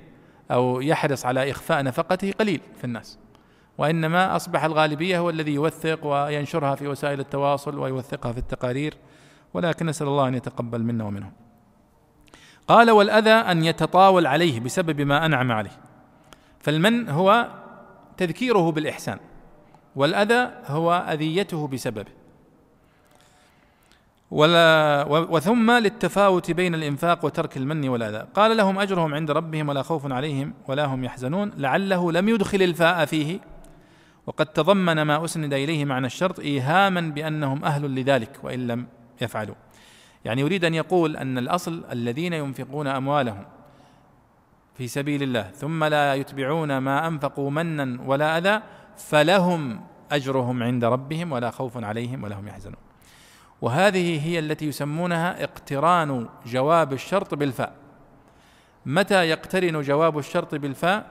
أو 0.51 0.81
يحرص 0.81 1.27
على 1.27 1.51
إخفاء 1.51 1.83
نفقته 1.83 2.33
قليل 2.33 2.61
في 2.77 2.85
الناس. 2.85 3.19
وإنما 3.79 4.37
أصبح 4.37 4.65
الغالبية 4.65 5.19
هو 5.19 5.31
الذي 5.31 5.55
يوثق 5.55 6.07
وينشرها 6.07 6.75
في 6.75 6.89
وسائل 6.89 7.21
التواصل 7.21 7.79
ويوثقها 7.79 8.33
في 8.33 8.39
التقارير 8.39 8.95
ولكن 9.55 9.87
نسأل 9.87 10.07
الله 10.07 10.29
أن 10.29 10.35
يتقبل 10.35 10.83
منا 10.83 11.05
ومنهم. 11.05 11.33
قال 12.69 12.91
والأذى 12.91 13.31
أن 13.31 13.65
يتطاول 13.65 14.27
عليه 14.27 14.61
بسبب 14.61 15.01
ما 15.01 15.27
أنعم 15.27 15.53
عليه. 15.53 15.81
فالمن 16.61 17.09
هو 17.09 17.49
تذكيره 18.17 18.73
بالإحسان 18.73 19.19
والأذى 19.97 20.51
هو 20.67 20.93
أذيته 20.93 21.69
بسببه. 21.69 22.20
ولا 24.31 25.05
وثم 25.09 25.71
للتفاوت 25.71 26.51
بين 26.51 26.75
الإنفاق 26.75 27.25
وترك 27.25 27.57
المن 27.57 27.89
والأذى. 27.89 28.27
قال 28.35 28.57
لهم 28.57 28.79
أجرهم 28.79 29.15
عند 29.15 29.31
ربهم 29.31 29.69
ولا 29.69 29.83
خوف 29.83 30.13
عليهم 30.13 30.55
ولا 30.69 30.85
هم 30.85 31.05
يحزنون. 31.05 31.51
لعله 31.57 32.13
لم 32.13 32.29
يدخل 32.29 32.63
الفاء 32.63 33.05
فيه. 33.05 33.41
وقد 34.27 34.47
تضمن 34.47 35.03
ما 35.03 35.25
أسند 35.25 35.55
إليه 35.55 35.85
معنى 35.85 36.07
الشرط 36.07 36.41
إيهاما 36.41 37.01
بأنهم 37.01 37.65
أهل 37.65 37.95
لذلك 37.95 38.41
وإن 38.43 38.67
لم 38.67 38.87
يفعلوا. 39.21 39.55
يعني 40.25 40.41
يريد 40.41 40.65
أن 40.65 40.75
يقول 40.75 41.17
أن 41.17 41.39
الأصل 41.39 41.85
الذين 41.93 42.33
ينفقون 42.33 42.87
أموالهم 42.87 43.45
في 44.75 44.89
سبيل 44.89 45.23
الله 45.23 45.43
ثم 45.43 45.85
لا 45.85 46.15
يتبعون 46.15 46.79
ما 46.79 47.07
أنفقوا 47.07 47.51
منا 47.51 48.03
ولا 48.07 48.39
أذى 48.39 48.63
فلهم 48.97 49.81
أجرهم 50.13 50.63
عند 50.63 50.85
ربهم 50.85 51.33
ولا 51.33 51.51
خوف 51.51 51.85
عليهم 51.85 52.25
ولا 52.25 52.41
هم 52.41 52.49
يحزنون. 52.49 52.90
وهذه 53.63 54.27
هي 54.27 54.39
التي 54.39 54.67
يسمونها 54.67 55.45
اقتران 55.45 56.29
جواب 56.47 56.93
الشرط 56.93 57.35
بالفاء. 57.35 57.73
متى 58.87 59.29
يقترن 59.29 59.83
جواب 59.83 60.19
الشرط 60.19 60.55
بالفاء؟ 60.55 61.07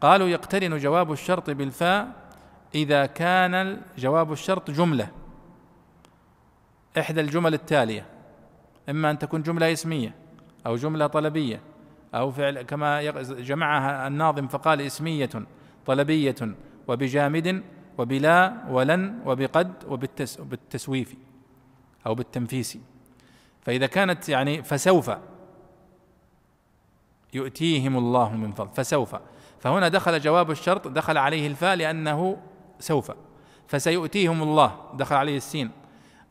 قالوا 0.00 0.28
يقترن 0.28 0.78
جواب 0.78 1.12
الشرط 1.12 1.50
بالفاء 1.50 2.08
إذا 2.74 3.06
كان 3.06 3.80
جواب 3.98 4.32
الشرط 4.32 4.70
جملة. 4.70 5.08
إحدى 6.98 7.20
الجمل 7.20 7.54
التالية. 7.54 8.06
إما 8.88 9.10
أن 9.10 9.18
تكون 9.18 9.42
جملة 9.42 9.72
اسمية 9.72 10.14
أو 10.66 10.76
جملة 10.76 11.06
طلبية 11.06 11.60
أو 12.14 12.30
فعل 12.30 12.62
كما 12.62 13.02
جمعها 13.22 14.06
الناظم 14.08 14.48
فقال 14.48 14.80
اسمية 14.80 15.30
طلبية 15.86 16.34
وبجامد 16.88 17.62
وبلا 17.98 18.54
ولن 18.70 19.18
وبقد 19.26 19.72
وبالتسويف 19.88 21.14
أو 22.06 22.14
بالتنفيس. 22.14 22.78
فإذا 23.62 23.86
كانت 23.86 24.28
يعني 24.28 24.62
فسوف 24.62 25.10
يؤتيهم 27.34 27.96
الله 27.96 28.36
من 28.36 28.52
فضل 28.52 28.70
فسوف. 28.74 29.16
فهنا 29.60 29.88
دخل 29.88 30.20
جواب 30.20 30.50
الشرط 30.50 30.88
دخل 30.88 31.18
عليه 31.18 31.46
الفاء 31.46 31.74
لأنه 31.76 32.36
سوف. 32.80 33.12
فسيؤتيهم 33.66 34.42
الله 34.42 34.90
دخل 34.94 35.16
عليه 35.16 35.36
السين. 35.36 35.70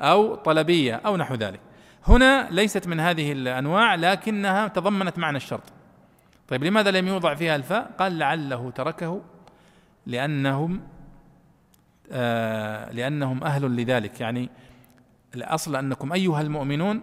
أو 0.01 0.35
طلبية 0.35 0.95
أو 0.95 1.17
نحو 1.17 1.35
ذلك. 1.35 1.59
هنا 2.07 2.47
ليست 2.51 2.87
من 2.87 2.99
هذه 2.99 3.31
الأنواع 3.31 3.95
لكنها 3.95 4.67
تضمنت 4.67 5.19
معنى 5.19 5.37
الشرط. 5.37 5.63
طيب 6.47 6.63
لماذا 6.63 6.91
لم 6.91 7.07
يوضع 7.07 7.35
فيها 7.35 7.55
الفاء؟ 7.55 7.91
قال 7.99 8.17
لعله 8.17 8.71
تركه 8.71 9.21
لأنهم 10.05 10.81
آه 12.11 12.91
لأنهم 12.91 13.43
أهل 13.43 13.75
لذلك. 13.75 14.21
يعني 14.21 14.49
الأصل 15.35 15.75
أنكم 15.75 16.13
أيها 16.13 16.41
المؤمنون 16.41 17.01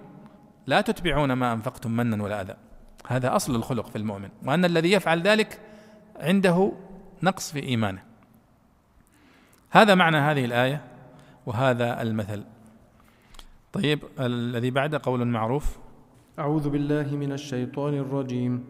لا 0.66 0.80
تتبعون 0.80 1.32
ما 1.32 1.52
أنفقتم 1.52 1.90
منا 1.90 2.22
ولا 2.22 2.40
أذى. 2.40 2.54
هذا 3.06 3.36
أصل 3.36 3.54
الخلق 3.54 3.86
في 3.86 3.96
المؤمن 3.96 4.28
وأن 4.46 4.64
الذي 4.64 4.92
يفعل 4.92 5.22
ذلك 5.22 5.60
عنده 6.16 6.72
نقص 7.22 7.52
في 7.52 7.62
إيمانه. 7.62 8.02
هذا 9.70 9.94
معنى 9.94 10.16
هذه 10.16 10.44
الآية 10.44 10.84
وهذا 11.46 12.02
المثل. 12.02 12.44
طيب 13.72 13.98
الذي 14.20 14.70
بعد 14.70 14.94
قول 14.94 15.24
معروف. 15.24 15.78
أعوذ 16.38 16.68
بالله 16.68 17.16
من 17.16 17.32
الشيطان 17.32 17.94
الرجيم. 17.94 18.64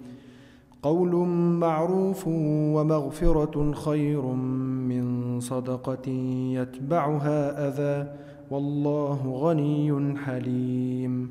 قول 0.82 1.14
معروف 1.58 2.24
ومغفرة 2.26 3.72
خير 3.72 4.22
من 4.22 5.40
صدقة 5.40 6.08
يتبعها 6.52 7.68
أذى. 7.68 8.27
والله 8.50 9.32
غني 9.32 10.18
حليم. 10.18 11.30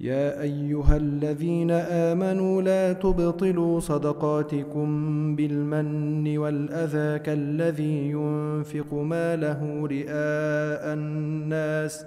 يا 0.00 0.42
أيها 0.42 0.96
الذين 0.96 1.70
آمنوا 1.70 2.62
لا 2.62 2.92
تبطلوا 2.92 3.80
صدقاتكم 3.80 4.88
بالمن 5.36 6.38
والأذى 6.38 7.18
كالذي 7.18 8.10
ينفق 8.10 8.94
ماله 8.94 9.86
رئاء 9.86 10.94
الناس 10.94 12.04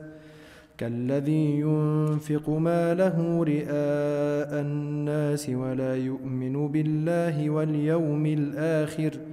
كالذي 0.78 1.60
ينفق 1.60 2.50
ماله 2.50 3.44
رئاء 3.44 4.62
الناس 4.62 5.50
ولا 5.50 5.96
يؤمن 5.96 6.68
بالله 6.68 7.50
واليوم 7.50 8.26
الآخر 8.26 9.12
ۖ 9.12 9.33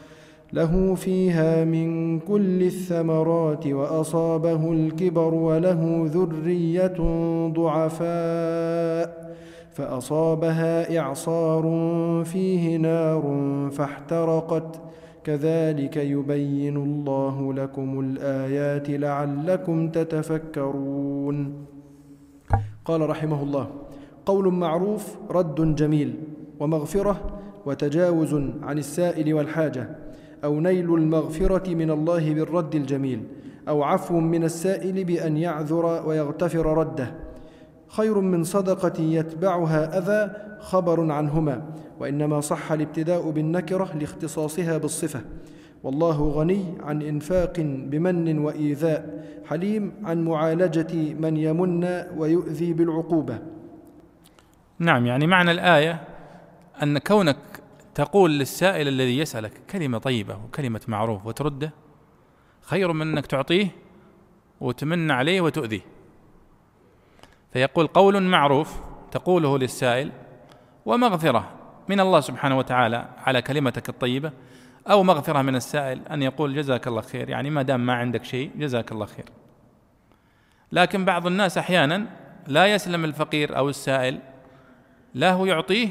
له 0.53 0.95
فيها 0.95 1.65
من 1.65 2.19
كل 2.19 2.63
الثمرات 2.63 3.67
وأصابه 3.67 4.71
الكبر 4.71 5.33
وله 5.33 6.05
ذرية 6.05 6.97
ضعفاء 7.47 9.35
فأصابها 9.71 10.99
إعصار 10.99 11.63
فيه 12.25 12.77
نار 12.77 13.23
فاحترقت. 13.71 14.81
كذلك 15.23 15.97
يبين 15.97 16.77
الله 16.77 17.53
لكم 17.53 17.99
الآيات 17.99 18.89
لعلكم 18.89 19.89
تتفكرون. 19.89 21.53
قال 22.85 23.09
رحمه 23.09 23.43
الله 23.43 23.67
قول 24.25 24.53
معروف 24.53 25.15
رد 25.31 25.75
جميل 25.75 26.13
ومغفرة 26.59 27.15
وتجاوز 27.65 28.33
عن 28.63 28.77
السائل 28.77 29.33
والحاجة. 29.33 29.89
أو 30.43 30.59
نيل 30.59 30.93
المغفرة 30.93 31.73
من 31.73 31.91
الله 31.91 32.33
بالرد 32.33 32.75
الجميل 32.75 33.23
أو 33.67 33.83
عفو 33.83 34.19
من 34.19 34.43
السائل 34.43 35.03
بأن 35.03 35.37
يعذر 35.37 36.03
ويغتفر 36.07 36.77
رده. 36.77 37.13
خير 37.87 38.19
من 38.19 38.43
صدقة 38.43 39.01
يتبعها 39.01 39.97
أذى 39.97 40.33
خبر 40.59 41.11
عنهما. 41.11 41.61
وإنما 41.99 42.41
صح 42.41 42.71
الابتداء 42.71 43.29
بالنكرة 43.29 43.89
لاختصاصها 43.99 44.77
بالصفة. 44.77 45.21
والله 45.83 46.21
غني 46.21 46.63
عن 46.83 47.01
إنفاق 47.01 47.53
بمن 47.59 48.39
وإيذاء 48.39 49.25
حليم 49.45 49.91
عن 50.03 50.25
معالجة 50.25 51.13
من 51.19 51.37
يمن 51.37 51.83
ويؤذي 52.17 52.73
بالعقوبة. 52.73 53.39
نعم 54.79 55.05
يعني 55.05 55.27
معنى 55.27 55.51
الآية 55.51 56.01
أن 56.83 56.97
كونك 56.97 57.37
تقول 57.95 58.39
للسائل 58.39 58.87
الذي 58.87 59.17
يسألك 59.17 59.61
كلمة 59.69 59.97
طيبة 59.97 60.35
وكلمة 60.35 60.81
معروف 60.87 61.25
وترده 61.25 61.73
خير 62.61 62.93
من 62.93 63.11
أنك 63.11 63.25
تعطيه 63.25 63.67
وتمن 64.61 65.11
عليه 65.11 65.41
وتؤذيه. 65.41 65.81
فيقول 67.53 67.87
قول 67.87 68.23
معروف 68.23 68.79
تقوله 69.11 69.57
للسائل 69.57 70.11
ومغفرة 70.85 71.49
من 71.89 71.99
الله 71.99 72.19
سبحانه 72.19 72.57
وتعالى 72.57 73.07
على 73.17 73.41
كلمتك 73.41 73.89
الطيبة 73.89 74.31
أو 74.87 75.03
مغفرة 75.03 75.41
من 75.41 75.55
السائل 75.55 76.07
أن 76.07 76.21
يقول 76.21 76.55
جزاك 76.55 76.87
الله 76.87 77.01
خير. 77.01 77.29
يعني 77.29 77.49
ما 77.49 77.61
دام 77.61 77.85
ما 77.85 77.93
عندك 77.93 78.23
شيء 78.23 78.51
جزاك 78.55 78.91
الله 78.91 79.05
خير. 79.05 79.25
لكن 80.71 81.05
بعض 81.05 81.27
الناس 81.27 81.57
أحيانا 81.57 82.05
لا 82.47 82.65
يسلم 82.65 83.05
الفقير 83.05 83.57
أو 83.57 83.69
السائل 83.69 84.19
لا 85.13 85.31
هو 85.31 85.45
يعطيه 85.45 85.89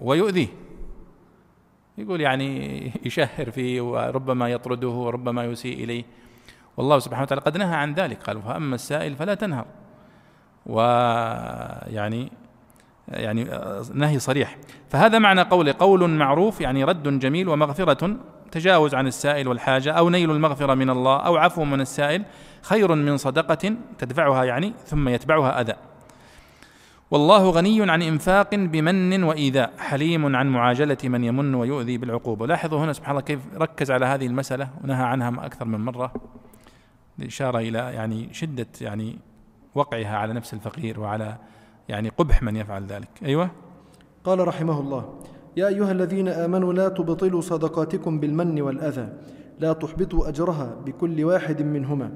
ويؤذيه. 0.00 0.61
يقول 1.98 2.20
يعني 2.20 2.92
يشهر 3.04 3.50
فيه 3.50 3.80
وربما 3.80 4.48
يطرده 4.48 4.88
وربما 4.88 5.44
يسيء 5.44 5.84
إليه. 5.84 6.04
والله 6.76 6.98
سبحانه 6.98 7.22
وتعالى 7.22 7.42
قد 7.42 7.56
نهى 7.56 7.74
عن 7.74 7.94
ذلك 7.94 8.22
قال 8.22 8.42
فأما 8.42 8.74
السائل 8.74 9.16
فلا 9.16 9.34
تنهر. 9.34 9.66
ويعني 10.66 12.32
يعني 13.08 13.48
نهي 13.94 14.18
صريح. 14.18 14.56
فهذا 14.88 15.18
معنى 15.18 15.42
قوله 15.42 15.74
قول 15.78 16.10
معروف 16.10 16.60
يعني 16.60 16.84
رد 16.84 17.18
جميل 17.18 17.48
ومغفرة 17.48 18.16
تجاوز 18.50 18.94
عن 18.94 19.06
السائل 19.06 19.48
والحاجة 19.48 19.92
أو 19.92 20.10
نيل 20.10 20.30
المغفرة 20.30 20.74
من 20.74 20.90
الله 20.90 21.16
أو 21.16 21.36
عفو 21.36 21.64
من 21.64 21.80
السائل 21.80 22.24
خير 22.62 22.94
من 22.94 23.16
صدقة 23.16 23.74
تدفعها 23.98 24.44
يعني 24.44 24.72
ثم 24.86 25.08
يتبعها 25.08 25.60
أذى. 25.60 25.74
والله 27.12 27.50
غني 27.50 27.90
عن 27.90 28.02
إنفاق 28.02 28.54
بمن 28.54 29.22
وإيذاء 29.22 29.72
حليم 29.78 30.36
عن 30.36 30.48
معاجلة 30.48 30.96
من 31.04 31.24
يمن 31.24 31.54
ويؤذي 31.54 31.98
بالعقوبة 31.98 32.46
لاحظوا 32.46 32.78
هنا 32.78 32.92
سبحان 32.92 33.10
الله 33.10 33.22
كيف 33.22 33.40
ركز 33.56 33.90
على 33.90 34.06
هذه 34.06 34.26
المسألة 34.26 34.68
ونهى 34.84 35.04
عنها 35.04 35.46
أكثر 35.46 35.64
من 35.64 35.80
مرة 35.80 36.12
لإشارة 37.18 37.58
إلى 37.58 37.78
يعني 37.78 38.34
شدة 38.34 38.66
يعني 38.80 39.18
وقعها 39.74 40.16
على 40.16 40.32
نفس 40.32 40.54
الفقير 40.54 41.00
وعلى 41.00 41.36
يعني 41.88 42.08
قبح 42.08 42.42
من 42.42 42.56
يفعل 42.56 42.86
ذلك. 42.86 43.08
أيوة. 43.24 43.50
قال 44.24 44.48
رحمه 44.48 44.80
الله 44.80 45.14
يا 45.56 45.68
أيها 45.68 45.92
الذين 45.92 46.28
آمنوا 46.28 46.72
لا 46.72 46.88
تبطلوا 46.88 47.40
صدقاتكم 47.40 48.20
بالمن 48.20 48.62
والأذى 48.62 49.08
لا 49.60 49.72
تحبطوا 49.72 50.28
أجرها 50.28 50.76
بكل 50.86 51.24
واحد 51.24 51.62
منهما. 51.62 52.12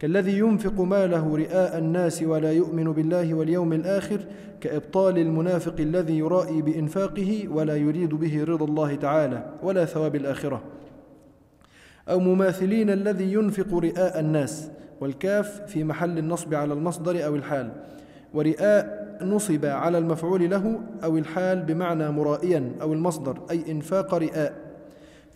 كالذي 0.00 0.38
ينفق 0.38 0.80
ماله 0.80 1.36
رئاء 1.36 1.78
الناس 1.78 2.22
ولا 2.22 2.52
يؤمن 2.52 2.92
بالله 2.92 3.34
واليوم 3.34 3.72
الآخر 3.72 4.20
كإبطال 4.60 5.18
المنافق 5.18 5.74
الذي 5.80 6.18
يرائي 6.18 6.62
بإنفاقه 6.62 7.48
ولا 7.48 7.76
يريد 7.76 8.14
به 8.14 8.44
رضا 8.44 8.64
الله 8.64 8.94
تعالى 8.94 9.50
ولا 9.62 9.84
ثواب 9.84 10.16
الآخرة. 10.16 10.62
أو 12.08 12.20
مماثلين 12.20 12.90
الذي 12.90 13.32
ينفق 13.32 13.74
رئاء 13.74 14.20
الناس 14.20 14.70
والكاف 15.00 15.62
في 15.66 15.84
محل 15.84 16.18
النصب 16.18 16.54
على 16.54 16.74
المصدر 16.74 17.26
أو 17.26 17.36
الحال 17.36 17.72
ورئاء 18.34 19.06
نصب 19.22 19.64
على 19.64 19.98
المفعول 19.98 20.50
له 20.50 20.80
أو 21.04 21.18
الحال 21.18 21.62
بمعنى 21.62 22.10
مرائيا 22.10 22.72
أو 22.82 22.92
المصدر 22.92 23.38
أي 23.50 23.64
إنفاق 23.68 24.14
رئاء. 24.14 24.65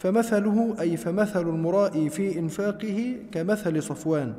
فمثله 0.00 0.74
أي 0.80 0.96
فمثل 0.96 1.48
المرائي 1.48 2.08
في 2.08 2.38
إنفاقه 2.38 3.16
كمثل 3.32 3.82
صفوان 3.82 4.32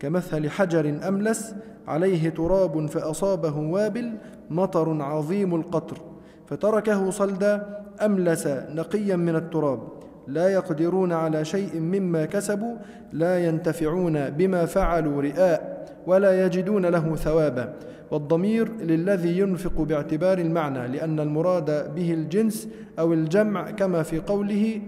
كمثل 0.00 0.50
حجر 0.50 0.98
أملس 1.08 1.54
عليه 1.88 2.28
تراب 2.28 2.86
فأصابه 2.86 3.58
وابل 3.58 4.12
مطر 4.50 5.02
عظيم 5.02 5.54
القطر 5.54 5.98
فتركه 6.46 7.10
صلدا 7.10 7.82
أملس 8.04 8.46
نقيا 8.46 9.16
من 9.16 9.36
التراب. 9.36 9.80
لا 10.28 10.48
يقدرون 10.48 11.12
على 11.12 11.44
شيء 11.44 11.80
مما 11.80 12.24
كسبوا 12.24 12.76
لا 13.12 13.46
ينتفعون 13.46 14.30
بما 14.30 14.66
فعلوا 14.66 15.22
رئاء 15.22 15.86
ولا 16.06 16.46
يجدون 16.46 16.86
له 16.86 17.16
ثوابا. 17.16 17.74
والضمير 18.12 18.72
للذي 18.80 19.38
ينفق 19.38 19.80
باعتبار 19.80 20.38
المعنى 20.38 20.88
لأن 20.88 21.20
المراد 21.20 21.94
به 21.94 22.12
الجنس 22.12 22.68
أو 22.98 23.12
الجمع 23.12 23.70
كما 23.70 24.02
في 24.02 24.18
قوله 24.18 24.80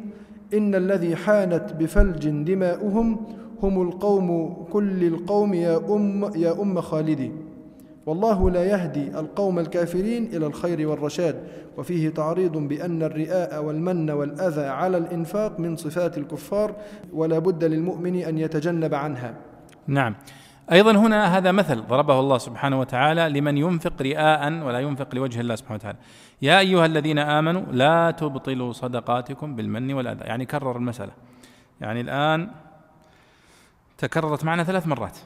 إن 0.54 0.74
الذي 0.74 1.16
حانت 1.16 1.72
بفلج 1.72 2.28
دماؤهم 2.28 3.26
هم 3.62 3.82
القوم 3.82 4.56
كل 4.72 5.04
القوم 5.04 5.54
يا 5.54 5.76
أم, 5.76 6.30
يا 6.36 6.62
أم 6.62 6.80
خالدي. 6.80 7.32
والله 8.06 8.50
لا 8.50 8.64
يهدي 8.64 9.18
القوم 9.18 9.58
الكافرين 9.58 10.24
إلى 10.24 10.46
الخير 10.46 10.88
والرشاد 10.88 11.36
وفيه 11.78 12.08
تعريض 12.08 12.56
بأن 12.56 13.02
الرئاء 13.02 13.64
والمن 13.64 14.10
والأذى 14.10 14.66
على 14.66 14.96
الإنفاق 14.98 15.60
من 15.60 15.76
صفات 15.76 16.18
الكفار 16.18 16.74
ولا 17.12 17.38
بد 17.38 17.64
للمؤمن 17.64 18.16
أن 18.16 18.38
يتجنب 18.38 18.94
عنها. 18.94 19.34
نعم. 19.86 20.14
أيضا 20.72 20.92
هنا 20.92 21.38
هذا 21.38 21.52
مثل 21.52 21.82
ضربه 21.82 22.20
الله 22.20 22.38
سبحانه 22.38 22.80
وتعالى 22.80 23.28
لمن 23.28 23.58
ينفق 23.58 24.02
رئاء 24.02 24.52
ولا 24.52 24.80
ينفق 24.80 25.14
لوجه 25.14 25.40
الله 25.40 25.54
سبحانه 25.54 25.74
وتعالى. 25.74 25.98
يا 26.42 26.58
أيها 26.58 26.86
الذين 26.86 27.18
آمنوا 27.18 27.62
لا 27.72 28.10
تبطلوا 28.10 28.72
صدقاتكم 28.72 29.56
بالمن 29.56 29.92
والأذى. 29.92 30.24
يعني 30.24 30.46
كرر 30.46 30.76
المسألة. 30.76 31.12
يعني 31.80 32.00
الآن 32.00 32.50
تكررت 33.98 34.44
معنا 34.44 34.64
ثلاث 34.64 34.86
مرات. 34.86 35.18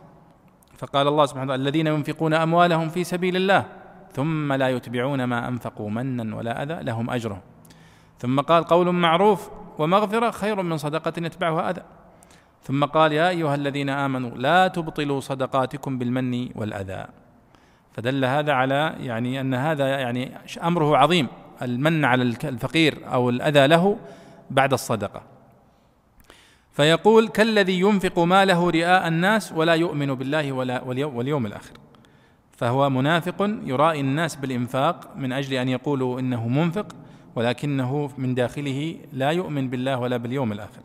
فقال 0.79 1.09
الله 1.09 1.27
سبحانه 1.27 1.45
وتعالى 1.45 1.63
الذين 1.63 1.87
ينفقون 1.87 2.35
أموالهم 2.35 2.89
في 2.89 3.05
سبيل 3.05 3.37
الله 3.37 3.65
ثم 4.13 4.53
لا 4.53 4.69
يتبعون 4.69 5.25
ما 5.25 5.49
أنفقوا 5.49 5.91
منا 5.91 6.37
ولا 6.37 6.63
أذى 6.63 6.83
لهم 6.83 7.11
أجرهم. 7.11 7.41
ثم 8.19 8.41
قال 8.41 8.65
قول 8.65 8.93
معروف 8.93 9.51
ومغفرة 9.79 10.31
خير 10.31 10.63
من 10.63 10.77
صدقة 10.77 11.13
يتبعها 11.17 11.71
أذى. 11.71 11.83
ثم 12.63 12.85
قال 12.85 13.13
يا 13.13 13.29
أيها 13.29 13.55
الذين 13.55 13.91
آمنوا 13.91 14.31
لا 14.31 14.69
تبطلوا 14.69 15.21
صدقاتكم 15.21 15.99
بالمن 15.99 16.49
والأذى. 16.55 17.07
فدل 17.93 18.25
هذا 18.25 18.53
على 18.53 18.95
يعني 19.01 19.41
أن 19.41 19.55
هذا 19.55 19.89
يعني 19.89 20.33
أمره 20.63 20.97
عظيم 20.97 21.27
المن 21.63 22.05
على 22.05 22.23
الفقير 22.23 22.99
أو 23.13 23.31
الأذى 23.31 23.67
له 23.67 23.97
بعد 24.51 24.73
الصدقة. 24.73 25.23
فيقول 26.73 27.29
كالذي 27.29 27.81
ينفق 27.81 28.19
ماله 28.19 28.71
رئاء 28.71 29.09
الناس 29.09 29.53
ولا 29.53 29.75
يؤمن 29.75 30.15
بالله 30.15 30.53
ولا 30.53 30.83
واليوم 30.85 31.47
الآخر. 31.47 31.75
فهو 32.57 32.91
منافق 32.91 33.51
يرائي 33.65 34.01
الناس 34.01 34.37
بالإنفاق 34.37 35.17
من 35.17 35.33
أجل 35.33 35.55
أن 35.55 35.69
يقولوا 35.69 36.21
إنه 36.21 36.49
منفق 36.49 36.97
ولكنه 37.35 38.11
من 38.19 38.35
داخله 38.35 38.97
لا 39.13 39.31
يؤمن 39.31 39.71
بالله 39.71 39.99
ولا 39.99 40.17
باليوم 40.17 40.53
الآخر. 40.53 40.81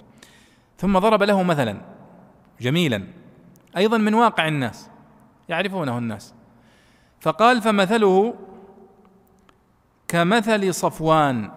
ثم 0.84 1.00
ضرب 1.00 1.24
له 1.24 1.44
مثلا 1.44 1.82
جميلا 2.62 3.08
أيضا 3.78 3.98
من 3.98 4.14
واقع 4.14 4.48
الناس 4.48 4.90
يعرفونه 5.50 5.98
الناس. 5.98 6.34
فقال 7.20 7.62
فمثله 7.62 8.36
كمثل 10.08 10.74
صفوان. 10.74 11.52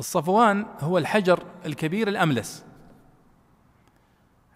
الصفوان 0.00 0.66
هو 0.80 0.98
الحجر 0.98 1.42
الكبير 1.66 2.08
الأملس. 2.08 2.64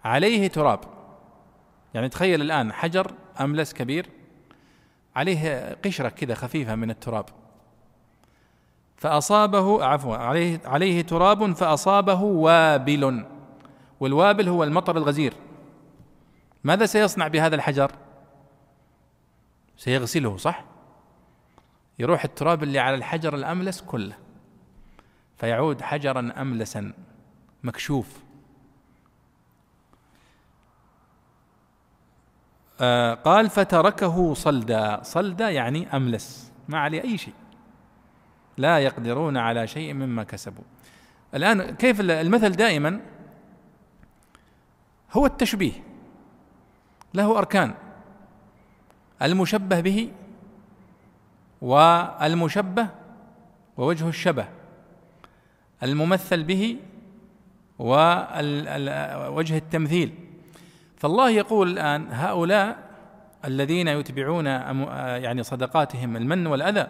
عليه 0.03 0.47
تراب. 0.47 0.79
يعني 1.93 2.09
تخيل 2.09 2.41
الآن 2.41 2.73
حجر 2.73 3.11
أملس 3.39 3.73
كبير 3.73 4.09
عليه 5.15 5.73
قشرة 5.85 6.09
كذا 6.09 6.33
خفيفة 6.33 6.75
من 6.75 6.89
التراب. 6.89 7.25
فأصابه 8.97 9.85
عفوا 9.85 10.17
عليه 10.17 10.61
عليه 10.65 11.01
تراب 11.01 11.53
فأصابه 11.53 12.21
وابل. 12.21 13.25
والوابل 13.99 14.49
هو 14.49 14.63
المطر 14.63 14.97
الغزير. 14.97 15.33
ماذا 16.63 16.85
سيصنع 16.85 17.27
بهذا 17.27 17.55
الحجر؟ 17.55 17.91
سيغسله 19.77 20.37
صح؟ 20.37 20.63
يروح 21.99 22.23
التراب 22.23 22.63
اللي 22.63 22.79
على 22.79 22.95
الحجر 22.95 23.35
الأملس 23.35 23.81
كله 23.81 24.17
فيعود 25.37 25.81
حجرا 25.81 26.33
أملسا 26.37 26.93
مكشوف. 27.63 28.19
آه 32.81 33.13
قال 33.13 33.49
فتركه 33.49 34.33
صلدا. 34.33 35.03
صلدا 35.03 35.49
يعني 35.49 35.95
أملس 35.95 36.51
ما 36.67 36.79
عليه 36.79 37.03
أي 37.03 37.17
شيء. 37.17 37.33
لا 38.57 38.79
يقدرون 38.79 39.37
على 39.37 39.67
شيء 39.67 39.93
مما 39.93 40.23
كسبوا. 40.23 40.63
الآن 41.33 41.75
كيف 41.75 42.01
المثل 42.01 42.51
دائما؟ 42.51 43.01
هو 45.13 45.25
التشبيه 45.25 45.83
له 47.13 47.37
أركان 47.37 47.73
المشبه 49.21 49.79
به 49.79 50.11
والمشبه 51.61 52.87
ووجه 53.77 54.07
الشبه 54.07 54.47
الممثل 55.83 56.43
به 56.43 56.77
ووجه 57.79 59.57
التمثيل. 59.57 60.13
فالله 60.97 61.29
يقول 61.29 61.71
الآن 61.71 62.07
هؤلاء 62.11 62.77
الذين 63.45 63.87
يتبعون 63.87 64.45
يعني 64.45 65.43
صدقاتهم 65.43 66.15
المن 66.15 66.47
والأذى 66.47 66.87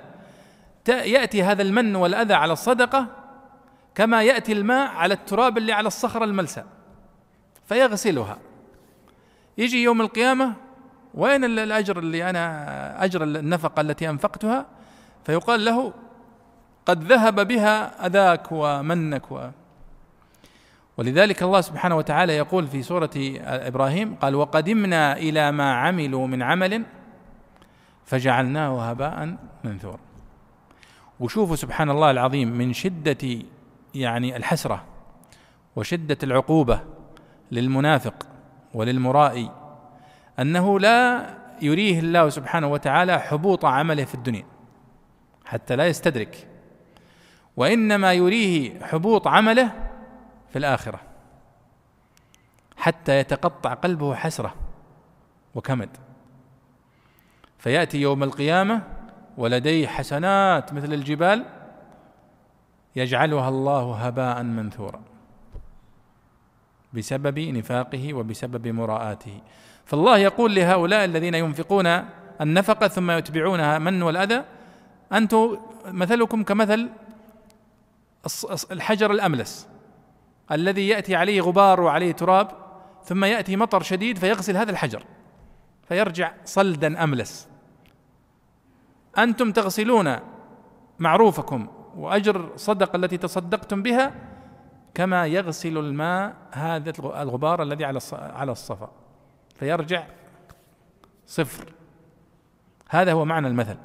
يأتي 0.88 1.44
هذا 1.44 1.62
المن 1.62 1.96
والأذى 1.96 2.34
على 2.34 2.54
الصدقة 2.54 3.08
كما 3.96 4.24
يأتي 4.24 4.52
الماء 4.52 4.88
على 4.88 5.14
التراب 5.14 5.58
اللي 5.58 5.74
على 5.74 5.88
الصخرة 5.88 6.26
الملسى 6.26 6.64
فيغسلها. 7.70 8.38
يجي 9.58 9.84
يوم 9.84 10.02
القيامة 10.02 10.54
وين 11.14 11.44
الأجر 11.44 12.00
اللي 12.00 12.30
أنا 12.30 13.04
أجر 13.04 13.24
النفقة 13.24 13.82
التي 13.82 14.10
أنفقتها؟ 14.10 14.66
فيقال 15.26 15.66
له 15.66 15.94
قد 16.86 17.04
ذهب 17.04 17.48
بها 17.48 18.08
أذاك 18.08 18.48
ومنك 18.52 19.32
و 19.32 19.50
ولذلك 20.98 21.44
الله 21.44 21.62
سبحانه 21.62 21.96
وتعالى 21.98 22.38
يقول 22.38 22.68
في 22.68 22.84
سورة 22.84 23.10
إبراهيم 23.42 24.16
قال 24.16 24.36
وقدمنا 24.36 25.18
إلى 25.18 25.52
ما 25.52 25.74
عملوا 25.74 26.28
من 26.28 26.44
عمل 26.44 26.86
فجعلناه 28.06 28.90
هباء 28.90 29.38
منثورا. 29.64 30.00
وشوفوا 31.20 31.56
سبحان 31.56 31.90
الله 31.90 32.12
العظيم 32.12 32.48
من 32.58 32.74
شدة 32.74 33.44
يعني 33.96 34.38
الحسرة 34.38 34.86
وشدة 35.76 36.18
العقوبة 36.24 36.99
للمنافق 37.52 38.28
وللمرائي 38.74 39.52
أنه 40.40 40.80
لا 40.80 41.30
يريه 41.62 42.00
الله 42.00 42.30
سبحانه 42.30 42.68
وتعالى 42.68 43.20
حبوط 43.20 43.66
عمله 43.66 44.06
في 44.06 44.16
الدنيا 44.16 44.46
حتى 45.46 45.76
لا 45.76 45.88
يستدرك. 45.88 46.48
وإنما 47.58 48.14
يريه 48.14 48.86
حبوط 48.86 49.28
عمله 49.28 49.72
في 50.50 50.60
الآخرة 50.60 51.00
حتى 52.78 53.20
يتقطع 53.20 53.74
قلبه 53.74 54.16
حسرة 54.16 54.56
وكمد. 55.56 55.90
فيأتي 57.58 58.02
يوم 58.02 58.24
القيامة 58.24 58.82
ولديه 59.38 59.88
حسنات 59.88 60.74
مثل 60.74 60.94
الجبال 60.94 61.46
يجعلها 62.96 63.50
الله 63.50 63.96
هباء 63.96 64.44
منثورا. 64.44 65.09
بسبب 66.94 67.40
نفاقه 67.40 68.14
وبسبب 68.14 68.68
مراءاته. 68.68 69.42
فالله 69.86 70.18
يقول 70.18 70.56
لهؤلاء 70.56 71.06
الذين 71.06 71.34
ينفقون 71.34 71.88
النفقة 72.42 72.88
ثم 72.88 73.12
يتبعونها 73.12 73.80
من 73.80 74.02
والأذى؟ 74.02 74.44
أنتم 75.14 75.58
مثلكم 75.86 76.44
كمثل 76.44 76.90
الحجر 78.72 79.12
الأملس 79.12 79.68
الذي 80.52 80.88
يأتي 80.88 81.16
عليه 81.16 81.42
غبار 81.42 81.82
وعليه 81.82 82.12
تراب 82.12 82.52
ثم 83.04 83.26
يأتي 83.26 83.56
مطر 83.56 83.82
شديد 83.82 84.18
فيغسل 84.18 84.58
هذا 84.58 84.72
الحجر 84.72 85.04
فيرجع 85.88 86.32
صلدا 86.46 87.04
أملس. 87.04 87.48
أنتم 89.18 89.52
تغسلون 89.52 90.16
معروفكم 91.00 91.68
وأجر 91.98 92.52
صدقة 92.56 92.96
التي 92.96 93.18
تصدقتم 93.18 93.84
بها 93.84 94.14
كما 94.94 95.28
يغسل 95.28 95.78
الماء 95.78 96.36
هذا 96.52 96.94
الغبار 97.00 97.64
الذي 97.64 97.86
على 97.86 98.00
على 98.14 98.52
الصفا. 98.52 98.92
فيرجع 99.56 100.08
صفر. 101.28 101.74
هذا 102.90 103.12
هو 103.14 103.26
معنى 103.26 103.48
المثل. 103.48 103.78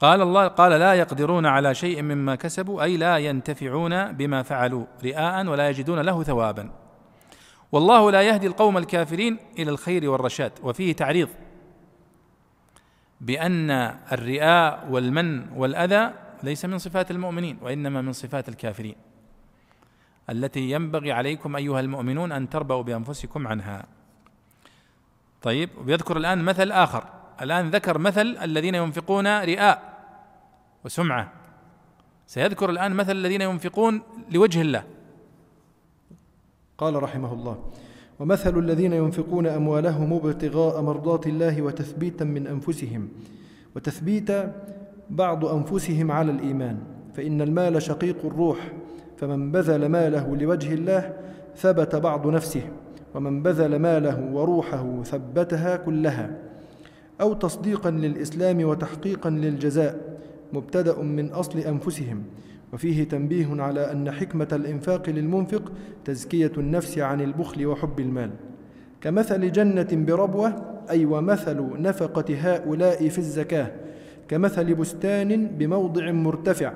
قال 0.00 0.22
الله 0.22 0.48
قال 0.48 0.72
لا 0.72 0.94
يقدرون 0.94 1.46
على 1.46 1.74
شيء 1.74 2.02
مما 2.02 2.34
كسبوا 2.34 2.82
أي 2.82 2.96
لا 2.96 3.18
ينتفعون 3.18 4.12
بما 4.12 4.42
فعلوا 4.42 4.86
رئاء 5.04 5.46
ولا 5.46 5.68
يجدون 5.68 5.98
له 6.00 6.22
ثوابا. 6.22 6.70
والله 7.72 8.10
لا 8.10 8.22
يهدي 8.22 8.46
القوم 8.46 8.78
الكافرين 8.78 9.38
إلى 9.58 9.70
الخير 9.70 10.10
والرشاد. 10.10 10.52
وفيه 10.62 10.92
تعريض 10.92 11.28
بأن 13.20 13.70
الرئاء 14.12 14.86
والمن 14.90 15.52
والأذى 15.56 16.12
ليس 16.42 16.64
من 16.64 16.78
صفات 16.78 17.10
المؤمنين 17.10 17.58
وإنما 17.62 18.02
من 18.02 18.12
صفات 18.12 18.48
الكافرين. 18.48 19.07
التي 20.30 20.70
ينبغي 20.70 21.12
عليكم 21.12 21.56
أيها 21.56 21.80
المؤمنون 21.80 22.32
أن 22.32 22.48
تربوا 22.48 22.82
بأنفسكم 22.82 23.48
عنها. 23.48 23.86
طيب 25.42 25.70
ويذكر 25.86 26.16
الآن 26.16 26.44
مثل 26.44 26.72
آخر. 26.72 27.04
الآن 27.42 27.70
ذكر 27.70 27.98
مثل 27.98 28.38
الذين 28.42 28.74
ينفقون 28.74 29.26
رئاء 29.26 29.98
وسمعة. 30.84 31.32
سيذكر 32.26 32.70
الآن 32.70 32.92
مثل 32.92 33.12
الذين 33.12 33.40
ينفقون 33.40 34.02
لوجه 34.30 34.60
الله. 34.60 34.84
قال 36.78 37.02
رحمه 37.02 37.32
الله 37.32 37.58
ومثل 38.18 38.58
الذين 38.58 38.92
ينفقون 38.92 39.46
أموالهم 39.46 40.12
ابتغاء 40.12 40.82
مرضات 40.82 41.26
الله 41.26 41.62
وتثبيتا 41.62 42.24
من 42.24 42.46
أنفسهم 42.46 43.08
وتثبيت 43.76 44.30
بعض 45.10 45.44
أنفسهم 45.44 46.12
على 46.12 46.30
الإيمان 46.30 46.78
فإن 47.14 47.40
المال 47.40 47.82
شقيق 47.82 48.16
الروح 48.24 48.58
فمن 49.18 49.52
بذل 49.52 49.86
ماله 49.86 50.36
لوجه 50.36 50.74
الله 50.74 51.12
ثبت 51.56 51.96
بعض 51.96 52.26
نفسه 52.26 52.62
ومن 53.14 53.42
بذل 53.42 53.76
ماله 53.76 54.30
وروحه 54.32 55.02
ثبتها 55.04 55.76
كلها. 55.76 56.30
أو 57.20 57.32
تصديقا 57.32 57.90
للإسلام 57.90 58.64
وتحقيقا 58.64 59.30
للجزاء 59.30 60.18
مبتدأ 60.52 61.02
من 61.02 61.30
أصل 61.30 61.58
أنفسهم. 61.58 62.22
وفيه 62.72 63.04
تنبيه 63.04 63.62
على 63.62 63.92
أن 63.92 64.10
حكمة 64.10 64.48
الإنفاق 64.52 65.10
للمنفق 65.10 65.72
تزكية 66.04 66.52
النفس 66.58 66.98
عن 66.98 67.20
البخل 67.20 67.66
وحب 67.66 68.00
المال. 68.00 68.30
كمثل 69.00 69.52
جنة 69.52 69.88
بربوة 69.92 70.54
أي 70.90 71.04
ومثل 71.04 71.82
نفقة 71.82 72.34
هؤلاء 72.40 73.08
في 73.08 73.18
الزكاة 73.18 73.70
كمثل 74.28 74.74
بستان 74.74 75.46
بموضع 75.46 76.10
مرتفع. 76.10 76.72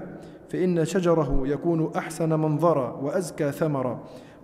فإن 0.53 0.85
شجره 0.85 1.41
يكون 1.45 1.91
أحسن 1.97 2.29
منظرا 2.29 2.93
وأزكى 2.93 3.53
ثمرا. 3.53 3.99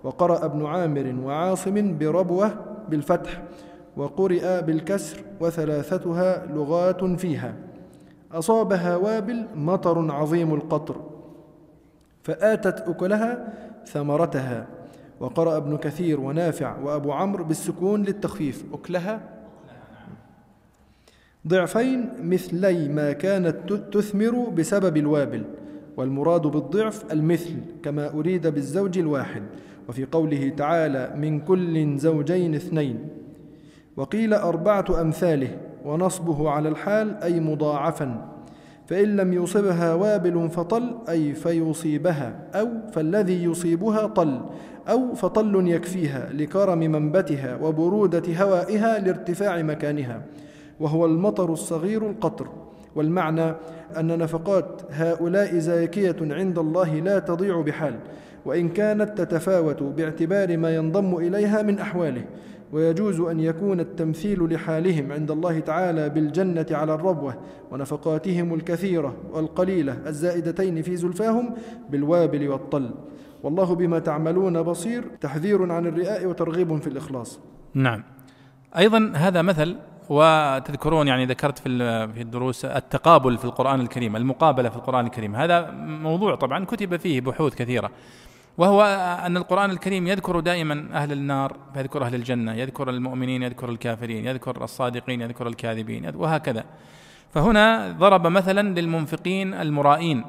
وقرأ 0.05 0.45
ابن 0.45 0.67
عامر 0.67 1.15
وعاصم 1.25 1.99
بربوة 1.99 2.51
بالفتح 2.89 3.43
وقرئ 3.97 4.63
بالكسر 4.63 5.21
وثلاثتها 5.41 6.47
لغات 6.47 7.05
فيها. 7.05 7.55
أصابها 8.33 8.97
وابل 8.97 9.47
مطر 9.55 10.13
عظيم 10.13 10.55
القطر 10.55 10.97
فآتت 12.23 12.89
أكلها 12.89 13.53
ثمرتها. 13.87 14.67
وقرأ 15.21 15.57
ابن 15.57 15.77
كثير 15.77 16.21
ونافع 16.21 16.79
وأبو 16.79 17.13
عمرو 17.13 17.45
بالسكون 17.45 18.03
للتخفيف 18.03 18.65
أكلها 18.73 19.21
ضعفين 21.49 22.11
مثلي 22.23 22.89
ما 22.89 23.13
كانت 23.13 23.73
تثمر 23.73 24.49
بسبب 24.49 24.97
الوابل. 24.97 25.45
والمراد 25.99 26.43
بالضعف 26.43 27.13
المثل 27.13 27.55
كما 27.83 28.09
أريد 28.09 28.47
بالزوج 28.47 28.99
الواحد 28.99 29.43
وفي 29.89 30.05
قوله 30.05 30.49
تعالى 30.57 31.13
من 31.17 31.41
كل 31.41 31.99
زوجين 31.99 32.55
اثنين 32.55 33.09
وقيل 33.97 34.35
أربعة 34.35 35.01
أمثاله 35.01 35.59
ونصبه 35.85 36.51
على 36.51 36.69
الحال 36.69 37.17
أي 37.23 37.41
مضاعفا 37.41 38.29
فإن 38.87 39.17
لم 39.17 39.33
يصبها 39.33 39.95
وابل 39.95 40.51
فطل 40.51 40.99
أي 41.09 41.35
فيصيبها 41.35 42.41
أو 42.55 42.69
فالذي 42.93 43.45
يصيبها 43.45 44.07
طل 44.07 44.41
أو 44.89 45.15
فطل 45.15 45.69
يكفيها 45.69 46.33
لكرم 46.33 46.79
منبتها 46.79 47.59
وبرودة 47.63 48.43
هوائها 48.43 48.99
لارتفاع 48.99 49.63
مكانها 49.63 50.23
وهو 50.81 51.07
المطر 51.07 51.53
الصغير 51.53 52.11
القطر 52.11 52.49
والمعنى 52.97 53.55
أن 53.99 54.19
نفقات 54.19 54.83
هؤلاء 54.91 55.59
زاكية 55.59 56.17
عند 56.21 56.59
الله 56.59 56.95
لا 56.95 57.19
تضيع 57.19 57.61
بحال 57.61 57.99
وإن 58.45 58.69
كانت 58.69 59.19
تتفاوت 59.19 59.83
باعتبار 59.83 60.57
ما 60.57 60.77
ينضم 60.77 61.17
إليها 61.17 61.63
من 61.63 61.79
أحواله 61.79 62.25
ويجوز 62.73 63.21
أن 63.21 63.41
يكون 63.41 63.81
التمثيل 63.81 64.55
لحالهم 64.55 65.13
عند 65.13 65.31
الله 65.31 65.61
تعالى 65.61 66.09
بالجنة 66.09 66.67
على 66.71 66.95
الربوة 66.95 67.35
ونفقاتهم 67.71 68.55
الكثيرة 68.55 69.17
والقليلة 69.33 69.99
الزائدتين 70.07 70.83
في 70.83 70.97
زلفاهم 70.97 71.55
بالوابل 71.91 72.49
والطل. 72.49 72.91
والله 73.43 73.75
بما 73.75 73.99
تعملون 73.99 74.63
بصير 74.63 75.05
تحذير 75.21 75.73
عن 75.73 75.87
الرئاء 75.87 76.27
وترغيب 76.27 76.81
في 76.81 76.87
الإخلاص. 76.87 77.41
نعم. 77.75 78.05
أيضا 78.79 79.13
هذا 79.15 79.43
مثل 79.43 79.77
وتذكرون 80.09 81.09
يعني 81.09 81.27
ذكرت 81.27 81.59
في 81.59 81.69
في 82.09 82.23
الدروس 82.23 82.65
التقابل 82.65 83.39
في 83.39 83.45
القرآن 83.45 83.81
الكريم 83.81 84.17
المقابلة 84.17 84.69
في 84.69 84.77
القرآن 84.77 85.07
الكريم. 85.07 85.37
هذا 85.37 85.71
موضوع 85.81 86.35
طبعا 86.35 86.65
كتب 86.65 86.97
فيه 86.97 87.21
بحوث 87.21 87.55
كثيرة. 87.55 87.91
وهو 88.59 88.83
أن 89.27 89.37
القرآن 89.37 89.71
الكريم 89.71 90.07
يذكر 90.07 90.41
دائما 90.41 90.89
أهل 90.93 91.13
النار 91.13 91.57
فيذكر 91.75 92.05
أهل 92.05 92.15
الجنة 92.15 92.55
يذكر 92.55 92.91
المؤمنين 92.91 93.43
يذكر 93.43 93.69
الكافرين 93.69 94.27
يذكر 94.27 94.65
الصادقين 94.65 95.21
يذكر 95.21 95.47
الكاذبين 95.47 96.17
وهكذا. 96.17 96.65
فهنا 97.35 97.93
ضرب 97.99 98.27
مثلا 98.27 98.81
للمنفقين 98.81 99.55
المرائين 99.55 100.25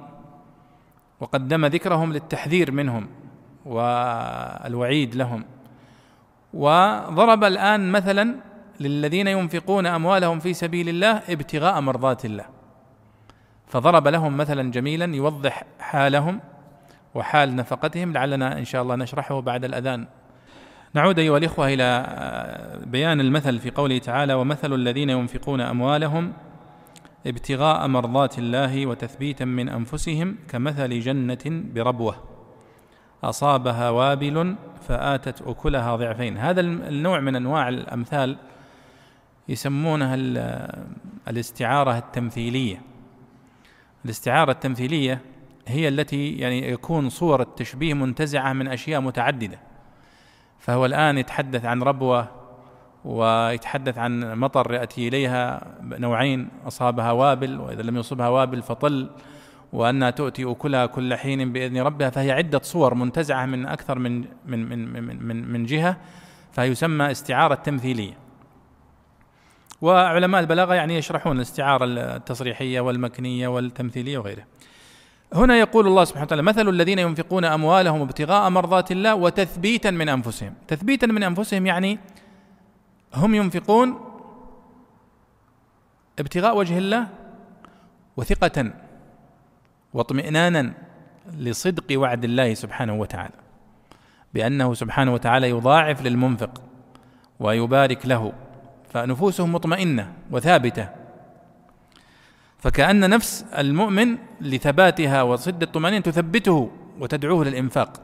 وقدم 1.20 1.66
ذكرهم 1.66 2.14
للتحذير 2.14 2.72
منهم 2.72 3.08
والوعيد 3.66 5.16
لهم. 5.16 5.46
وضرب 6.54 7.44
الآن 7.44 7.92
مثلا 7.92 8.36
للذين 8.80 9.28
ينفقون 9.28 9.86
أموالهم 9.86 10.40
في 10.40 10.54
سبيل 10.54 10.90
الله 10.90 11.22
ابتغاء 11.30 11.82
مرضات 11.82 12.26
الله. 12.26 12.46
فضرب 13.68 14.08
لهم 14.08 14.38
مثلا 14.38 14.72
جميلا 14.72 15.16
يوضح 15.16 15.64
حالهم 15.80 16.40
وحال 17.16 17.56
نفقتهم 17.56 18.14
لعلنا 18.14 18.60
إن 18.60 18.66
شاء 18.66 18.82
الله 18.82 18.96
نشرحه 18.96 19.42
بعد 19.42 19.66
الأذان. 19.66 20.08
نعود 20.94 21.20
أيها 21.20 21.38
الإخوة 21.38 21.68
إلى 21.74 22.06
بيان 22.86 23.20
المثل 23.20 23.60
في 23.60 23.72
قوله 23.72 23.98
تعالى 23.98 24.34
ومثل 24.34 24.74
الذين 24.74 25.10
ينفقون 25.10 25.62
أموالهم 25.62 26.34
ابتغاء 27.28 27.88
مرضات 27.88 28.40
الله 28.40 28.86
وتثبيتا 28.86 29.46
من 29.46 29.70
أنفسهم 29.70 30.38
كمثل 30.48 31.00
جنة 31.00 31.38
بربوة. 31.46 32.16
أصابها 33.24 33.90
وابل 33.90 34.56
فآتت 34.88 35.42
أكلها 35.42 35.96
ضعفين. 35.96 36.38
هذا 36.38 36.62
النوع 36.62 37.20
من 37.20 37.36
أنواع 37.36 37.70
الأمثال 37.70 38.38
يسمونها 39.50 40.16
الاستعارة 41.28 41.98
التمثيلية. 41.98 42.82
الاستعارة 44.06 44.52
التمثيلية 44.52 45.22
هي 45.68 45.88
التي 45.88 46.32
يعني 46.32 46.72
يكون 46.72 47.10
صور 47.10 47.42
التشبيه 47.42 47.94
منتزعة 47.94 48.54
من 48.54 48.68
أشياء 48.68 49.02
متعددة. 49.02 49.60
فهو 50.60 50.86
الآن 50.86 51.18
يتحدث 51.18 51.66
عن 51.66 51.84
ربوة 51.84 52.28
ويتحدث 53.06 53.98
عن 53.98 54.40
مطر 54.40 54.74
يأتي 54.74 55.08
إليها 55.08 55.76
نوعين 55.82 56.50
أصابها 56.68 57.12
وابل 57.12 57.60
وإذا 57.60 57.82
لم 57.82 57.98
يصبها 57.98 58.28
وابل 58.30 58.62
فطل 58.62 59.10
وأنها 59.74 60.10
تؤتي 60.10 60.52
أكلها 60.52 60.86
كل 60.86 61.16
حين 61.16 61.54
بإذن 61.54 61.78
ربها. 61.78 62.10
فهي 62.10 62.32
عدة 62.32 62.62
صور 62.64 62.94
منتزعة 62.94 63.46
من 63.46 63.66
أكثر 63.66 64.00
من 64.00 64.26
من 64.46 64.70
من 64.70 65.24
من 65.24 65.52
من, 65.52 65.66
جهة 65.66 65.98
فيسمى 66.52 67.12
استعارة 67.12 67.56
تمثيلية. 67.56 68.29
وعلماء 69.82 70.42
البلاغة 70.42 70.74
يعني 70.74 70.98
يشرحون 70.98 71.36
الاستعارة 71.36 71.86
التصريحية 71.86 72.80
والمكنية 72.80 73.48
والتمثيلية 73.48 74.18
وغيره 74.18 74.44
هنا 75.34 75.60
يقول 75.60 75.88
الله 75.88 76.04
سبحانه 76.04 76.26
وتعالى 76.26 76.42
مثل 76.42 76.70
الذين 76.70 77.00
ينفقون 77.00 77.46
أموالهم 77.46 78.02
ابتغاء 78.02 78.50
مرضات 78.50 78.92
الله 78.92 79.16
وتثبيتا 79.16 79.92
من 79.92 80.10
أنفسهم. 80.10 80.54
تثبيتا 80.68 81.08
من 81.08 81.24
أنفسهم 81.24 81.66
يعني 81.66 82.00
هم 83.16 83.36
ينفقون 83.36 84.00
ابتغاء 86.20 86.58
وجه 86.58 86.78
الله 86.78 87.08
وثقة 88.18 88.74
واطمئنانا 89.94 90.74
لصدق 91.38 92.00
وعد 92.00 92.24
الله 92.24 92.54
سبحانه 92.54 92.94
وتعالى 92.94 93.34
بأنه 94.34 94.74
سبحانه 94.74 95.14
وتعالى 95.14 95.50
يضاعف 95.50 96.02
للمنفق 96.02 96.62
ويبارك 97.40 98.06
له. 98.06 98.34
فنفوسهم 98.90 99.54
مطمئنة 99.54 100.14
وثابتة. 100.32 100.90
فكأن 102.58 103.10
نفس 103.10 103.46
المؤمن 103.58 104.18
لثباتها 104.42 105.22
وصد 105.22 105.62
الطمأنينة 105.62 106.02
تثبته 106.02 106.72
وتدعوه 107.00 107.46
للإنفاق. 107.46 108.02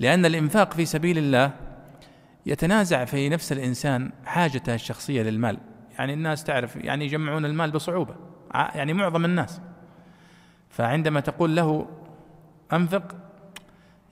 لأن 0.00 0.26
الإنفاق 0.26 0.72
في 0.72 0.84
سبيل 0.84 1.18
الله 1.18 1.50
يتنازع 2.46 3.04
في 3.04 3.28
نفس 3.28 3.52
الإنسان 3.52 4.12
حاجته 4.24 4.74
الشخصية 4.74 5.22
للمال. 5.22 5.58
يعني 5.98 6.14
الناس 6.14 6.44
تعرف 6.44 6.76
يعني 6.76 7.04
يجمعون 7.04 7.44
المال 7.44 7.70
بصعوبة. 7.70 8.14
يعني 8.54 8.92
معظم 8.92 9.24
الناس. 9.24 9.60
فعندما 10.70 11.20
تقول 11.20 11.56
له 11.56 11.86
أنفق 12.72 13.14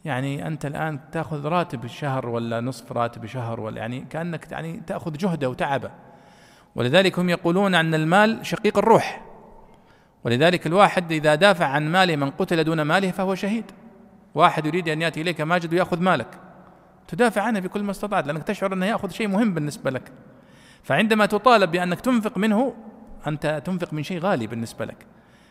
يعني 0.07 0.47
أنت 0.47 0.67
الآن 0.67 1.01
تأخذ 1.13 1.45
راتب 1.47 1.85
الشهر 1.85 2.29
ولا 2.29 2.61
نصف 2.61 2.93
راتب 2.93 3.27
شهر 3.27 3.61
ولا 3.61 3.79
يعني 3.79 4.01
كأنك 4.11 4.53
يعني 4.53 4.81
تأخذ 4.87 5.13
جهده 5.13 5.51
وتعبه. 5.51 5.91
ولذلك 6.75 7.19
هم 7.19 7.29
يقولون 7.29 7.75
أن 7.75 7.95
المال 7.95 8.47
شقيق 8.47 8.79
الروح. 8.79 9.23
ولذلك 10.25 10.67
الواحد 10.67 11.13
إذا 11.13 11.35
دافع 11.35 11.67
عن 11.67 11.93
ماله 11.93 12.17
من 12.17 12.31
قتل 12.31 12.65
دون 12.65 12.83
ماله 12.83 13.11
فهو 13.11 13.35
شهيد. 13.35 13.65
واحد 14.35 14.67
يريد 14.67 14.89
أن 14.89 15.03
يأتي 15.03 15.21
إليك 15.21 15.41
ماجد 15.41 15.73
ويأخذ 15.73 16.01
مالك. 16.01 16.39
تدافع 17.09 17.43
عنه 17.43 17.61
بكل 17.61 17.83
ما 17.83 17.91
استطعت 17.91 18.27
لأنك 18.27 18.43
تشعر 18.43 18.73
أنه 18.73 18.87
يأخذ 18.87 19.11
شيء 19.11 19.29
مهم 19.29 19.55
بالنسبة 19.55 19.91
لك. 19.91 20.13
فعندما 20.83 21.27
تطالب 21.27 21.71
بأنك 21.71 22.01
تنفق 22.01 22.39
منه 22.39 22.75
أنت 23.27 23.63
تنفق 23.65 23.93
من 23.93 24.03
شيء 24.03 24.19
غالي 24.19 24.47
بالنسبة 24.47 24.85
لك. 24.85 25.07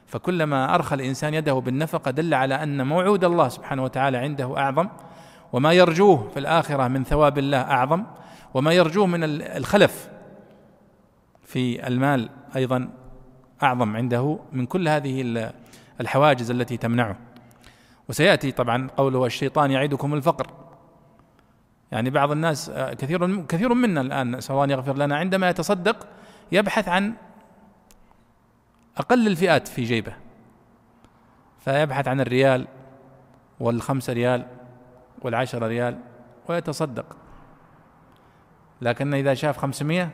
فكلما 0.07 0.75
أرخى 0.75 0.95
الإنسان 0.95 1.33
يده 1.33 1.53
بالنفقة 1.53 2.11
دل 2.11 2.33
على 2.33 2.63
أن 2.63 2.87
موعود 2.87 3.23
الله 3.23 3.49
سبحانه 3.49 3.83
وتعالى 3.83 4.17
عنده 4.17 4.57
أعظم 4.57 4.87
وما 5.53 5.73
يرجوه 5.73 6.29
في 6.33 6.39
الآخرة 6.39 6.87
من 6.87 7.03
ثواب 7.03 7.37
الله 7.37 7.57
أعظم 7.57 8.03
وما 8.53 8.73
يرجوه 8.73 9.05
من 9.05 9.19
الخلف 9.41 10.09
في 11.43 11.87
المال 11.87 12.29
أيضا 12.55 12.89
أعظم 13.63 13.95
عنده 13.95 14.39
من 14.51 14.65
كل 14.65 14.87
هذه 14.87 15.51
الحواجز 16.01 16.51
التي 16.51 16.77
تمنعه. 16.77 17.17
وسيأتي 18.09 18.51
طبعا 18.51 18.87
قوله 18.97 19.25
الشيطان 19.25 19.71
يعدكم 19.71 20.13
الفقر. 20.13 20.47
يعني 21.91 22.09
بعض 22.09 22.31
الناس 22.31 22.71
كثير 22.75 23.45
كثير 23.45 23.73
منا 23.73 24.01
الآن 24.01 24.41
سواء 24.41 24.69
يغفر 24.69 24.97
لنا 24.97 25.15
عندما 25.15 25.49
يتصدق 25.49 26.07
يبحث 26.51 26.89
عن 26.89 27.13
أقل 28.97 29.27
الفئات 29.27 29.67
في 29.67 29.83
جيبه. 29.83 30.13
فيبحث 31.59 32.07
عن 32.07 32.21
الريال 32.21 32.67
والخمسة 33.59 34.13
ريال 34.13 34.45
والعشرة 35.21 35.67
ريال 35.67 35.99
ويتصدق. 36.47 37.17
لكن 38.81 39.13
إذا 39.13 39.33
شاف 39.33 39.57
خمسمية 39.57 40.09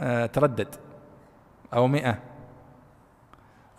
آه، 0.00 0.26
تردد. 0.26 0.74
أو 1.74 1.86
مئة. 1.86 2.18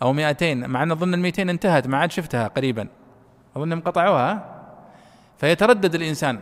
أو 0.02 0.12
مئتين. 0.12 0.70
مع 0.70 0.82
أن 0.82 0.90
أظن 0.90 1.14
المئتين 1.14 1.50
انتهت 1.50 1.86
ما 1.86 1.98
عاد 1.98 2.10
شفتها 2.10 2.48
قريبا. 2.48 2.88
أظنهم 3.56 3.80
قطعوها 3.80 4.60
فيتردد 5.38 5.94
الإنسان. 5.94 6.40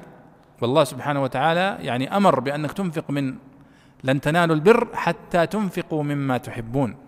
والله 0.62 0.84
سبحانه 0.84 1.22
وتعالى 1.22 1.76
يعني 1.80 2.16
أمر 2.16 2.40
بأنك 2.40 2.72
تنفق 2.72 3.10
من 3.10 3.34
لن 4.04 4.20
تنالوا 4.20 4.54
البر 4.54 4.88
حتى 4.94 5.46
تنفقوا 5.46 6.02
مما 6.02 6.38
تحبون. 6.38 7.05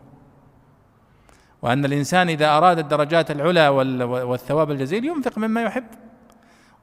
وأن 1.62 1.84
الإنسان 1.84 2.28
إذا 2.28 2.56
أراد 2.56 2.78
الدرجات 2.78 3.30
العلى 3.30 3.68
والثواب 3.68 4.70
الجزيل 4.70 5.04
ينفق 5.04 5.38
مما 5.38 5.62
يحب. 5.62 5.84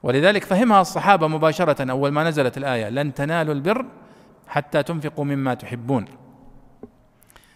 ولذلك 0.02 0.44
فهمها 0.44 0.80
الصحابة 0.80 1.26
مباشرة 1.26 1.90
أول 1.90 2.10
ما 2.10 2.24
نزلت 2.24 2.56
الآية 2.56 2.88
لن 2.88 3.14
تنالوا 3.14 3.54
البر 3.54 3.86
حتى 4.48 4.82
تنفقوا 4.82 5.24
مما 5.24 5.54
تحبون. 5.54 6.04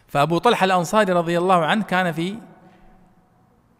فأبو 0.06 0.38
طلحة 0.38 0.64
الأنصاري 0.64 1.12
رضي 1.12 1.38
الله 1.38 1.64
عنه 1.64 1.84
كان 1.84 2.12
في 2.12 2.38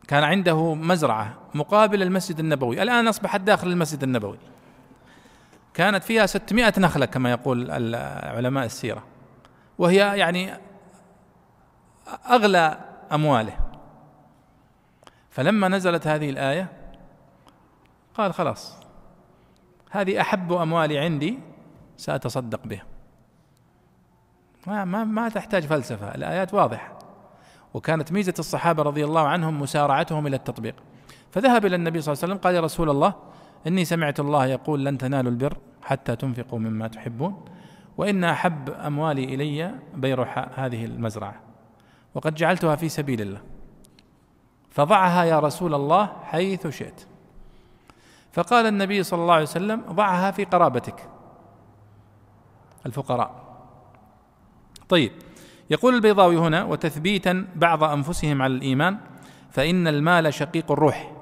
كان 0.09 0.25
عنده 0.25 0.75
مزرعة 0.75 1.35
مقابل 1.55 2.03
المسجد 2.03 2.39
النبوي. 2.39 2.83
الآن 2.83 3.09
أصبحت 3.09 3.41
داخل 3.41 3.69
المسجد 3.69 4.03
النبوي. 4.03 4.39
كانت 5.75 6.05
فيها 6.05 6.27
600 6.27 6.73
نخلة 6.79 7.07
كما 7.07 7.31
يقول 7.31 7.71
علماء 8.25 8.65
السيرة. 8.65 9.03
وهي 9.79 10.19
يعني 10.19 10.53
أغلى 12.31 12.79
أمواله. 13.13 13.57
فلما 15.31 15.69
نزلت 15.69 16.07
هذه 16.07 16.31
الآية 16.31 16.69
قال 18.15 18.35
خلاص 18.35 18.77
هذه 19.91 20.21
أحب 20.21 20.53
أموالي 20.53 20.99
عندي 20.99 21.39
سأتصدق 21.97 22.67
بها. 22.67 22.83
ما, 24.67 24.85
ما, 24.85 25.05
ما 25.05 25.29
تحتاج 25.29 25.67
فلسفة 25.67 26.15
الآيات 26.15 26.55
واضحة. 26.55 26.99
وكانت 27.75 28.13
ميزة 28.13 28.35
الصحابة 28.39 28.83
رضي 28.83 29.05
الله 29.05 29.29
عنهم 29.29 29.61
مسارعتهم 29.61 30.27
إلى 30.27 30.37
التطبيق. 30.37 30.75
فذهب 31.31 31.67
إلى 31.67 31.77
النبي 31.77 32.01
صلى 32.01 32.13
الله 32.13 32.23
عليه 32.23 32.33
وسلم 32.33 32.45
قال 32.45 32.55
يا 32.55 32.61
رسول 32.61 32.91
الله 32.91 33.15
إني 33.67 33.85
سمعت 33.85 34.21
الله 34.21 34.47
يقول 34.47 34.85
لن 34.85 34.99
تنالوا 34.99 35.31
البر 35.31 35.57
حتى 35.83 36.17
تنفقوا 36.17 36.59
مما 36.59 36.89
تحبون 36.89 37.45
وإن 37.97 38.25
أحب 38.25 38.71
أموالي 38.71 39.25
إلي 39.25 39.75
بير 39.95 40.23
هذه 40.55 40.85
المزرعة. 40.85 41.50
وقد 42.15 42.35
جعلتها 42.35 42.77
في 42.77 42.89
سبيل 42.89 43.21
الله. 43.21 43.41
فضعها 44.71 45.25
يا 45.25 45.41
رسول 45.41 45.75
الله 45.75 46.13
حيث 46.25 46.67
شئت. 46.67 47.07
فقال 48.33 48.67
النبي 48.67 49.03
صلى 49.03 49.23
الله 49.23 49.35
عليه 49.35 49.43
وسلم 49.43 49.83
ضعها 49.91 50.31
في 50.31 50.45
قرابتك. 50.45 51.09
الفقراء. 52.87 53.31
طيب 54.89 55.13
يقول 55.71 55.95
البيضاوي 55.95 56.37
هنا 56.37 56.65
وتثبيتا 56.65 57.47
بعض 57.57 57.85
أنفسهم 57.85 58.43
على 58.43 58.55
الإيمان 58.55 58.99
فإن 59.51 59.89
المال 59.89 60.35
شقيق 60.35 60.73
الروح. 60.73 61.13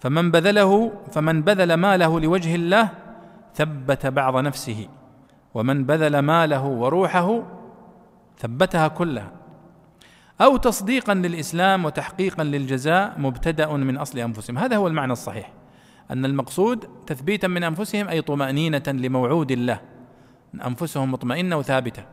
فمن 0.00 0.30
بذله 0.30 0.92
فمن 1.12 1.42
بذل 1.42 1.74
ماله 1.74 2.20
لوجه 2.20 2.54
الله 2.54 2.88
ثبت 3.54 4.06
بعض 4.06 4.36
نفسه. 4.36 4.88
ومن 5.54 5.84
بذل 5.84 6.18
ماله 6.18 6.64
وروحه 6.64 7.42
ثبتها 8.38 8.88
كلها. 8.88 9.39
أو 10.40 10.56
تصديقا 10.56 11.14
للإسلام 11.14 11.84
وتحقيقا 11.84 12.44
للجزاء 12.44 13.14
مبتدأ 13.18 13.72
من 13.72 13.96
أصل 13.96 14.18
أنفسهم. 14.18 14.58
هذا 14.58 14.76
هو 14.76 14.88
المعنى 14.88 15.12
الصحيح. 15.12 15.52
أن 16.10 16.24
المقصود 16.24 16.88
تثبيتا 17.06 17.48
من 17.48 17.64
أنفسهم 17.64 18.08
أي 18.08 18.22
طمأنينة 18.22 18.82
لموعود 18.88 19.50
الله. 19.50 19.80
أنفسهم 20.66 21.12
مطمئنة 21.12 21.58
وثابتة. 21.58 22.04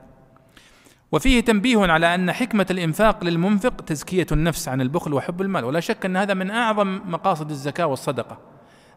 وفيه 1.11 1.39
تنبيه 1.39 1.91
على 1.91 2.15
أن 2.15 2.31
حكمة 2.31 2.65
الإنفاق 2.71 3.23
للمنفق 3.23 3.81
تزكية 3.81 4.27
النفس 4.31 4.67
عن 4.67 4.81
البخل 4.81 5.13
وحب 5.13 5.41
المال. 5.41 5.65
ولا 5.65 5.79
شك 5.79 6.05
أن 6.05 6.17
هذا 6.17 6.33
من 6.33 6.51
أعظم 6.51 7.01
مقاصد 7.05 7.49
الزكاة 7.49 7.85
والصدقة. 7.85 8.37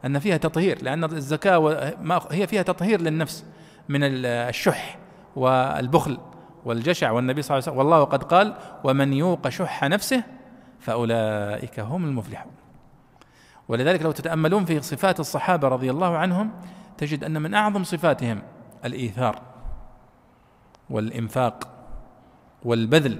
أن 0.05 0.18
فيها 0.18 0.37
تطهير 0.37 0.83
لأن 0.83 1.05
الزكاة 1.05 1.95
هي 2.31 2.47
فيها 2.47 2.62
تطهير 2.62 3.01
للنفس 3.01 3.45
من 3.89 4.01
الشح 4.03 4.99
والبخل. 5.37 6.18
والجشع 6.65 7.11
والنبي 7.11 7.43
صلى 7.43 7.59
الله 7.59 7.69
عليه 7.69 7.73
وسلم 7.73 7.79
والله 7.79 8.05
قد 8.05 8.23
قال 8.23 8.55
ومن 8.85 9.13
يوق 9.13 9.49
شح 9.49 9.85
نفسه 9.85 10.23
فأولئك 10.81 11.81
هم 11.81 12.05
المفلحون. 12.05 12.53
ولذلك 13.69 14.03
لو 14.03 14.13
تتأملون 14.13 14.65
في 14.65 14.81
صفات 14.81 15.21
الصحابة 15.21 15.69
رضي 15.69 15.91
الله 15.91 16.17
عنهم 16.17 16.51
تجد 16.99 17.25
أن 17.25 17.43
من 17.43 17.55
أعظم 17.55 17.85
صفاتهم 17.85 18.43
الإيثار 18.85 19.43
والإنفاق 20.91 21.69
والبذل 22.65 23.19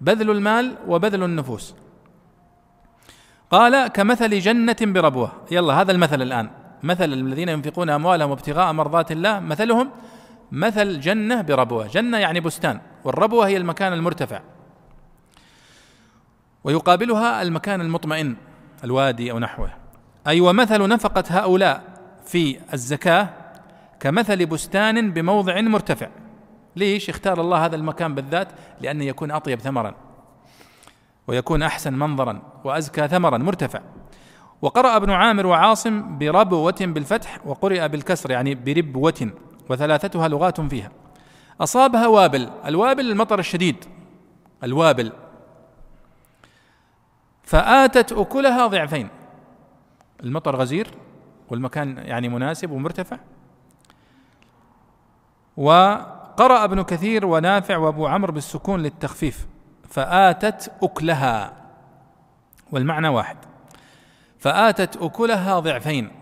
بذل 0.00 0.30
المال 0.30 0.74
وبذل 0.88 1.22
النفوس. 1.22 1.74
قال 3.50 3.86
كمثل 3.86 4.38
جنة 4.38 4.76
بربوة. 4.80 5.32
يلا 5.50 5.80
هذا 5.80 5.92
المثل 5.92 6.22
الآن. 6.22 6.50
مثل 6.82 7.04
الذين 7.12 7.48
ينفقون 7.48 7.90
أموالهم 7.90 8.30
ابتغاء 8.30 8.72
مرضات 8.72 9.12
الله 9.12 9.40
مثلهم 9.40 9.90
مثل 10.52 11.00
جنة 11.00 11.40
بربوة. 11.40 11.86
جنة 11.86 12.18
يعني 12.18 12.40
بستان 12.40 12.80
والربوة 13.04 13.46
هي 13.46 13.56
المكان 13.56 13.92
المرتفع. 13.92 14.40
ويقابلها 16.64 17.42
المكان 17.42 17.80
المطمئن 17.80 18.36
الوادي 18.84 19.30
أو 19.30 19.38
نحوه. 19.38 19.70
أي 20.26 20.40
ومثل 20.40 20.88
نفقة 20.88 21.24
هؤلاء 21.28 21.82
في 22.26 22.60
الزكاة 22.72 23.28
كمثل 24.00 24.46
بستان 24.46 25.12
بموضع 25.12 25.60
مرتفع. 25.60 26.08
ليش؟ 26.76 27.08
اختار 27.10 27.40
الله 27.40 27.64
هذا 27.64 27.76
المكان 27.76 28.14
بالذات 28.14 28.48
لأنه 28.80 29.04
يكون 29.04 29.30
أطيب 29.30 29.60
ثمرا. 29.60 29.94
ويكون 31.26 31.62
أحسن 31.62 31.94
منظرا 31.94 32.42
وأزكى 32.64 33.08
ثمرا 33.08 33.38
مرتفع. 33.38 33.80
وقرأ 34.62 34.96
ابن 34.96 35.10
عامر 35.10 35.46
وعاصم 35.46 36.18
بربوة 36.18 36.76
بالفتح 36.80 37.46
وقرئ 37.46 37.88
بالكسر 37.88 38.30
يعني 38.30 38.54
بربوة. 38.54 39.30
وثلاثتها 39.68 40.28
لغات 40.28 40.60
فيها. 40.60 40.90
أصابها 41.60 42.06
وابل. 42.06 42.50
الوابل 42.66 43.10
المطر 43.10 43.38
الشديد. 43.38 43.84
الوابل. 44.64 45.12
فآتت 47.42 48.12
أكلها 48.12 48.66
ضعفين. 48.66 49.08
المطر 50.22 50.56
غزير 50.56 50.90
والمكان 51.48 51.98
يعني 51.98 52.28
مناسب 52.28 52.70
ومرتفع. 52.70 53.18
وقرأ 55.56 56.64
ابن 56.64 56.82
كثير 56.82 57.26
ونافع 57.26 57.76
وأبو 57.76 58.06
عمرو 58.06 58.32
بالسكون 58.32 58.80
للتخفيف. 58.80 59.46
فآتت 59.88 60.72
أكلها. 60.82 61.52
والمعنى 62.72 63.08
واحد. 63.08 63.36
فآتت 64.38 64.96
أكلها 64.96 65.60
ضعفين. 65.60 66.17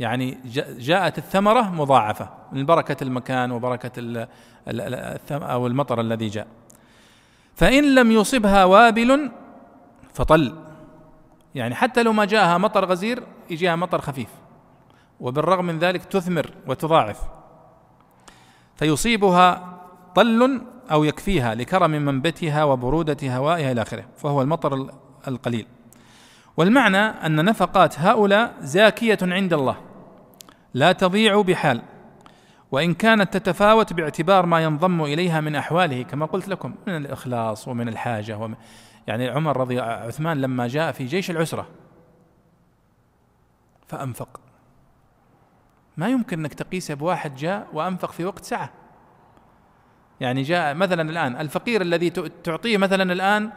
يعني 0.00 0.38
جاءت 0.78 1.18
الثمرة 1.18 1.70
مضاعفة 1.70 2.28
من 2.52 2.66
بركة 2.66 3.04
المكان 3.04 3.52
وبركة 3.52 4.26
أو 5.32 5.66
المطر 5.66 6.00
الذي 6.00 6.28
جاء. 6.28 6.46
فإن 7.54 7.94
لم 7.94 8.12
يصبها 8.12 8.64
وابل 8.64 9.30
فطل. 10.14 10.56
يعني 11.54 11.74
حتى 11.74 12.02
لو 12.02 12.12
ما 12.12 12.24
جاءها 12.24 12.58
مطر 12.58 12.84
غزير 12.84 13.22
يجيها 13.50 13.76
مطر 13.76 14.00
خفيف. 14.00 14.28
وبالرغم 15.20 15.64
من 15.64 15.78
ذلك 15.78 16.04
تثمر 16.04 16.50
وتضاعف. 16.66 17.20
فيصيبها 18.76 19.78
طل 20.14 20.62
أو 20.90 21.04
يكفيها 21.04 21.54
لكرم 21.54 21.90
منبتها 21.90 22.64
وبرودة 22.64 23.36
هوائها 23.36 23.72
إلى 23.72 23.82
آخره 23.82 24.04
فهو 24.16 24.42
المطر 24.42 24.90
القليل. 25.28 25.66
والمعنى 26.56 26.98
أن 26.98 27.44
نفقات 27.44 27.98
هؤلاء 27.98 28.54
زاكية 28.60 29.18
عند 29.22 29.52
الله 29.52 29.76
لا 30.74 30.92
تضيع 30.92 31.40
بحال 31.40 31.82
وإن 32.72 32.94
كانت 32.94 33.36
تتفاوت 33.36 33.92
باعتبار 33.92 34.46
ما 34.46 34.60
ينضم 34.64 35.02
إليها 35.02 35.40
من 35.40 35.56
أحواله 35.56 36.02
كما 36.02 36.26
قلت 36.26 36.48
لكم 36.48 36.74
من 36.86 36.96
الإخلاص 36.96 37.68
ومن 37.68 37.88
الحاجة 37.88 38.38
ومن 38.38 38.56
يعني 39.06 39.28
عمر 39.28 39.56
رضي 39.56 39.80
عثمان 39.80 40.40
لما 40.40 40.68
جاء 40.68 40.92
في 40.92 41.04
جيش 41.04 41.30
العسرة 41.30 41.66
فأنفق. 43.88 44.40
ما 45.96 46.08
يمكن 46.08 46.38
أنك 46.38 46.54
تقيسه 46.54 46.94
بواحد 46.94 47.34
جاء 47.34 47.66
وأنفق 47.72 48.12
في 48.12 48.24
وقت 48.24 48.44
سعة. 48.44 48.70
يعني 50.20 50.42
جاء 50.42 50.74
مثلا 50.74 51.10
الآن 51.10 51.36
الفقير 51.36 51.82
الذي 51.82 52.10
تعطيه 52.44 52.76
مثلا 52.76 53.12
الآن 53.12 53.50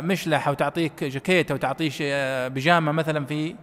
مشلح 0.00 0.48
أو 0.48 0.54
تعطيك 0.54 1.04
جاكيت 1.04 1.50
أو 1.50 1.56
تعطيه 1.56 1.92
آه، 2.02 2.48
بيجامة 2.48 2.92
مثلا 2.92 3.26
في 3.26 3.56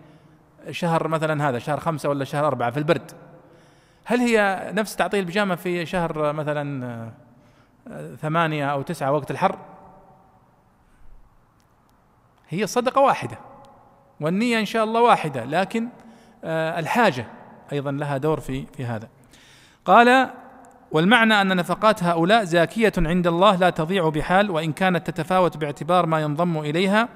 شهر 0.71 1.07
مثلا 1.07 1.49
هذا 1.49 1.59
شهر 1.59 1.79
خمسة 1.79 2.09
ولا 2.09 2.25
شهر 2.25 2.47
أربعة 2.47 2.71
في 2.71 2.77
البرد. 2.77 3.11
هل 4.05 4.19
هي 4.19 4.71
نفس 4.73 4.95
تعطيه 4.95 5.19
البيجامة 5.19 5.55
في 5.55 5.85
شهر 5.85 6.33
مثلا 6.33 6.85
آه، 7.87 8.15
ثمانية 8.15 8.71
أو 8.71 8.81
تسعة 8.81 9.11
وقت 9.11 9.31
الحر؟ 9.31 9.57
هي 12.49 12.67
صدقة 12.67 13.01
واحدة 13.01 13.37
والنية 14.21 14.59
إن 14.59 14.65
شاء 14.65 14.83
الله 14.83 15.01
واحدة 15.01 15.43
لكن 15.45 15.87
الحاجة 16.43 17.25
أيضا 17.71 17.91
لها 17.91 18.17
دور 18.17 18.39
في 18.39 18.65
في 18.65 18.85
هذا. 18.85 19.09
قال 19.85 20.29
والمعنى 20.93 21.41
أن 21.41 21.55
نفقات 21.55 22.03
هؤلاء 22.03 22.43
زاكية 22.43 22.93
عند 22.97 23.27
الله 23.27 23.55
لا 23.55 23.69
تضيع 23.69 24.09
بحال 24.09 24.51
وإن 24.51 24.71
كانت 24.71 25.07
تتفاوت 25.07 25.57
باعتبار 25.57 26.05
ما 26.05 26.21
ينضم 26.21 26.57
إليها 26.57 27.09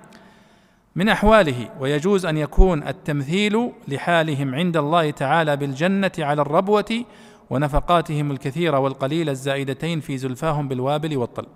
من 0.95 1.09
أحواله 1.09 1.69
ويجوز 1.79 2.25
أن 2.25 2.37
يكون 2.37 2.87
التمثيل 2.87 3.71
لحالهم 3.87 4.55
عند 4.55 4.77
الله 4.77 5.11
تعالى 5.11 5.57
بالجنة 5.57 6.11
على 6.19 6.41
الربوة 6.41 7.05
ونفقاتهم 7.49 8.31
الكثيرة 8.31 8.79
والقليلة 8.79 9.31
الزائدتين 9.31 9.99
في 9.99 10.17
زلفاهم 10.17 10.67
بالوابل 10.67 11.17
والطل. 11.17 11.47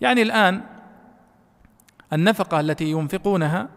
يعني 0.00 0.22
الآن 0.22 0.60
النفقة 2.12 2.60
التي 2.60 2.90
ينفقونها 2.90 3.68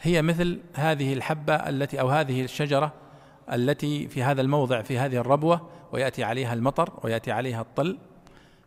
هي 0.00 0.22
مثل 0.22 0.58
هذه 0.74 1.12
الحبة 1.12 1.54
التي 1.54 2.00
أو 2.00 2.08
هذه 2.08 2.44
الشجرة 2.44 3.01
التي 3.52 4.08
في 4.08 4.22
هذا 4.22 4.40
الموضع 4.40 4.82
في 4.82 4.98
هذه 4.98 5.16
الربوة 5.16 5.68
ويأتي 5.92 6.24
عليها 6.24 6.54
المطر 6.54 6.92
ويأتي 7.02 7.32
عليها 7.32 7.60
الطل 7.60 7.98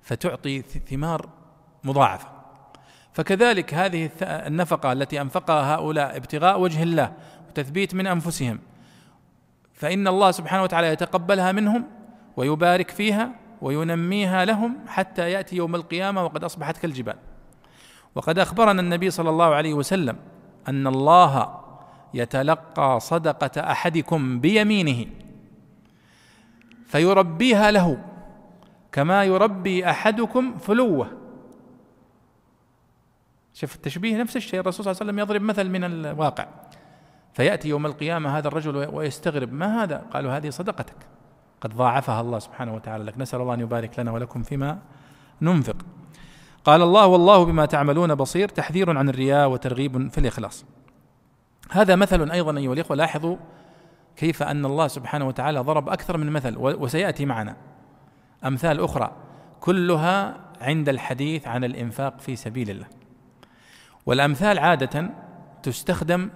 فتعطي 0.01 0.61
ثمار 0.61 1.29
مضاعفة. 1.83 2.27
فكذلك 3.13 3.73
هذه 3.73 4.09
النفقة 4.21 4.91
التي 4.91 5.21
أنفقها 5.21 5.75
هؤلاء 5.75 6.17
ابتغاء 6.17 6.59
وجه 6.59 6.83
الله 6.83 7.13
وتثبيت 7.49 7.95
من 7.95 8.07
أنفسهم 8.07 8.59
فإن 9.73 10.07
الله 10.07 10.31
سبحانه 10.31 10.63
وتعالى 10.63 10.87
يتقبلها 10.87 11.51
منهم 11.51 11.85
ويبارك 12.37 12.91
فيها 12.91 13.29
وينميها 13.61 14.45
لهم 14.45 14.77
حتى 14.87 15.31
يأتي 15.31 15.55
يوم 15.55 15.75
القيامة 15.75 16.23
وقد 16.23 16.43
أصبحت 16.43 16.77
كالجبال. 16.77 17.15
وقد 18.15 18.39
أخبرنا 18.39 18.81
النبي 18.81 19.09
صلى 19.09 19.29
الله 19.29 19.55
عليه 19.55 19.73
وسلم 19.73 20.17
أن 20.67 20.87
الله 20.87 21.64
يتلقى 22.15 22.99
صدقة 22.99 23.71
أحدكم 23.71 24.39
بيمينه 24.39 25.05
فيربيها 26.87 27.71
له 27.71 28.03
كما 28.91 29.23
يربي 29.23 29.89
أحدكم 29.89 30.57
فلوه. 30.57 31.07
شوف 33.53 33.75
التشبيه 33.75 34.17
نفس 34.17 34.37
الشيء 34.37 34.59
الرسول 34.59 34.85
صلى 34.85 34.91
الله 34.91 35.01
عليه 35.01 35.11
وسلم 35.11 35.19
يضرب 35.19 35.41
مثل 35.41 35.69
من 35.69 35.83
الواقع. 35.83 36.47
فيأتي 37.33 37.69
يوم 37.69 37.85
القيامة 37.85 38.37
هذا 38.37 38.47
الرجل 38.47 38.75
ويستغرب 38.93 39.53
ما 39.53 39.83
هذا؟ 39.83 39.97
قالوا 39.97 40.37
هذه 40.37 40.49
صدقتك 40.49 40.95
قد 41.61 41.73
ضاعفها 41.73 42.21
الله 42.21 42.39
سبحانه 42.39 42.75
وتعالى 42.75 43.03
لك 43.03 43.17
نسأل 43.17 43.41
الله 43.41 43.53
أن 43.53 43.59
يبارك 43.59 43.99
لنا 43.99 44.11
ولكم 44.11 44.43
فيما 44.43 44.79
ننفق. 45.41 45.75
قال 46.65 46.81
الله 46.81 47.07
والله 47.07 47.45
بما 47.45 47.65
تعملون 47.65 48.15
بصير 48.15 48.49
تحذير 48.49 48.97
عن 48.97 49.09
الرياء 49.09 49.49
وترغيب 49.49 50.11
في 50.11 50.17
الإخلاص. 50.17 50.65
هذا 51.71 51.95
مثل 51.95 52.31
أيضا 52.31 52.57
أيها 52.57 52.73
الإخوة 52.73 52.97
لاحظوا 52.97 53.37
كيف 54.17 54.43
أن 54.43 54.65
الله 54.65 54.87
سبحانه 54.87 55.27
وتعالى 55.27 55.59
ضرب 55.59 55.89
أكثر 55.89 56.17
من 56.17 56.29
مثل 56.29 56.57
وسيأتي 56.57 57.25
معنا 57.25 57.55
أمثال 58.45 58.79
أخرى 58.79 59.11
كلها 59.59 60.37
عند 60.61 60.89
الحديث 60.89 61.47
عن 61.47 61.63
الإنفاق 61.63 62.19
في 62.19 62.35
سبيل 62.35 62.69
الله. 62.69 62.85
والأمثال 64.05 64.59
عادة 64.59 65.09
تستخدم 65.63 66.29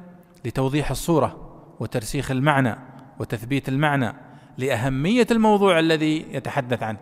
لتوضيح 0.45 0.91
الصورة 0.91 1.61
وترسيخ 1.80 2.31
المعنى 2.31 2.76
وتثبيت 3.19 3.69
المعنى 3.69 4.14
لأهمية 4.57 5.27
الموضوع 5.31 5.80
الذي 5.80 6.26
يتحدث 6.31 6.84
عنه. 6.84 6.99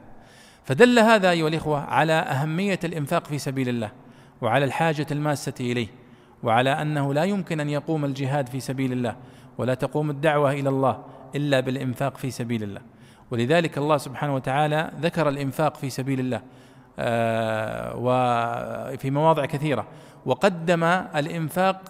فدل 0.63 0.99
هذا 0.99 1.29
أيها 1.29 1.47
الإخوة 1.47 1.79
على 1.79 2.13
أهمية 2.13 2.79
الإنفاق 2.83 3.27
في 3.27 3.37
سبيل 3.37 3.69
الله 3.69 3.91
وعلى 4.41 4.65
الحاجة 4.65 5.07
الماسة 5.11 5.53
إليه. 5.59 5.87
وعلى 6.43 6.69
أنه 6.69 7.13
لا 7.13 7.23
يمكن 7.23 7.59
أن 7.59 7.69
يقوم 7.69 8.05
الجهاد 8.05 8.49
في 8.49 8.59
سبيل 8.59 8.91
الله 8.91 9.15
ولا 9.57 9.73
تقوم 9.73 10.09
الدعوة 10.09 10.51
إلى 10.51 10.69
الله 10.69 11.03
إلا 11.35 11.59
بالإنفاق 11.59 12.17
في 12.17 12.31
سبيل 12.31 12.63
الله. 12.63 12.81
ولذلك 13.31 13.77
الله 13.77 13.97
سبحانه 13.97 14.35
وتعالى 14.35 14.91
ذكر 15.01 15.29
الإنفاق 15.29 15.75
في 15.75 15.89
سبيل 15.89 16.19
الله 16.19 16.41
آه، 16.99 17.93
وفي 17.95 19.11
مواضع 19.11 19.45
كثيرة 19.45 19.87
وقدم 20.25 20.83
الإنفاق 21.15 21.81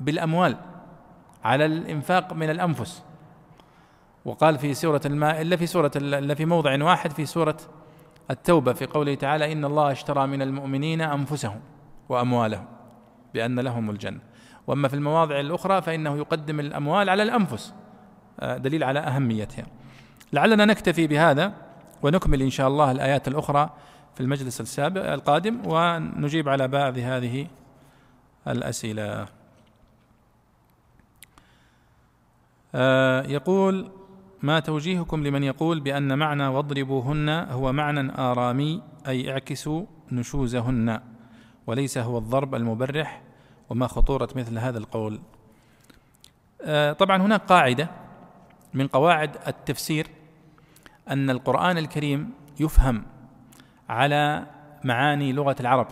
بالأموال 0.00 0.56
على 1.44 1.66
الإنفاق 1.66 2.32
من 2.32 2.50
الأنفس. 2.50 3.02
وقال 4.24 4.58
في 4.58 4.74
سورة 4.74 5.00
الماء 5.06 5.42
إلا 5.42 5.56
في 5.56 5.66
سورة 5.66 5.90
إلا 5.96 6.34
في 6.34 6.44
موضع 6.44 6.84
واحد 6.84 7.10
في 7.10 7.26
سورة 7.26 7.56
التوبة 8.30 8.72
في 8.72 8.86
قوله 8.86 9.14
تعالى 9.14 9.52
إن 9.52 9.64
الله 9.64 9.92
اشترى 9.92 10.26
من 10.26 10.42
المؤمنين 10.42 11.00
أنفسهم 11.00 11.60
وأموالهم. 12.08 12.64
بأن 13.34 13.60
لهم 13.60 13.90
الجنة. 13.90 14.20
وأما 14.66 14.88
في 14.88 14.94
المواضع 14.94 15.40
الأخرى 15.40 15.82
فإنه 15.82 16.16
يقدم 16.16 16.60
الأموال 16.60 17.08
على 17.08 17.22
الأنفس 17.22 17.74
آه، 18.40 18.56
دليل 18.56 18.84
على 18.84 18.98
أهميتها. 18.98 19.66
لعلنا 20.32 20.64
نكتفي 20.64 21.06
بهذا 21.06 21.52
ونكمل 22.02 22.42
إن 22.42 22.50
شاء 22.50 22.68
الله 22.68 22.90
الآيات 22.90 23.28
الأخرى 23.28 23.70
في 24.14 24.20
المجلس 24.20 24.60
السابق 24.60 25.12
القادم 25.12 25.60
ونجيب 25.66 26.48
على 26.48 26.68
بعض 26.68 26.98
هذه 26.98 27.46
الأسئلة. 28.48 29.26
آه، 32.74 33.22
يقول 33.22 33.90
ما 34.42 34.60
توجيهكم 34.60 35.26
لمن 35.26 35.42
يقول 35.44 35.80
بأن 35.80 36.18
معنى 36.18 36.46
واضربوهن 36.46 37.28
هو 37.28 37.72
معنى 37.72 38.12
آرامي 38.18 38.82
أي 39.08 39.32
اعكسوا 39.32 39.86
نشوزهن؟ 40.12 41.00
وليس 41.66 41.98
هو 41.98 42.18
الضرب 42.18 42.54
المبرح 42.54 43.22
وما 43.70 43.86
خطورة 43.86 44.28
مثل 44.36 44.58
هذا 44.58 44.78
القول. 44.78 45.20
آه، 46.62 46.92
طبعا 46.92 47.22
هناك 47.22 47.40
قاعدة 47.40 47.88
من 48.74 48.86
قواعد 48.86 49.36
التفسير 49.46 50.06
أن 51.10 51.30
القرآن 51.30 51.78
الكريم 51.78 52.30
يفهم 52.60 53.04
على 53.88 54.46
معاني 54.84 55.32
لغة 55.32 55.56
العرب 55.60 55.88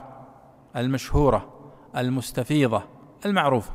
المشهورة 0.77 1.73
المستفيضة 1.97 2.83
المعروفة 3.27 3.73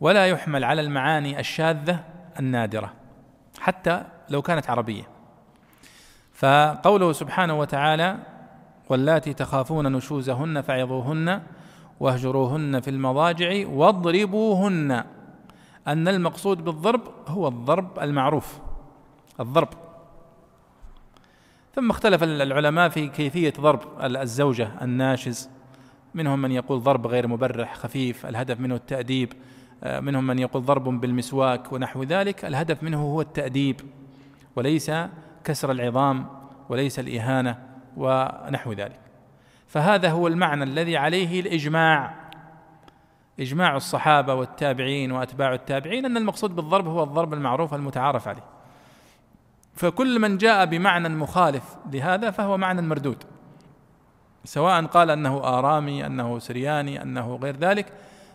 ولا 0.00 0.26
يحمل 0.26 0.64
على 0.64 0.80
المعاني 0.80 1.40
الشاذة 1.40 2.04
النادرة 2.38 2.92
حتى 3.60 4.04
لو 4.28 4.42
كانت 4.42 4.70
عربية. 4.70 5.02
فقوله 6.32 7.12
سبحانه 7.12 7.58
وتعالى 7.58 8.18
واللاتي 8.88 9.34
تخافون 9.34 9.92
نشوزهن 9.92 10.60
فعظوهن 10.60 11.42
واهجروهن 12.00 12.80
في 12.80 12.90
المضاجع 12.90 13.68
واضربوهن. 13.68 15.04
أن 15.86 16.08
المقصود 16.08 16.64
بالضرب 16.64 17.00
هو 17.28 17.48
الضرب 17.48 17.98
المعروف 17.98 18.58
الضرب. 19.40 19.68
ثم 21.74 21.90
اختلف 21.90 22.22
العلماء 22.22 22.88
في 22.88 23.08
كيفية 23.08 23.52
ضرب 23.60 23.80
الزوجة 24.00 24.70
الناشز. 24.82 25.50
منهم 26.14 26.42
من 26.42 26.52
يقول 26.52 26.82
ضرب 26.82 27.06
غير 27.06 27.26
مبرح 27.26 27.76
خفيف 27.76 28.26
الهدف 28.26 28.60
منه 28.60 28.74
التأديب. 28.74 29.32
آه، 29.84 30.00
منهم 30.00 30.26
من 30.26 30.38
يقول 30.38 30.64
ضرب 30.64 31.00
بالمسواك 31.00 31.72
ونحو 31.72 32.02
ذلك. 32.02 32.44
الهدف 32.44 32.82
منه 32.82 33.02
هو 33.02 33.20
التأديب 33.20 33.80
وليس 34.56 34.90
كسر 35.44 35.70
العظام 35.70 36.26
وليس 36.68 36.98
الإهانة. 36.98 37.73
ونحو 37.96 38.72
ذلك. 38.72 39.00
فهذا 39.68 40.10
هو 40.10 40.26
المعنى 40.26 40.64
الذي 40.64 40.96
عليه 40.96 41.40
الإجماع. 41.40 42.14
إجماع 43.40 43.76
الصحابة 43.76 44.34
والتابعين 44.34 45.12
وأتباع 45.12 45.54
التابعين 45.54 46.04
أن 46.04 46.16
المقصود 46.16 46.56
بالضرب 46.56 46.86
هو 46.86 47.02
الضرب 47.02 47.34
المعروف 47.34 47.74
المتعارف 47.74 48.28
عليه. 48.28 48.44
فكل 49.74 50.18
من 50.18 50.38
جاء 50.38 50.66
بمعنى 50.66 51.08
مخالف 51.08 51.76
لهذا 51.92 52.30
فهو 52.30 52.56
معنى 52.56 52.82
مردود. 52.82 53.24
سواء 54.44 54.86
قال 54.86 55.10
أنه 55.10 55.38
آرامي 55.44 56.06
أنه 56.06 56.38
سرياني 56.38 57.02
أنه 57.02 57.36
غير 57.36 57.56
ذلك 57.56 57.92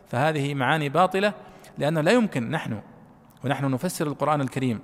فهذه 0.10 0.54
معاني 0.54 0.90
باطلة 0.90 1.34
لأنه 1.78 2.02
لا 2.02 2.12
يمكن 2.12 2.52
نحن 2.52 2.82
ونحن 3.46 3.72
نفسر 3.72 4.08
القرآن 4.08 4.42
الكريم 4.42 4.80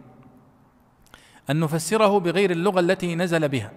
أن 1.49 1.59
نفسره 1.59 2.19
بغير 2.19 2.51
اللغة 2.51 2.79
التي 2.79 3.15
نزل 3.15 3.47
بها. 3.49 3.71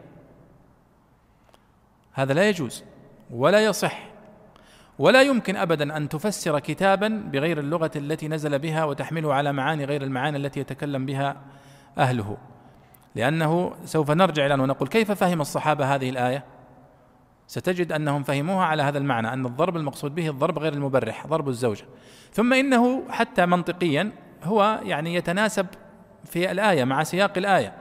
هذا 2.18 2.34
لا 2.34 2.48
يجوز 2.48 2.84
ولا 3.30 3.64
يصح 3.64 4.08
ولا 4.98 5.22
يمكن 5.22 5.56
أبدا 5.56 5.96
أن 5.96 6.08
تفسر 6.08 6.58
كتابا 6.58 7.08
بغير 7.08 7.58
اللغة 7.58 7.90
التي 7.96 8.28
نزل 8.28 8.58
بها 8.58 8.84
وتحمله 8.84 9.34
على 9.34 9.52
معاني 9.52 9.84
غير 9.84 10.02
المعاني 10.02 10.36
التي 10.36 10.60
يتكلم 10.60 11.06
بها 11.06 11.36
أهله. 11.98 12.36
لأنه 13.14 13.72
سوف 13.84 14.10
نرجع 14.10 14.46
إلى 14.46 14.54
ونقول 14.54 14.88
كيف 14.88 15.12
فهم 15.12 15.40
الصحابة 15.40 15.94
هذه 15.94 16.10
الآية؟ 16.10 16.44
ستجد 17.46 17.92
أنهم 17.92 18.22
فهموها 18.22 18.64
على 18.64 18.82
هذا 18.82 18.98
المعنى 18.98 19.32
أن 19.32 19.46
الضرب 19.46 19.76
المقصود 19.76 20.14
به 20.14 20.28
الضرب 20.28 20.58
غير 20.58 20.72
المبرح 20.72 21.26
ضرب 21.26 21.48
الزوجة. 21.48 21.84
ثم 22.32 22.52
إنه 22.52 23.02
حتى 23.10 23.46
منطقيا 23.46 24.12
هو 24.44 24.80
يعني 24.82 25.14
يتناسب 25.14 25.66
في 26.24 26.50
الآية 26.50 26.84
مع 26.84 27.02
سياق 27.02 27.32
الآية. 27.38 27.72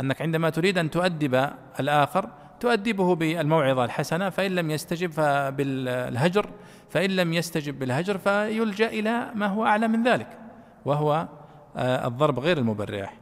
أنك 0.00 0.22
عندما 0.22 0.50
تريد 0.50 0.78
أن 0.78 0.90
تؤدب 0.90 1.50
الآخر 1.80 2.28
تؤدبه 2.60 3.14
بالموعظة 3.14 3.84
الحسنة 3.84 4.30
فإن 4.30 4.50
لم 4.54 4.70
يستجب 4.70 5.10
فبالهجر 5.10 6.46
فإن 6.90 7.10
لم 7.10 7.32
يستجب 7.32 7.78
بالهجر 7.78 8.18
فيلجأ 8.18 8.86
إلى 8.86 9.30
ما 9.34 9.46
هو 9.46 9.66
أعلى 9.66 9.88
من 9.88 10.02
ذلك 10.02 10.38
وهو 10.84 11.28
آه، 11.76 12.06
الضرب 12.06 12.38
غير 12.38 12.58
المبرح. 12.58 13.14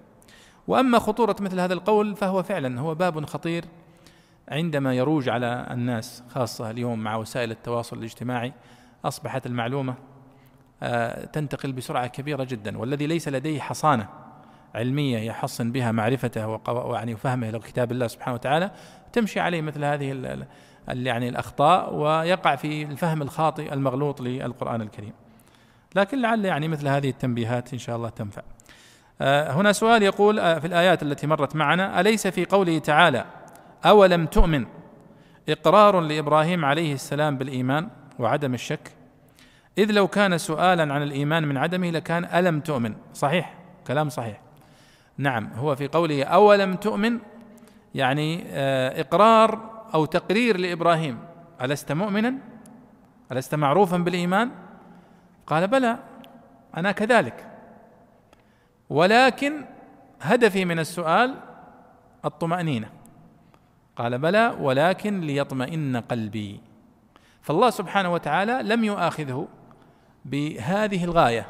وأما 0.69 0.98
خطورة 0.98 1.36
مثل 1.40 1.60
هذا 1.60 1.74
القول 1.74 2.16
فهو 2.16 2.43
فعلا 2.43 2.81
هو 2.81 2.94
باب 2.94 3.27
خطير 3.27 3.65
عندما 4.48 4.94
يروج 4.94 5.28
على 5.28 5.66
الناس 5.70 6.23
خاصة 6.28 6.70
اليوم 6.70 6.98
مع 6.98 7.16
وسائل 7.16 7.51
التواصل 7.51 7.98
الاجتماعي. 7.98 8.52
أصبحت 9.05 9.47
المعلومة 9.47 9.94
آه، 10.82 11.24
تنتقل 11.24 11.73
بسرعة 11.73 12.06
كبيرة 12.06 12.44
جدا 12.44 12.78
والذي 12.78 13.06
ليس 13.06 13.28
لديه 13.28 13.60
حصانة 13.60 14.09
علمية 14.74 15.19
يحصن 15.19 15.73
بها 15.73 15.93
معرفته 15.93 16.48
ويعني 16.69 17.16
فهمه 17.16 17.51
لكتاب 17.51 17.93
الله 17.93 18.06
سبحانه 18.06 18.35
وتعالى 18.35 18.70
تمشي 19.12 19.40
عليه 19.40 19.62
مثل 19.62 19.85
هذه 19.85 20.47
يعني 20.89 21.28
الأخطاء 21.28 21.94
ويقع 21.94 22.56
في 22.56 22.82
الفهم 22.82 23.22
الخاطئ 23.22 23.72
المغلوط 23.72 24.20
للقرآن 24.20 24.80
الكريم. 24.82 25.12
لكن 25.94 26.22
لعل 26.22 26.44
يعني 26.44 26.68
مثل 26.68 26.89
هذه 26.89 27.09
التنبيهات 27.09 27.72
إن 27.72 27.78
شاء 27.78 27.97
الله 27.97 28.09
تنفع. 28.09 28.43
آه، 29.20 29.52
هنا 29.52 29.72
سؤال 29.72 30.02
يقول 30.02 30.39
آه، 30.39 30.59
في 30.59 30.66
الآيات 30.66 31.02
التي 31.02 31.26
مرت 31.26 31.56
معنا 31.56 32.01
أليس 32.01 32.26
في 32.26 32.44
قوله 32.44 32.78
تعالى 32.78 33.24
أولم 33.85 34.26
تؤمن؟ 34.26 34.66
إقرار 35.48 36.01
لإبراهيم 36.01 36.64
عليه 36.64 36.94
السلام 36.94 37.39
بالإيمان 37.39 37.89
وعدم 38.18 38.55
الشك. 38.55 38.93
إذ 39.78 39.93
لو 39.93 40.09
كان 40.09 40.39
سؤالا 40.39 40.94
عن 40.94 41.02
الإيمان 41.02 41.48
من 41.48 41.56
عدمه 41.56 41.90
لكان 41.90 42.24
ألم 42.24 42.60
تؤمن؟ 42.60 42.94
صحيح 43.14 43.55
كلام 43.86 44.09
صحيح. 44.09 44.40
نعم 45.18 45.51
هو 45.55 45.76
في 45.76 45.89
قوله 45.89 46.24
أولم 46.24 46.74
تؤمن؟ 46.74 47.18
يعني 47.94 48.44
آه، 48.47 49.01
إقرار 49.01 49.78
أو 49.94 50.05
تقرير 50.05 50.56
لإبراهيم 50.56 51.19
ألست 51.62 51.93
مؤمنا؟ 51.93 52.35
ألست 53.32 53.55
معروفا 53.55 53.97
بالإيمان؟ 53.97 54.51
قال 55.47 55.69
بلى 55.69 55.98
أنا 56.77 56.93
كذلك. 56.93 57.47
ولكن 58.90 59.65
هدفي 60.20 60.65
من 60.65 60.78
السؤال 60.78 61.35
الطمأنينة. 62.24 62.89
قال 63.97 64.19
بلى 64.19 64.56
ولكن 64.60 65.20
ليطمئن 65.20 65.97
قلبي. 65.97 66.60
فالله 67.43 67.70
سبحانه 67.70 68.12
وتعالى 68.12 68.60
لم 68.62 68.85
يؤاخذه 68.85 69.48
بهذه 70.24 71.05
الغاية 71.05 71.47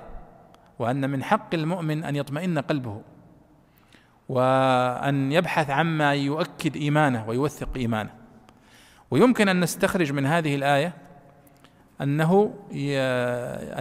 وأن 0.78 1.10
من 1.10 1.24
حق 1.24 1.54
المؤمن 1.54 2.04
أن 2.04 2.16
يطمئن 2.16 2.58
قلبه. 2.58 3.02
وأن 4.28 5.32
يبحث 5.32 5.70
عما 5.70 6.14
يؤكد 6.14 6.76
إيمانه 6.76 7.28
ويوثق 7.28 7.68
إيمانه. 7.76 8.10
ويمكن 9.10 9.48
أن 9.48 9.60
نستخرج 9.60 10.12
من 10.12 10.26
هذه 10.26 10.54
الآية 10.54 10.94
أنه 12.00 12.54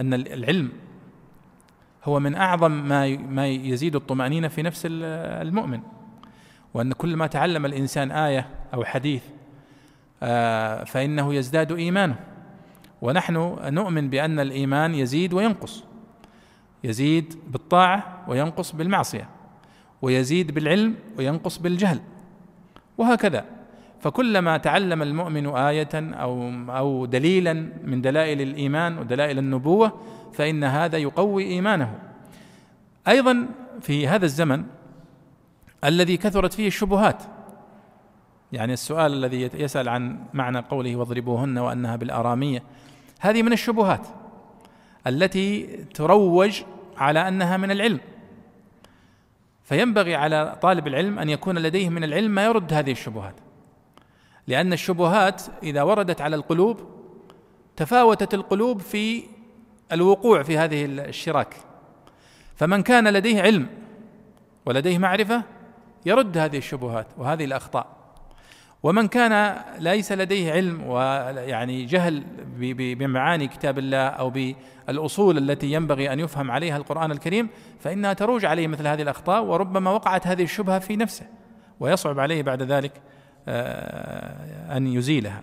أن 0.00 0.14
العلم 0.14 0.72
هو 2.04 2.20
من 2.20 2.34
أعظم 2.34 2.70
ما 2.70 3.16
ما 3.16 3.48
يزيد 3.48 3.96
الطمأنينة 3.96 4.48
في 4.48 4.62
نفس 4.62 4.82
المؤمن. 4.90 5.80
وأن 6.74 6.92
كل 6.92 7.16
ما 7.16 7.26
تعلم 7.26 7.66
الإنسان 7.66 8.10
آية 8.10 8.48
أو 8.74 8.84
حديث 8.84 9.22
آه، 10.22 10.84
فإنه 10.84 11.34
يزداد 11.34 11.72
إيمانه. 11.72 12.16
ونحن 13.02 13.56
نؤمن 13.62 14.10
بأن 14.10 14.40
الإيمان 14.40 14.94
يزيد 14.94 15.32
وينقص. 15.32 15.84
يزيد 16.84 17.34
بالطاعة 17.48 18.24
وينقص 18.28 18.72
بالمعصية. 18.72 19.37
ويزيد 20.02 20.54
بالعلم 20.54 20.94
وينقص 21.18 21.58
بالجهل. 21.58 22.00
وهكذا. 22.98 23.44
فكلما 24.00 24.56
تعلم 24.56 25.02
المؤمن 25.02 25.46
آية 25.46 25.88
أو 25.94 26.50
أو 26.68 27.06
دليلا 27.06 27.52
من 27.84 28.00
دلائل 28.00 28.40
الإيمان 28.40 28.98
ودلائل 28.98 29.38
النبوة 29.38 29.92
فإن 30.32 30.64
هذا 30.64 30.98
يقوي 30.98 31.44
إيمانه. 31.44 31.98
أيضا 33.08 33.46
في 33.80 34.08
هذا 34.08 34.24
الزمن 34.24 34.64
الذي 35.84 36.16
كثرت 36.16 36.52
فيه 36.52 36.66
الشبهات. 36.66 37.22
يعني 38.52 38.72
السؤال 38.72 39.12
الذي 39.12 39.50
يسأل 39.54 39.88
عن 39.88 40.18
معنى 40.34 40.58
قوله 40.58 40.96
واضربوهن 40.96 41.58
وأنها 41.58 41.96
بالآرامية 41.96 42.62
هذه 43.20 43.42
من 43.42 43.52
الشبهات 43.52 44.06
التي 45.06 45.66
تروج 45.94 46.62
على 46.96 47.28
أنها 47.28 47.56
من 47.56 47.70
العلم. 47.70 48.00
فينبغي 49.68 50.14
على 50.14 50.58
طالب 50.62 50.86
العلم 50.86 51.18
أن 51.18 51.28
يكون 51.28 51.58
لديه 51.58 51.88
من 51.88 52.04
العلم 52.04 52.30
ما 52.30 52.44
يرد 52.44 52.72
هذه 52.72 52.92
الشبهات. 52.92 53.34
لأن 54.46 54.72
الشبهات 54.72 55.42
إذا 55.62 55.82
وردت 55.82 56.20
على 56.20 56.36
القلوب 56.36 56.80
تفاوتت 57.76 58.34
القلوب 58.34 58.80
في 58.80 59.22
الوقوع 59.92 60.42
في 60.42 60.58
هذه 60.58 60.84
الشراك. 60.84 61.56
فمن 62.56 62.82
كان 62.82 63.08
لديه 63.08 63.42
علم 63.42 63.66
ولديه 64.66 64.98
معرفة 64.98 65.42
يرد 66.06 66.38
هذه 66.38 66.58
الشبهات 66.58 67.06
وهذه 67.18 67.44
الأخطاء. 67.44 67.97
ومن 68.82 69.08
كان 69.08 69.62
ليس 69.78 70.12
لديه 70.12 70.52
علم 70.52 70.82
ويعني 70.86 71.84
جهل 71.84 72.24
بمعاني 72.94 73.48
كتاب 73.48 73.78
الله 73.78 74.06
أو 74.06 74.30
بالأصول 74.30 75.38
التي 75.38 75.72
ينبغي 75.72 76.12
أن 76.12 76.20
يفهم 76.20 76.50
عليها 76.50 76.76
القرآن 76.76 77.10
الكريم 77.10 77.48
فإنها 77.80 78.12
تروج 78.12 78.44
عليه 78.44 78.66
مثل 78.66 78.86
هذه 78.86 79.02
الأخطاء 79.02 79.44
وربما 79.44 79.90
وقعت 79.90 80.26
هذه 80.26 80.42
الشبهة 80.42 80.78
في 80.78 80.96
نفسه 80.96 81.26
ويصعب 81.80 82.20
عليه 82.20 82.42
بعد 82.42 82.62
ذلك 82.62 82.92
آه، 83.48 84.76
أن 84.76 84.86
يزيلها. 84.86 85.42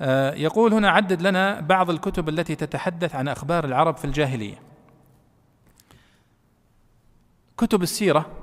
آه، 0.00 0.34
يقول 0.34 0.74
هنا 0.74 0.90
عدد 0.90 1.22
لنا 1.22 1.60
بعض 1.60 1.90
الكتب 1.90 2.28
التي 2.28 2.54
تتحدث 2.54 3.14
عن 3.14 3.28
أخبار 3.28 3.64
العرب 3.64 3.96
في 3.96 4.04
الجاهلية. 4.04 4.58
كتب 7.56 7.82
السيرة 7.82 8.39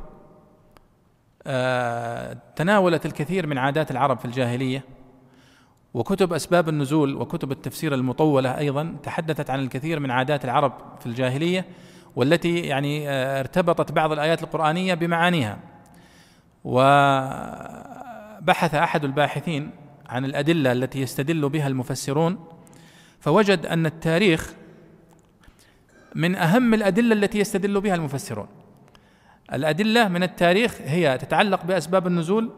تناولت 2.55 3.05
الكثير 3.05 3.47
من 3.47 3.57
عادات 3.57 3.91
العرب 3.91 4.19
في 4.19 4.25
الجاهلية 4.25 4.83
وكتب 5.93 6.33
أسباب 6.33 6.69
النزول 6.69 7.15
وكتب 7.15 7.51
التفسير 7.51 7.93
المطولة 7.93 8.57
أيضا 8.57 8.95
تحدثت 9.03 9.49
عن 9.49 9.59
الكثير 9.59 9.99
من 9.99 10.11
عادات 10.11 10.45
العرب 10.45 10.73
في 10.99 11.05
الجاهلية 11.05 11.65
والتي 12.15 12.59
يعني 12.59 13.09
آه، 13.09 13.39
ارتبطت 13.39 13.91
بعض 13.91 14.11
الآيات 14.11 14.43
القرآنية 14.43 14.93
بمعانيها. 14.93 15.59
وبحث 16.63 17.15
أحد 18.75 19.03
الباحثين 19.03 19.71
عن 20.09 20.25
الأدلة 20.25 20.71
التي 20.71 21.01
يستدل 21.01 21.49
بها 21.49 21.67
المفسرون 21.67 22.45
فوجد 23.19 23.65
أن 23.65 23.85
التاريخ 23.85 24.53
من 26.15 26.35
أهم 26.35 26.73
الأدلة 26.73 27.13
التي 27.13 27.39
يستدل 27.39 27.81
بها 27.81 27.95
المفسرون. 27.95 28.47
الأدلة 29.53 30.07
من 30.07 30.23
التاريخ 30.23 30.81
هي 30.81 31.17
تتعلق 31.17 31.65
بأسباب 31.65 32.07
النزول 32.07 32.51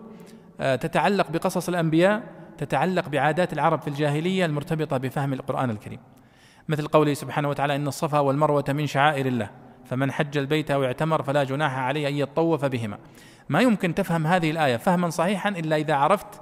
آه، 0.62 0.76
تتعلق 0.76 1.32
بقصص 1.32 1.70
الأنبياء 1.70 2.24
تتعلق 2.58 3.10
بعادات 3.10 3.54
العرب 3.54 3.82
في 3.82 3.88
الجاهلية 3.88 4.46
المرتبطة 4.46 4.98
بفهم 4.98 5.34
القرآن 5.34 5.70
الكريم. 5.70 6.00
مثل 6.70 6.88
قوله 6.88 7.14
سبحانه 7.14 7.50
وتعالى 7.50 7.76
إن 7.76 7.88
الصفا 7.88 8.20
والمروة 8.20 8.66
من 8.70 8.88
شعائر 8.88 9.26
الله 9.26 9.50
فمن 9.86 10.12
حج 10.12 10.38
البيت 10.38 10.72
أو 10.72 10.84
اعتمر 10.84 11.24
فلا 11.24 11.44
جناح 11.44 11.78
عليه 11.78 12.08
أن 12.08 12.14
يطوف 12.14 12.66
بهما. 12.66 12.98
ما 13.50 13.62
يمكن 13.62 13.96
تفهم 13.96 14.28
هذه 14.28 14.52
الآية 14.52 14.78
فهما 14.78 15.10
صحيحا 15.10 15.50
إلا 15.50 15.76
إذا 15.76 15.94
عرفت 15.94 16.42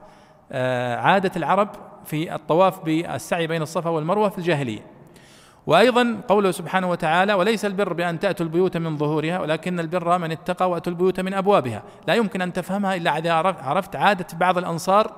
آه، 0.51 0.95
عادة 0.95 1.31
العرب 1.35 1.69
في 2.05 2.35
الطواف 2.35 2.85
بالسعي 2.85 3.47
بين 3.47 3.61
الصفا 3.61 3.89
والمروة 3.89 4.29
في 4.29 4.37
الجاهلية. 4.37 4.96
وأيضا 5.67 6.21
قوله 6.27 6.51
سبحانه 6.51 6.89
وتعالى 6.89 7.33
وليس 7.33 7.65
البر 7.65 7.93
بأن 7.93 8.19
تأتوا 8.19 8.45
البيوت 8.45 8.77
من 8.77 8.97
ظهورها 8.97 9.39
ولكن 9.39 9.79
البر 9.79 10.17
من 10.17 10.31
اتقى 10.31 10.69
وأتوا 10.69 10.91
البيوت 10.91 11.19
من 11.19 11.33
أبوابها. 11.33 11.83
لا 12.07 12.13
يمكن 12.13 12.41
أن 12.41 12.53
تفهمها 12.53 12.95
إلا 12.95 13.17
إذا 13.17 13.33
عرفت 13.33 13.95
عادة 13.95 14.27
بعض 14.33 14.57
الأنصار 14.57 15.15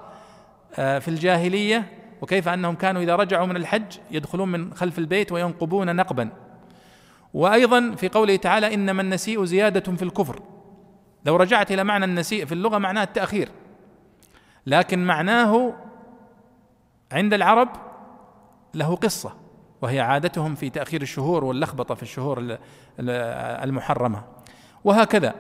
آه، 0.76 0.99
في 0.99 1.07
الجاهلية 1.07 1.85
وكيف 2.21 2.47
أنهم 2.47 2.76
كانوا 2.76 3.01
إذا 3.01 3.15
رجعوا 3.15 3.45
من 3.45 3.55
الحج 3.55 3.97
يدخلون 4.11 4.49
من 4.49 4.73
خلف 4.73 4.99
البيت 4.99 5.31
وينقبون 5.31 5.95
نقبا. 5.95 6.30
وأيضا 7.34 7.95
في 7.95 8.09
قوله 8.09 8.35
تعالى 8.35 8.73
إنما 8.73 9.01
النسيء 9.01 9.45
زيادة 9.45 9.95
في 9.95 10.03
الكفر. 10.03 10.41
لو 11.26 11.35
رجعت 11.35 11.71
إلى 11.71 11.84
معنى 11.84 12.05
النسيء 12.05 12.45
في 12.45 12.51
اللغة 12.51 12.77
معناه 12.77 13.03
التأخير. 13.03 13.49
لكن 14.67 15.05
معناه 15.05 15.73
عند 17.11 17.34
العرب 17.34 17.69
له 18.73 18.95
قصة. 18.95 19.39
وهي 19.81 19.99
عادتهم 19.99 20.56
في 20.56 20.69
تأخير 20.69 21.01
الشهور 21.01 21.43
واللخبطة 21.43 21.95
في 21.95 22.03
الشهور 22.03 22.57
المحرمة. 22.99 24.23
وهكذا. 24.84 25.35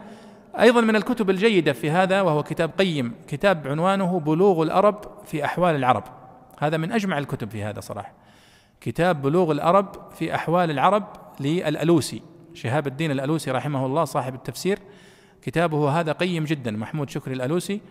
أيضا 0.59 0.81
من 0.81 0.95
الكتب 0.95 1.29
الجيدة 1.29 1.73
في 1.73 1.91
هذا 1.91 2.21
وهو 2.21 2.43
كتاب 2.43 2.71
قيم 2.77 3.13
كتاب 3.27 3.67
عنوانه 3.67 4.19
بلوغ 4.19 4.63
الأرب 4.63 5.01
في 5.25 5.45
أحوال 5.45 5.75
العرب. 5.75 6.03
هذا 6.59 6.77
من 6.77 6.91
أجمع 6.91 7.17
الكتب 7.17 7.49
في 7.49 7.63
هذا 7.63 7.79
صراحة. 7.79 8.13
كتاب 8.81 9.21
بلوغ 9.21 9.51
الأرب 9.51 10.11
في 10.13 10.35
أحوال 10.35 10.71
العرب 10.71 11.03
للألوسي 11.39 12.21
شهاب 12.53 12.87
الدين 12.87 13.11
الألوسي 13.11 13.51
رحمه 13.51 13.85
الله 13.85 14.05
صاحب 14.05 14.35
التفسير. 14.35 14.79
كتابه 15.41 15.99
هذا 15.99 16.11
قيم 16.11 16.43
جدا 16.43 16.71
محمود 16.71 17.09
شكري 17.09 17.33
الألوسي. 17.33 17.81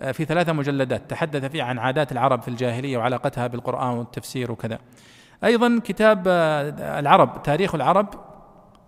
آه، 0.00 0.12
في 0.12 0.24
ثلاثة 0.24 0.52
مجلدات 0.52 1.10
تحدث 1.10 1.44
فيه 1.44 1.62
عن 1.62 1.78
عادات 1.78 2.12
العرب 2.12 2.42
في 2.42 2.48
الجاهلية 2.48 2.98
وعلاقتها 2.98 3.46
بالقرآن 3.46 3.98
والتفسير 3.98 4.52
وكذا. 4.52 4.78
أيضا 5.44 5.80
كتاب 5.84 6.24
آه، 6.26 7.00
العرب 7.00 7.42
تاريخ 7.42 7.74
العرب 7.74 8.08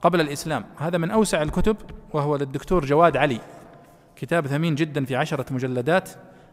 قبل 0.02 0.20
الإسلام. 0.20 0.64
هذا 0.78 0.98
من 0.98 1.10
أوسع 1.10 1.42
الكتب 1.42 1.76
وهو 2.12 2.36
للدكتور 2.36 2.84
جواد 2.84 3.16
علي. 3.16 3.40
كتاب 4.16 4.46
ثمين 4.46 4.74
جدا 4.74 5.04
في 5.04 5.16
عشرة 5.16 5.46
مجلدات 5.50 6.10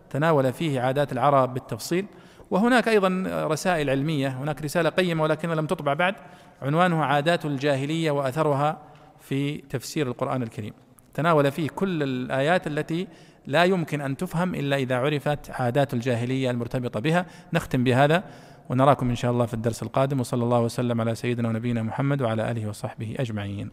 تناول 0.10 0.54
فيه 0.54 0.82
عادات 0.82 1.12
العرب 1.12 1.54
بالتفصيل. 1.54 2.06
وهناك 2.52 2.88
أيضا 2.88 3.24
رسائل 3.28 3.90
علمية 3.90 4.28
هناك 4.28 4.62
رسالة 4.62 4.90
قيمة 4.90 5.24
ولكنها 5.24 5.56
لم 5.56 5.66
تطبع 5.66 5.94
بعد. 5.94 6.16
عنوانها 6.62 7.06
عادات 7.06 7.46
الجاهلية 7.46 8.12
وأثرها 8.12 8.78
في 9.20 9.58
تفسير 9.58 10.08
القرآن 10.08 10.44
الكريم. 10.44 10.74
تناول 11.14 11.52
فيه 11.52 11.70
كل 11.70 12.04
الآيات 12.04 12.68
التي 12.68 13.08
لا 13.48 13.64
يمكن 13.64 14.02
أن 14.02 14.18
تفهم 14.18 14.56
إلا 14.56 14.76
إذا 14.76 14.96
عرفت 14.96 15.52
عادات 15.52 15.94
الجاهلية 15.94 16.52
المرتبطة 16.52 17.00
بها. 17.00 17.26
نختم 17.54 17.84
بهذا. 17.84 18.24
ونراكم 18.70 19.10
إن 19.10 19.16
شاء 19.16 19.32
الله 19.32 19.46
في 19.46 19.54
الدرس 19.54 19.84
القادم 19.84 20.20
وصلى 20.20 20.44
الله 20.44 20.62
وسلم 20.62 21.02
على 21.02 21.16
سيدنا 21.16 21.50
ونبينا 21.50 21.84
محمد 21.84 22.22
وعلى 22.22 22.52
آله 22.52 22.68
وصحبه 22.70 23.16
أجمعين. 23.20 23.70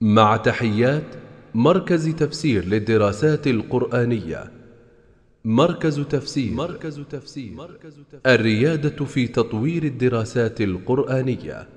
مع 0.00 0.36
تحيات 0.36 1.02
مركز 1.54 2.08
تفسير 2.08 2.64
للدراسات 2.64 3.46
القرآنية. 3.46 4.50
مركز 5.44 6.00
تفسير. 6.00 6.52
مركز 6.52 7.00
تفسير. 7.10 7.52
الريادة 8.26 9.04
في 9.04 9.26
تطوير 9.26 9.82
الدراسات 9.82 10.60
القرآنية. 10.60 11.68